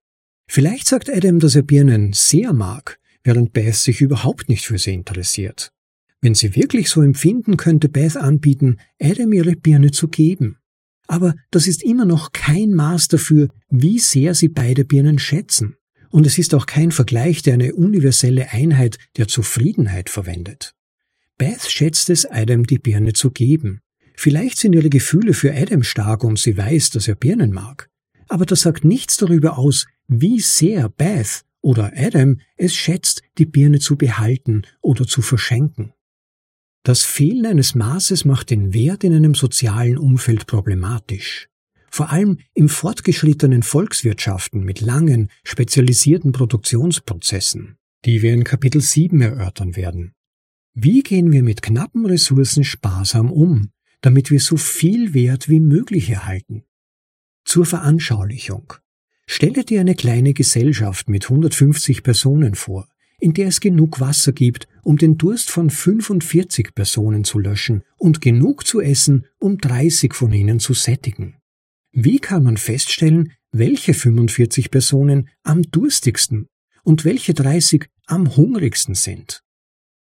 Vielleicht 0.47 0.87
sagt 0.87 1.09
Adam, 1.09 1.39
dass 1.39 1.55
er 1.55 1.63
Birnen 1.63 2.13
sehr 2.13 2.53
mag, 2.53 2.99
während 3.25 3.55
Beth 3.55 3.75
sich 3.75 4.03
überhaupt 4.03 4.51
nicht 4.51 4.67
für 4.67 4.77
sie 4.77 4.93
interessiert. 4.93 5.73
Wenn 6.21 6.35
sie 6.35 6.55
wirklich 6.57 6.91
so 6.91 7.01
empfinden, 7.01 7.57
könnte 7.57 7.89
Beth 7.89 8.19
anbieten, 8.19 8.77
Adam 9.01 9.33
ihre 9.33 9.53
Birne 9.53 9.93
zu 9.93 10.09
geben. 10.09 10.59
Aber 11.07 11.35
das 11.51 11.67
ist 11.67 11.83
immer 11.83 12.05
noch 12.05 12.33
kein 12.33 12.75
Maß 12.75 13.09
dafür, 13.09 13.49
wie 13.71 13.99
sehr 13.99 14.35
sie 14.35 14.49
beide 14.49 14.85
Birnen 14.85 15.19
schätzen. 15.19 15.77
Und 16.11 16.27
es 16.27 16.37
ist 16.37 16.55
auch 16.55 16.67
kein 16.67 16.91
Vergleich, 16.91 17.41
der 17.43 17.55
eine 17.55 17.75
universelle 17.75 18.51
Einheit 18.51 18.99
der 19.17 19.27
Zufriedenheit 19.27 20.11
verwendet. 20.11 20.75
Beth 21.39 21.63
schätzt 21.63 22.11
es, 22.11 22.27
Adam 22.27 22.67
die 22.67 22.79
Birne 22.79 23.15
zu 23.15 23.31
geben. 23.31 23.81
Vielleicht 24.21 24.59
sind 24.59 24.75
ihre 24.75 24.91
Gefühle 24.91 25.33
für 25.33 25.55
Adam 25.55 25.85
stark 25.85 26.25
und 26.25 26.41
sie 26.41 26.57
weiß, 26.57 26.91
dass 26.91 27.07
er 27.07 27.15
Birnen 27.15 27.53
mag. 27.53 27.89
Aber 28.27 28.47
das 28.47 28.63
sagt 28.63 28.85
nichts 28.85 29.17
darüber 29.17 29.59
aus, 29.59 29.87
wie 30.09 30.41
sehr 30.41 30.89
Beth 30.89 31.45
oder 31.61 31.93
Adam 31.95 32.41
es 32.57 32.75
schätzt, 32.75 33.23
die 33.39 33.47
Birne 33.47 33.79
zu 33.79 33.97
behalten 33.97 34.63
oder 34.81 35.07
zu 35.07 35.23
verschenken. 35.23 35.93
Das 36.83 37.05
Fehlen 37.05 37.47
eines 37.47 37.77
Maßes 37.77 38.25
macht 38.25 38.51
den 38.51 38.75
Wert 38.75 39.05
in 39.05 39.15
einem 39.15 39.37
sozialen 39.37 39.97
Umfeld 39.97 40.49
problematisch. 40.49 41.49
Vor 41.89 42.11
allem 42.11 42.39
im 42.55 42.69
fortgeschrittenen 42.69 43.63
Volkswirtschaften 43.63 44.65
mit 44.65 44.81
langen, 44.81 45.31
spezialisierten 45.45 46.33
Produktionsprozessen, 46.33 47.77
die 48.05 48.21
wir 48.23 48.35
in 48.35 48.43
Kapitel 48.43 48.81
7 48.81 49.21
erörtern 49.21 49.77
werden. 49.77 50.11
Wie 50.75 51.05
gehen 51.05 51.31
wir 51.31 51.45
mit 51.45 51.63
knappen 51.63 52.05
Ressourcen 52.05 52.65
sparsam 52.65 53.31
um, 53.31 53.71
damit 54.01 54.31
wir 54.31 54.41
so 54.41 54.57
viel 54.57 55.15
Wert 55.15 55.49
wie 55.49 55.61
möglich 55.61 56.11
erhalten? 56.11 56.65
Zur 57.45 57.67
Veranschaulichung. 57.67 58.75
Stelle 59.27 59.65
dir 59.65 59.81
eine 59.81 59.95
kleine 59.95 60.33
Gesellschaft 60.33 61.09
mit 61.09 61.25
150 61.25 62.03
Personen 62.03 62.55
vor, 62.55 62.89
in 63.21 63.35
der 63.35 63.49
es 63.49 63.61
genug 63.61 64.01
Wasser 64.01 64.33
gibt, 64.33 64.69
um 64.83 64.97
den 64.97 65.19
Durst 65.19 65.51
von 65.51 65.71
45 65.71 66.75
Personen 66.75 67.25
zu 67.25 67.39
löschen 67.39 67.83
und 67.97 68.21
genug 68.21 68.67
zu 68.67 68.81
essen, 68.81 69.27
um 69.39 69.59
30 69.59 70.15
von 70.15 70.33
ihnen 70.33 70.61
zu 70.61 70.73
sättigen. 70.73 71.37
Wie 71.93 72.19
kann 72.19 72.45
man 72.45 72.57
feststellen, 72.57 73.33
welche 73.51 73.95
45 73.95 74.71
Personen 74.71 75.29
am 75.43 75.63
durstigsten 75.63 76.49
und 76.85 77.05
welche 77.05 77.35
30 77.35 77.87
am 78.07 78.37
hungrigsten 78.37 78.95
sind? 78.95 79.43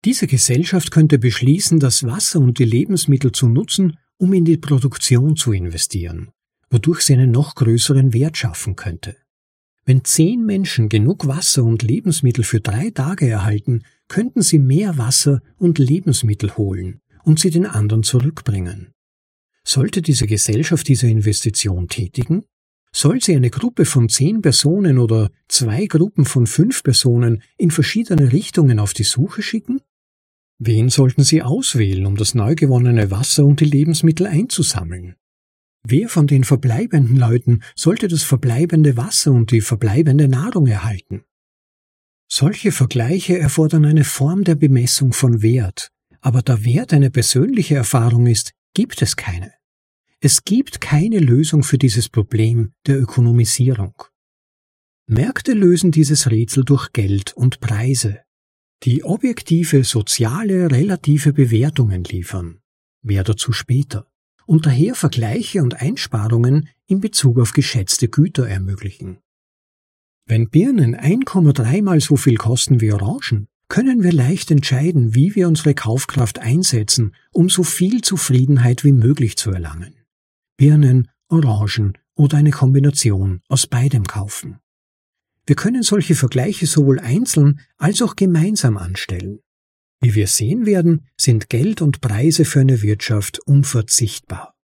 Diese 0.04 0.26
Gesellschaft 0.26 0.89
könnte 0.89 1.20
beschließen, 1.20 1.80
das 1.80 2.04
Wasser 2.04 2.39
und 2.39 2.58
die 2.58 2.66
Lebensmittel 2.66 3.32
zu 3.32 3.47
nutzen, 3.47 3.97
um 4.18 4.34
in 4.34 4.45
die 4.45 4.58
Produktion 4.58 5.36
zu 5.36 5.52
investieren, 5.52 6.32
wodurch 6.72 7.02
sie 7.02 7.14
einen 7.14 7.30
noch 7.30 7.54
größeren 7.54 8.12
Wert 8.12 8.36
schaffen 8.36 8.76
könnte. 8.76 9.16
Wenn 9.86 10.04
zehn 10.04 10.43
Menschen 10.43 10.89
genug 10.89 11.28
Wasser 11.28 11.64
und 11.64 11.84
Lebensmittel 11.84 12.43
für 12.43 12.62
drei 12.62 12.89
Tage 12.89 13.30
erhalten, 13.30 13.84
könnten 14.08 14.41
sie 14.41 14.58
mehr 14.58 14.97
Wasser 14.97 15.41
und 15.58 15.78
Lebensmittel 15.78 16.58
holen 16.58 17.02
und 17.24 17.39
sie 17.39 17.52
den 17.52 17.68
anderen 17.68 18.02
zurückbringen. 18.02 18.93
Sollte 19.64 20.02
diese 20.02 20.26
Gesellschaft 20.26 20.88
diese 20.88 21.08
Investition 21.08 21.88
tätigen? 21.88 22.43
Soll 22.91 23.22
sie 23.22 23.36
eine 23.36 23.52
Gruppe 23.52 23.86
von 23.86 24.10
zehn 24.10 24.41
Personen 24.41 24.97
oder 24.97 25.30
zwei 25.47 25.86
Gruppen 25.86 26.26
von 26.26 26.47
fünf 26.47 26.82
Personen 26.82 27.43
in 27.58 27.70
verschiedene 27.70 28.34
Richtungen 28.34 28.80
auf 28.80 28.93
die 28.93 29.04
Suche 29.04 29.43
schicken? 29.43 29.82
Wen 30.64 30.89
sollten 30.89 31.24
sie 31.24 31.41
auswählen, 31.41 32.05
um 32.05 32.18
das 32.18 32.36
neu 32.36 32.53
gewonnene 32.53 33.09
Wasser 33.09 33.45
und 33.45 33.62
die 33.62 33.66
Lebensmittel 33.66 34.28
einzusammeln? 34.28 35.16
Wer 35.84 36.07
von 36.07 36.28
den 36.28 36.43
verbleibenden 36.43 37.16
Leuten 37.16 37.64
sollte 37.76 38.07
das 38.07 38.22
verbleibende 38.22 38.95
Wasser 38.95 39.32
und 39.32 39.49
die 39.49 39.62
verbleibende 39.62 40.28
Nahrung 40.28 40.68
erhalten? 40.68 41.24
Solche 42.32 42.72
Vergleiche 42.72 43.39
erfordern 43.39 43.86
eine 43.86 44.03
Form 44.03 44.43
der 44.43 44.53
Bemessung 44.53 45.14
von 45.14 45.41
Wert, 45.41 45.91
aber 46.20 46.43
da 46.43 46.64
Wert 46.64 46.93
eine 46.93 47.09
persönliche 47.09 47.74
Erfahrung 47.74 48.28
ist, 48.28 48.53
gibt 48.76 49.01
es 49.01 49.16
keine. 49.16 49.51
Es 50.20 50.43
gibt 50.43 50.80
keine 50.80 51.18
Lösung 51.18 51.64
für 51.64 51.80
dieses 51.80 52.07
Problem 52.07 52.74
der 52.86 53.01
Ökonomisierung. 53.01 53.95
Märkte 55.07 55.53
lösen 55.53 55.89
dieses 55.89 56.30
Rätsel 56.30 56.64
durch 56.64 56.93
Geld 56.93 57.34
und 57.34 57.62
Preise, 57.62 58.20
die 58.84 59.03
objektive 59.03 59.84
soziale 59.84 60.71
relative 60.71 61.34
Bewertungen 61.34 62.03
liefern. 62.03 62.61
Mehr 63.03 63.23
dazu 63.23 63.51
später 63.51 64.07
und 64.45 64.65
daher 64.65 64.95
Vergleiche 64.95 65.61
und 65.61 65.79
Einsparungen 65.82 66.69
in 66.88 66.99
Bezug 66.99 67.39
auf 67.39 67.53
geschätzte 67.53 68.09
Güter 68.09 68.47
ermöglichen. 68.47 69.19
Wenn 70.25 70.49
Birnen 70.49 70.95
1,3 70.95 71.82
mal 71.84 71.99
so 71.99 72.15
viel 72.15 72.38
kosten 72.38 72.82
wie 72.82 72.91
Orangen, 72.91 73.47
können 73.67 74.03
wir 74.03 74.11
leicht 74.11 74.51
entscheiden, 74.51 75.15
wie 75.15 75.36
wir 75.36 75.47
unsere 75.47 75.73
Kaufkraft 75.73 76.39
einsetzen, 76.39 77.15
um 77.32 77.49
so 77.49 77.63
viel 77.63 78.01
Zufriedenheit 78.01 78.84
wie 78.84 78.91
möglich 78.91 79.38
zu 79.38 79.51
erlangen. 79.51 79.95
Birnen, 80.57 81.09
Orangen 81.29 81.97
oder 82.15 82.38
eine 82.38 82.51
Kombination 82.51 83.41
aus 83.47 83.67
beidem 83.67 84.03
kaufen. 84.03 84.59
Wir 85.52 85.58
können 85.58 85.84
solche 85.84 86.16
Vergleiche 86.16 86.66
sowohl 86.66 86.97
einzeln 87.02 87.60
als 87.76 88.02
auch 88.02 88.16
gemeinsam 88.16 88.78
anstellen. 88.78 89.41
Wie 89.99 90.16
wir 90.16 90.28
sehen 90.28 90.66
werden, 90.66 91.10
sind 91.18 91.49
Geld 91.49 91.82
und 91.82 91.99
Preise 91.99 92.45
für 92.45 92.62
eine 92.62 92.82
Wirtschaft 92.82 93.39
unverzichtbar. 93.45 94.56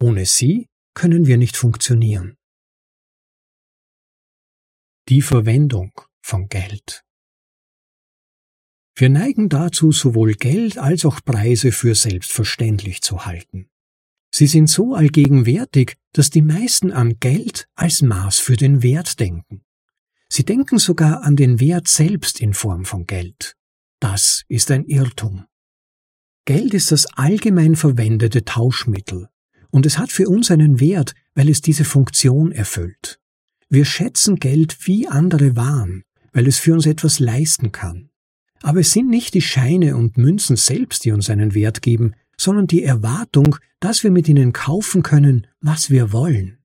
Ohne 0.00 0.26
sie 0.26 0.68
können 0.94 1.26
wir 1.26 1.36
nicht 1.36 1.56
funktionieren. 1.56 2.36
Die 5.08 5.20
Verwendung 5.20 5.90
von 6.22 6.48
Geld. 6.48 7.02
Wir 8.94 9.08
neigen 9.08 9.48
dazu, 9.48 9.90
sowohl 9.90 10.34
Geld 10.34 10.78
als 10.78 11.04
auch 11.04 11.24
Preise 11.24 11.72
für 11.72 11.96
selbstverständlich 11.96 13.02
zu 13.02 13.26
halten. 13.26 13.68
Sie 14.32 14.46
sind 14.46 14.68
so 14.68 14.94
allgegenwärtig, 14.94 15.96
dass 16.12 16.30
die 16.30 16.42
meisten 16.42 16.92
an 16.92 17.18
Geld 17.18 17.66
als 17.74 18.00
Maß 18.00 18.38
für 18.38 18.54
den 18.54 18.84
Wert 18.84 19.18
denken. 19.18 19.64
Sie 20.32 20.44
denken 20.44 20.78
sogar 20.78 21.24
an 21.24 21.34
den 21.34 21.58
Wert 21.58 21.88
selbst 21.88 22.40
in 22.40 22.54
Form 22.54 22.84
von 22.84 23.04
Geld. 23.04 23.56
Das 23.98 24.44
ist 24.46 24.70
ein 24.70 24.84
Irrtum. 24.84 25.44
Geld 26.44 26.72
ist 26.72 26.92
das 26.92 27.06
allgemein 27.06 27.74
verwendete 27.74 28.44
Tauschmittel, 28.44 29.28
und 29.70 29.86
es 29.86 29.98
hat 29.98 30.12
für 30.12 30.28
uns 30.28 30.52
einen 30.52 30.78
Wert, 30.78 31.14
weil 31.34 31.48
es 31.48 31.62
diese 31.62 31.84
Funktion 31.84 32.52
erfüllt. 32.52 33.20
Wir 33.68 33.84
schätzen 33.84 34.36
Geld 34.36 34.86
wie 34.86 35.08
andere 35.08 35.56
Waren, 35.56 36.04
weil 36.32 36.46
es 36.46 36.58
für 36.58 36.74
uns 36.74 36.86
etwas 36.86 37.18
leisten 37.18 37.72
kann. 37.72 38.10
Aber 38.62 38.80
es 38.80 38.92
sind 38.92 39.08
nicht 39.08 39.34
die 39.34 39.42
Scheine 39.42 39.96
und 39.96 40.16
Münzen 40.16 40.54
selbst, 40.54 41.04
die 41.04 41.10
uns 41.10 41.28
einen 41.28 41.54
Wert 41.54 41.82
geben, 41.82 42.14
sondern 42.36 42.68
die 42.68 42.84
Erwartung, 42.84 43.56
dass 43.80 44.04
wir 44.04 44.12
mit 44.12 44.28
ihnen 44.28 44.52
kaufen 44.52 45.02
können, 45.02 45.48
was 45.60 45.90
wir 45.90 46.12
wollen. 46.12 46.59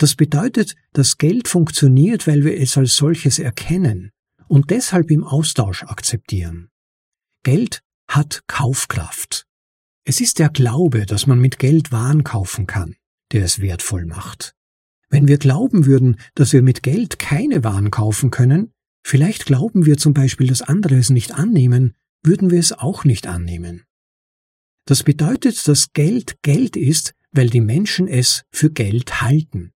Das 0.00 0.14
bedeutet, 0.14 0.76
dass 0.94 1.18
Geld 1.18 1.46
funktioniert, 1.46 2.26
weil 2.26 2.42
wir 2.42 2.58
es 2.58 2.78
als 2.78 2.96
solches 2.96 3.38
erkennen, 3.38 4.12
und 4.48 4.70
deshalb 4.70 5.10
im 5.10 5.24
Austausch 5.24 5.82
akzeptieren. 5.82 6.70
Geld 7.42 7.82
hat 8.08 8.42
Kaufkraft. 8.46 9.46
Es 10.04 10.22
ist 10.22 10.38
der 10.38 10.48
Glaube, 10.48 11.04
dass 11.04 11.26
man 11.26 11.38
mit 11.38 11.58
Geld 11.58 11.92
Waren 11.92 12.24
kaufen 12.24 12.66
kann, 12.66 12.96
der 13.32 13.44
es 13.44 13.60
wertvoll 13.60 14.06
macht. 14.06 14.54
Wenn 15.10 15.28
wir 15.28 15.36
glauben 15.36 15.84
würden, 15.84 16.18
dass 16.34 16.54
wir 16.54 16.62
mit 16.62 16.82
Geld 16.82 17.18
keine 17.18 17.62
Waren 17.62 17.90
kaufen 17.90 18.30
können, 18.30 18.72
vielleicht 19.04 19.44
glauben 19.44 19.84
wir 19.84 19.98
zum 19.98 20.14
Beispiel, 20.14 20.46
dass 20.46 20.62
andere 20.62 20.94
es 20.94 21.10
nicht 21.10 21.32
annehmen, 21.32 21.94
würden 22.22 22.50
wir 22.50 22.58
es 22.58 22.72
auch 22.72 23.04
nicht 23.04 23.26
annehmen. 23.26 23.84
Das 24.86 25.02
bedeutet, 25.02 25.68
dass 25.68 25.92
Geld 25.92 26.38
Geld 26.40 26.74
ist, 26.74 27.14
weil 27.32 27.50
die 27.50 27.60
Menschen 27.60 28.08
es 28.08 28.44
für 28.50 28.70
Geld 28.70 29.20
halten. 29.20 29.74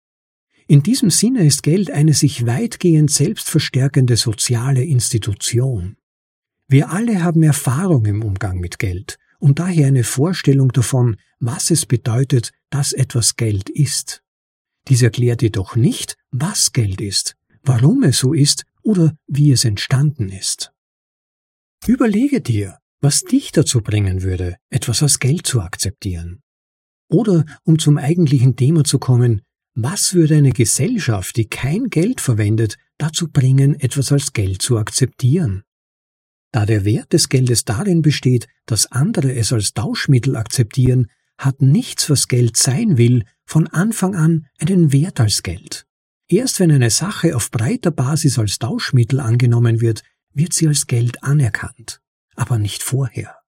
In 0.68 0.82
diesem 0.82 1.09
Sinne 1.09 1.45
ist 1.45 1.64
Geld 1.64 1.91
eine 1.91 2.14
sich 2.14 2.45
weitgehend 2.45 3.11
selbstverstärkende 3.11 4.16
soziale 4.16 4.84
Institution. 4.84 5.97
Wir 6.68 6.91
alle 6.91 7.24
haben 7.24 7.43
Erfahrung 7.43 8.05
im 8.05 8.24
Umgang 8.24 8.59
mit 8.59 8.80
Geld 8.80 9.18
und 9.39 9.59
daher 9.59 9.88
eine 9.88 10.05
Vorstellung 10.05 10.72
davon, 10.72 11.18
was 11.39 11.70
es 11.70 11.86
bedeutet, 11.86 12.51
dass 12.70 12.93
etwas 12.93 13.36
Geld 13.36 13.70
ist. 13.70 14.24
Dies 14.88 15.01
erklärt 15.01 15.41
jedoch 15.41 15.76
nicht, 15.76 16.16
was 16.32 16.72
Geld 16.72 17.01
ist, 17.01 17.36
warum 17.64 18.03
es 18.03 18.20
so 18.20 18.34
ist 18.34 18.66
oder 18.82 19.16
wie 19.28 19.51
es 19.51 19.66
entstanden 19.66 20.30
ist. 20.30 20.72
Überlege 21.86 22.39
dir, 22.39 22.78
was 23.01 23.24
dich 23.24 23.51
dazu 23.51 23.82
bringen 23.82 24.24
würde, 24.24 24.55
etwas 24.70 25.03
als 25.03 25.20
Geld 25.20 25.45
zu 25.45 25.61
akzeptieren. 25.61 26.41
Oder, 27.09 27.45
um 27.64 27.78
zum 27.78 27.97
eigentlichen 27.97 28.55
Thema 28.55 28.86
zu 28.86 28.97
kommen, 28.97 29.41
was 29.76 30.13
würde 30.13 30.36
eine 30.36 30.51
Gesellschaft, 30.51 31.36
die 31.36 31.47
kein 31.47 31.89
Geld 31.89 32.21
verwendet, 32.21 32.78
dazu 32.97 33.30
bringen, 33.32 33.80
etwas 33.80 34.11
als 34.11 34.34
Geld 34.34 34.61
zu 34.61 34.78
akzeptieren? 34.78 35.63
Da 36.51 36.67
der 36.67 36.86
Wert 36.86 37.13
des 37.13 37.30
Geldes 37.30 37.65
darin 37.65 38.03
besteht, 38.03 38.47
dass 38.67 38.91
andere 38.91 39.34
es 39.34 39.51
als 39.51 39.74
Tauschmittel 39.74 40.36
akzeptieren, 40.36 41.07
hat 41.39 41.61
nichts, 41.61 42.09
was 42.09 42.28
Geld 42.28 42.57
sein 42.57 42.97
will, 42.97 43.26
von 43.45 43.67
Anfang 43.67 44.15
an 44.15 44.45
einen 44.59 44.91
Wert 44.91 45.19
als 45.19 45.41
Geld. 45.41 45.88
Erst 46.28 46.59
wenn 46.59 46.71
eine 46.71 46.91
Sache 46.91 47.36
auf 47.36 47.49
breiter 47.51 47.91
Basis 47.91 48.38
als 48.38 48.59
Tauschmittel 48.59 49.19
angenommen 49.19 49.82
wird, 49.82 50.03
wird 50.34 50.53
sie 50.53 50.67
als 50.67 50.88
Geld 50.88 51.24
anerkannt, 51.24 52.01
aber 52.36 52.59
nicht 52.59 52.84
vorher. 52.84 53.42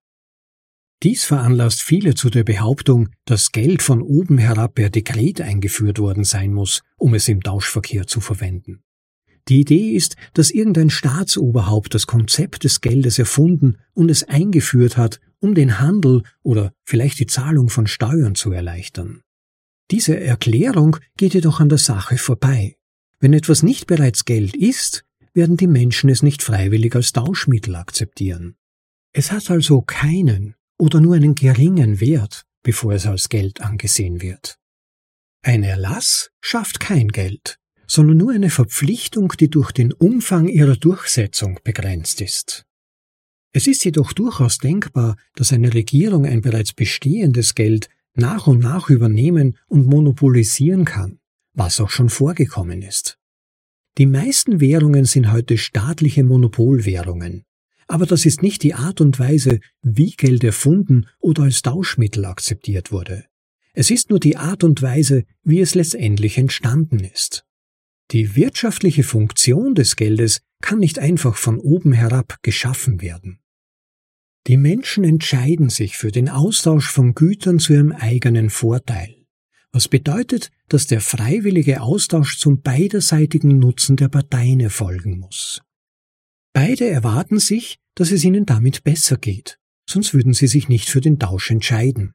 Dies 1.03 1.23
veranlasst 1.23 1.81
viele 1.81 2.15
zu 2.15 2.29
der 2.29 2.43
Behauptung, 2.43 3.09
dass 3.25 3.51
Geld 3.51 3.81
von 3.81 4.01
oben 4.01 4.37
herab 4.37 4.75
per 4.75 4.89
Dekret 4.89 5.41
eingeführt 5.41 5.99
worden 5.99 6.23
sein 6.23 6.53
muss, 6.53 6.81
um 6.97 7.13
es 7.13 7.27
im 7.27 7.41
Tauschverkehr 7.41 8.07
zu 8.07 8.21
verwenden. 8.21 8.81
Die 9.47 9.59
Idee 9.59 9.91
ist, 9.91 10.15
dass 10.33 10.49
irgendein 10.49 10.89
Staatsoberhaupt 10.89 11.93
das 11.93 12.07
Konzept 12.07 12.63
des 12.63 12.81
Geldes 12.81 13.19
erfunden 13.19 13.77
und 13.93 14.09
es 14.09 14.23
eingeführt 14.23 14.97
hat, 14.97 15.19
um 15.39 15.53
den 15.53 15.79
Handel 15.79 16.23
oder 16.41 16.73
vielleicht 16.83 17.19
die 17.19 17.27
Zahlung 17.27 17.69
von 17.69 17.85
Steuern 17.85 18.33
zu 18.33 18.51
erleichtern. 18.51 19.21
Diese 19.91 20.19
Erklärung 20.19 20.97
geht 21.17 21.35
jedoch 21.35 21.59
an 21.59 21.69
der 21.69 21.77
Sache 21.77 22.17
vorbei. 22.17 22.77
Wenn 23.19 23.33
etwas 23.33 23.61
nicht 23.61 23.85
bereits 23.85 24.25
Geld 24.25 24.55
ist, 24.55 25.05
werden 25.33 25.57
die 25.57 25.67
Menschen 25.67 26.09
es 26.09 26.23
nicht 26.23 26.41
freiwillig 26.41 26.95
als 26.95 27.13
Tauschmittel 27.13 27.75
akzeptieren. 27.75 28.55
Es 29.13 29.31
hat 29.31 29.51
also 29.51 29.81
keinen 29.81 30.55
oder 30.77 31.01
nur 31.01 31.15
einen 31.15 31.35
geringen 31.35 31.99
Wert, 31.99 32.45
bevor 32.63 32.93
es 32.93 33.05
als 33.05 33.29
Geld 33.29 33.61
angesehen 33.61 34.21
wird. 34.21 34.57
Ein 35.43 35.63
Erlass 35.63 36.31
schafft 36.41 36.79
kein 36.79 37.09
Geld, 37.09 37.59
sondern 37.87 38.17
nur 38.17 38.31
eine 38.31 38.49
Verpflichtung, 38.49 39.33
die 39.39 39.49
durch 39.49 39.71
den 39.71 39.93
Umfang 39.93 40.47
ihrer 40.47 40.75
Durchsetzung 40.75 41.59
begrenzt 41.63 42.21
ist. 42.21 42.65
Es 43.53 43.67
ist 43.67 43.85
jedoch 43.85 44.11
durchaus 44.11 44.57
denkbar, 44.57 45.15
dass 45.35 45.53
eine 45.53 45.73
Regierung 45.73 46.25
ein 46.25 46.41
bereits 46.41 46.73
bestehendes 46.73 47.55
Geld 47.55 47.89
nach 48.15 48.47
und 48.47 48.59
nach 48.59 48.89
übernehmen 48.89 49.57
und 49.67 49.85
monopolisieren 49.85 50.83
kann, 50.83 51.19
was 51.53 51.79
auch 51.79 51.89
schon 51.89 52.09
vorgekommen 52.09 52.81
ist. 52.81 53.17
Die 53.97 54.07
meisten 54.07 54.59
Währungen 54.59 55.05
sind 55.05 55.31
heute 55.31 55.57
staatliche 55.57 56.23
Monopolwährungen, 56.23 57.45
aber 57.87 58.05
das 58.05 58.25
ist 58.25 58.41
nicht 58.41 58.63
die 58.63 58.73
Art 58.73 59.01
und 59.01 59.19
Weise, 59.19 59.59
wie 59.81 60.11
Geld 60.11 60.43
erfunden 60.43 61.07
oder 61.19 61.43
als 61.43 61.61
Tauschmittel 61.61 62.25
akzeptiert 62.25 62.91
wurde. 62.91 63.25
Es 63.73 63.91
ist 63.91 64.09
nur 64.09 64.19
die 64.19 64.37
Art 64.37 64.63
und 64.63 64.81
Weise, 64.81 65.25
wie 65.43 65.59
es 65.59 65.75
letztendlich 65.75 66.37
entstanden 66.37 66.99
ist. 66.99 67.45
Die 68.11 68.35
wirtschaftliche 68.35 69.03
Funktion 69.03 69.75
des 69.75 69.95
Geldes 69.95 70.41
kann 70.61 70.79
nicht 70.79 70.99
einfach 70.99 71.35
von 71.35 71.59
oben 71.59 71.91
herab 71.91 72.37
geschaffen 72.41 73.01
werden. 73.01 73.39
Die 74.47 74.57
Menschen 74.57 75.03
entscheiden 75.03 75.69
sich 75.69 75.97
für 75.97 76.11
den 76.11 76.29
Austausch 76.29 76.89
von 76.89 77.15
Gütern 77.15 77.59
zu 77.59 77.73
ihrem 77.73 77.91
eigenen 77.91 78.51
Vorteil, 78.51 79.15
was 79.71 79.87
bedeutet, 79.87 80.51
dass 80.69 80.85
der 80.85 81.01
freiwillige 81.01 81.81
Austausch 81.81 82.37
zum 82.37 82.61
beiderseitigen 82.61 83.57
Nutzen 83.57 83.95
der 83.97 84.07
Parteien 84.07 84.59
erfolgen 84.59 85.19
muss. 85.19 85.61
Beide 86.55 86.89
erwarten 86.89 87.37
sich, 87.37 87.79
dass 87.95 88.11
es 88.11 88.23
ihnen 88.23 88.45
damit 88.45 88.85
besser 88.85 89.17
geht, 89.17 89.59
sonst 89.89 90.13
würden 90.13 90.31
sie 90.31 90.47
sich 90.47 90.69
nicht 90.69 90.87
für 90.87 91.01
den 91.01 91.19
Tausch 91.19 91.51
entscheiden. 91.51 92.13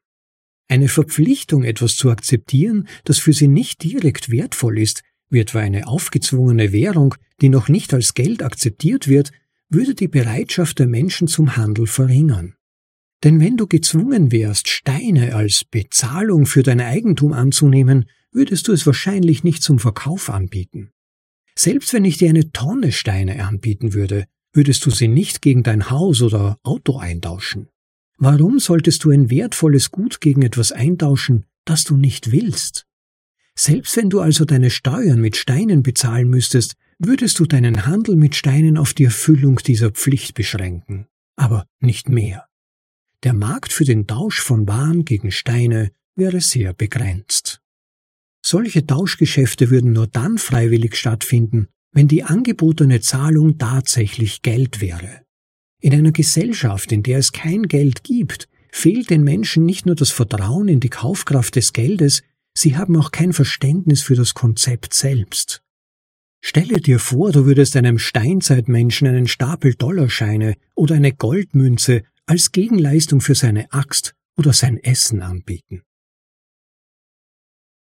Eine 0.67 0.87
Verpflichtung, 0.87 1.63
etwas 1.63 1.95
zu 1.95 2.09
akzeptieren, 2.09 2.87
das 3.03 3.19
für 3.19 3.33
sie 3.33 3.47
nicht 3.47 3.83
direkt 3.83 4.31
wertvoll 4.31 4.79
ist, 4.79 5.03
wie 5.29 5.41
etwa 5.41 5.59
eine 5.59 5.85
aufgezwungene 5.85 6.71
Währung, 6.71 7.13
die 7.39 7.49
noch 7.49 7.69
nicht 7.69 7.93
als 7.93 8.15
Geld 8.15 8.41
akzeptiert 8.41 9.07
wird, 9.07 9.31
würde 9.69 9.93
die 9.93 10.07
Bereitschaft 10.07 10.79
der 10.79 10.87
Menschen 10.87 11.27
zum 11.27 11.55
Handel 11.55 11.85
verringern. 11.85 12.55
Denn 13.23 13.39
wenn 13.39 13.57
du 13.57 13.67
gezwungen 13.67 14.31
wärst, 14.31 14.69
Steine 14.69 15.35
als 15.35 15.65
Bezahlung 15.65 16.47
für 16.47 16.63
dein 16.63 16.81
Eigentum 16.81 17.33
anzunehmen, 17.33 18.05
würdest 18.31 18.67
du 18.67 18.71
es 18.71 18.87
wahrscheinlich 18.87 19.43
nicht 19.43 19.61
zum 19.61 19.77
Verkauf 19.77 20.31
anbieten. 20.31 20.93
Selbst 21.55 21.93
wenn 21.93 22.05
ich 22.05 22.17
dir 22.17 22.29
eine 22.29 22.51
Tonne 22.51 22.91
Steine 22.91 23.45
anbieten 23.45 23.93
würde, 23.93 24.25
würdest 24.53 24.85
du 24.85 24.91
sie 24.91 25.07
nicht 25.07 25.41
gegen 25.41 25.63
dein 25.63 25.89
Haus 25.89 26.21
oder 26.21 26.59
Auto 26.63 26.97
eintauschen. 26.97 27.69
Warum 28.17 28.59
solltest 28.59 29.03
du 29.03 29.11
ein 29.11 29.29
wertvolles 29.29 29.91
Gut 29.91 30.21
gegen 30.21 30.41
etwas 30.43 30.71
eintauschen, 30.71 31.45
das 31.65 31.83
du 31.83 31.97
nicht 31.97 32.31
willst? 32.31 32.85
Selbst 33.55 33.97
wenn 33.97 34.09
du 34.09 34.21
also 34.21 34.45
deine 34.45 34.69
Steuern 34.69 35.19
mit 35.19 35.35
Steinen 35.35 35.83
bezahlen 35.83 36.29
müsstest, 36.29 36.75
würdest 36.99 37.39
du 37.39 37.45
deinen 37.45 37.85
Handel 37.85 38.15
mit 38.15 38.35
Steinen 38.35 38.77
auf 38.77 38.93
die 38.93 39.05
Erfüllung 39.05 39.57
dieser 39.57 39.91
Pflicht 39.91 40.35
beschränken, 40.35 41.07
aber 41.35 41.65
nicht 41.79 42.09
mehr. 42.09 42.47
Der 43.23 43.33
Markt 43.33 43.73
für 43.73 43.85
den 43.85 44.07
Tausch 44.07 44.39
von 44.39 44.67
Waren 44.67 45.03
gegen 45.05 45.31
Steine 45.31 45.91
wäre 46.15 46.41
sehr 46.41 46.73
begrenzt. 46.73 47.40
Solche 48.51 48.85
Tauschgeschäfte 48.85 49.69
würden 49.69 49.93
nur 49.93 50.07
dann 50.07 50.37
freiwillig 50.37 50.97
stattfinden, 50.97 51.69
wenn 51.93 52.09
die 52.09 52.23
angebotene 52.23 52.99
Zahlung 52.99 53.57
tatsächlich 53.57 54.41
Geld 54.41 54.81
wäre. 54.81 55.21
In 55.79 55.93
einer 55.93 56.11
Gesellschaft, 56.11 56.91
in 56.91 57.01
der 57.01 57.19
es 57.19 57.31
kein 57.31 57.69
Geld 57.69 58.03
gibt, 58.03 58.49
fehlt 58.69 59.09
den 59.09 59.23
Menschen 59.23 59.65
nicht 59.65 59.85
nur 59.85 59.95
das 59.95 60.09
Vertrauen 60.09 60.67
in 60.67 60.81
die 60.81 60.89
Kaufkraft 60.89 61.55
des 61.55 61.71
Geldes, 61.71 62.23
sie 62.53 62.75
haben 62.75 62.97
auch 62.97 63.11
kein 63.11 63.31
Verständnis 63.31 64.01
für 64.01 64.15
das 64.15 64.33
Konzept 64.33 64.93
selbst. 64.93 65.63
Stelle 66.43 66.81
dir 66.81 66.99
vor, 66.99 67.31
du 67.31 67.45
würdest 67.45 67.77
einem 67.77 67.99
Steinzeitmenschen 67.99 69.07
einen 69.07 69.29
Stapel 69.29 69.75
Dollarscheine 69.75 70.57
oder 70.75 70.95
eine 70.95 71.13
Goldmünze 71.13 72.03
als 72.25 72.51
Gegenleistung 72.51 73.21
für 73.21 73.33
seine 73.33 73.71
Axt 73.71 74.13
oder 74.35 74.51
sein 74.51 74.75
Essen 74.75 75.21
anbieten. 75.21 75.83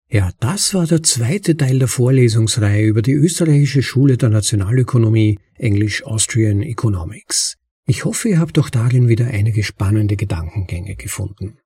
Ja, 0.08 0.30
das 0.38 0.72
war 0.72 0.86
der 0.86 1.02
zweite 1.02 1.56
Teil 1.56 1.80
der 1.80 1.88
Vorlesungsreihe 1.88 2.86
über 2.86 3.02
die 3.02 3.12
österreichische 3.12 3.82
Schule 3.82 4.16
der 4.16 4.28
Nationalökonomie, 4.28 5.40
English 5.56 6.04
Austrian 6.04 6.62
Economics. 6.62 7.56
Ich 7.88 8.04
hoffe, 8.04 8.28
ihr 8.28 8.38
habt 8.38 8.56
auch 8.58 8.70
darin 8.70 9.08
wieder 9.08 9.26
einige 9.26 9.64
spannende 9.64 10.16
Gedankengänge 10.16 10.94
gefunden. 10.94 11.58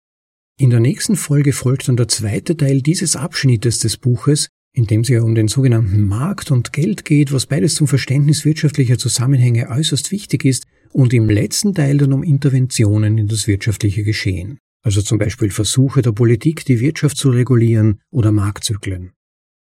In 0.58 0.70
der 0.70 0.80
nächsten 0.80 1.16
Folge 1.16 1.52
folgt 1.52 1.88
dann 1.88 1.96
der 1.96 2.08
zweite 2.08 2.56
Teil 2.56 2.80
dieses 2.80 3.14
Abschnittes 3.14 3.78
des 3.78 3.98
Buches, 3.98 4.48
in 4.72 4.86
dem 4.86 5.02
es 5.02 5.08
ja 5.08 5.22
um 5.22 5.34
den 5.34 5.48
sogenannten 5.48 6.02
Markt 6.02 6.50
und 6.50 6.72
Geld 6.72 7.04
geht, 7.04 7.32
was 7.32 7.46
beides 7.46 7.74
zum 7.74 7.88
Verständnis 7.88 8.46
wirtschaftlicher 8.46 8.96
Zusammenhänge 8.96 9.68
äußerst 9.68 10.10
wichtig 10.12 10.46
ist, 10.46 10.64
und 10.92 11.12
im 11.12 11.28
letzten 11.28 11.74
Teil 11.74 11.98
dann 11.98 12.12
um 12.12 12.22
Interventionen 12.22 13.18
in 13.18 13.28
das 13.28 13.46
wirtschaftliche 13.46 14.02
Geschehen 14.02 14.58
also 14.82 15.02
zum 15.02 15.18
Beispiel 15.18 15.50
Versuche 15.50 16.02
der 16.02 16.12
Politik, 16.12 16.64
die 16.64 16.80
Wirtschaft 16.80 17.16
zu 17.16 17.30
regulieren 17.30 18.00
oder 18.10 18.32
Marktzyklen. 18.32 19.12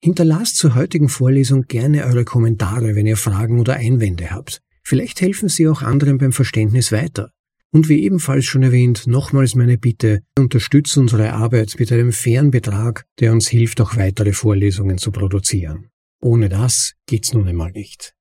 Hinterlasst 0.03 0.57
zur 0.57 0.75
heutigen 0.75 1.09
Vorlesung 1.09 1.63
gerne 1.63 2.05
eure 2.05 2.25
Kommentare, 2.25 2.97
wenn 2.97 3.07
ihr 3.07 3.17
Fragen 3.17 3.61
oder 3.61 3.75
Einwände 3.75 4.31
habt. 4.31 4.61
Vielleicht 4.83 5.21
helfen 5.21 5.49
sie 5.49 5.69
auch 5.69 5.83
anderen 5.83 6.19
beim 6.19 6.33
Verständnis 6.33 6.91
weiter. 6.91 7.31
Und 7.73 7.89
wie 7.89 8.03
ebenfalls 8.03 8.45
schon 8.45 8.63
erwähnt, 8.63 9.07
nochmals 9.07 9.55
meine 9.55 9.79
Bitte, 9.79 10.23
unterstützt 10.37 10.97
unsere 10.99 11.33
Arbeit 11.33 11.77
mit 11.79 11.91
einem 11.93 12.13
fairen 12.13 12.51
Betrag, 12.51 13.07
der 13.21 13.33
uns 13.33 13.49
hilft, 13.49 13.81
auch 13.81 13.97
weitere 13.97 14.33
Vorlesungen 14.33 14.99
zu 14.99 15.11
produzieren. 15.11 15.89
Ohne 16.21 16.49
das 16.49 16.95
geht's 17.07 17.33
nun 17.33 17.49
einmal 17.49 17.73
nicht. 17.73 18.15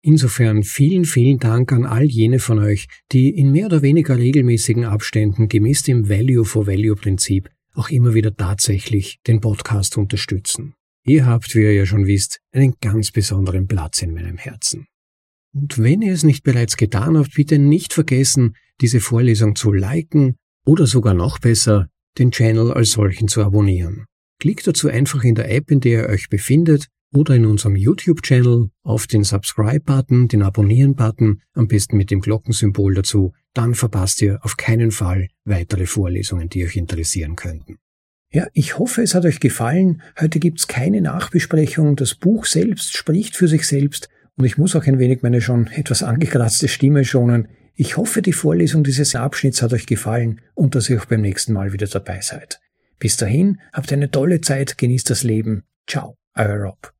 Insofern 0.00 0.62
vielen, 0.62 1.04
vielen 1.04 1.38
Dank 1.38 1.72
an 1.72 1.84
all 1.84 2.04
jene 2.04 2.38
von 2.38 2.58
euch, 2.58 2.86
die 3.10 3.30
in 3.30 3.50
mehr 3.50 3.66
oder 3.66 3.82
weniger 3.82 4.16
regelmäßigen 4.16 4.84
Abständen 4.84 5.48
gemäß 5.48 5.82
dem 5.82 6.08
Value 6.08 6.44
for 6.44 6.66
Value 6.66 6.94
Prinzip 6.94 7.50
auch 7.74 7.90
immer 7.90 8.14
wieder 8.14 8.34
tatsächlich 8.34 9.20
den 9.26 9.40
Podcast 9.40 9.96
unterstützen. 9.96 10.74
Ihr 11.04 11.26
habt, 11.26 11.54
wie 11.54 11.62
ihr 11.62 11.72
ja 11.72 11.86
schon 11.86 12.06
wisst, 12.06 12.40
einen 12.52 12.74
ganz 12.80 13.12
besonderen 13.12 13.66
Platz 13.66 14.02
in 14.02 14.12
meinem 14.12 14.36
Herzen. 14.36 14.86
Und 15.54 15.78
wenn 15.78 16.02
ihr 16.02 16.12
es 16.12 16.24
nicht 16.24 16.44
bereits 16.44 16.76
getan 16.76 17.16
habt, 17.16 17.34
bitte 17.34 17.58
nicht 17.58 17.92
vergessen, 17.92 18.54
diese 18.80 19.00
Vorlesung 19.00 19.56
zu 19.56 19.72
liken 19.72 20.36
oder 20.66 20.86
sogar 20.86 21.14
noch 21.14 21.38
besser, 21.38 21.88
den 22.18 22.30
Channel 22.30 22.72
als 22.72 22.90
solchen 22.90 23.28
zu 23.28 23.42
abonnieren. 23.42 24.04
Klickt 24.40 24.66
dazu 24.66 24.88
einfach 24.88 25.24
in 25.24 25.34
der 25.34 25.50
App, 25.50 25.70
in 25.70 25.80
der 25.80 26.02
ihr 26.02 26.08
euch 26.08 26.28
befindet, 26.28 26.88
oder 27.14 27.34
in 27.34 27.46
unserem 27.46 27.76
YouTube-Channel 27.76 28.70
auf 28.82 29.06
den 29.06 29.24
Subscribe-Button, 29.24 30.28
den 30.28 30.42
Abonnieren-Button, 30.42 31.42
am 31.54 31.68
besten 31.68 31.96
mit 31.96 32.10
dem 32.10 32.20
Glockensymbol 32.20 32.94
dazu, 32.94 33.32
dann 33.54 33.74
verpasst 33.74 34.20
ihr 34.22 34.38
auf 34.42 34.56
keinen 34.56 34.90
Fall 34.90 35.28
weitere 35.44 35.86
Vorlesungen, 35.86 36.48
die 36.48 36.64
euch 36.64 36.76
interessieren 36.76 37.36
könnten. 37.36 37.78
Ja, 38.30 38.46
ich 38.52 38.78
hoffe, 38.78 39.02
es 39.02 39.14
hat 39.14 39.24
euch 39.24 39.40
gefallen. 39.40 40.02
Heute 40.20 40.38
gibt's 40.38 40.68
keine 40.68 41.00
Nachbesprechung. 41.00 41.96
Das 41.96 42.14
Buch 42.14 42.44
selbst 42.44 42.94
spricht 42.94 43.36
für 43.36 43.48
sich 43.48 43.66
selbst 43.66 44.10
und 44.36 44.44
ich 44.44 44.58
muss 44.58 44.76
auch 44.76 44.84
ein 44.84 44.98
wenig 44.98 45.22
meine 45.22 45.40
schon 45.40 45.66
etwas 45.68 46.02
angekratzte 46.02 46.68
Stimme 46.68 47.04
schonen. 47.04 47.48
Ich 47.74 47.96
hoffe, 47.96 48.20
die 48.20 48.32
Vorlesung 48.34 48.84
dieses 48.84 49.14
Abschnitts 49.14 49.62
hat 49.62 49.72
euch 49.72 49.86
gefallen 49.86 50.40
und 50.54 50.74
dass 50.74 50.90
ihr 50.90 51.00
auch 51.00 51.06
beim 51.06 51.22
nächsten 51.22 51.54
Mal 51.54 51.72
wieder 51.72 51.86
dabei 51.86 52.20
seid. 52.20 52.60
Bis 52.98 53.16
dahin, 53.16 53.60
habt 53.72 53.92
eine 53.92 54.10
tolle 54.10 54.40
Zeit, 54.40 54.76
genießt 54.76 55.08
das 55.08 55.22
Leben. 55.22 55.62
Ciao, 55.86 56.16
euer 56.34 56.56
Rob. 56.56 56.97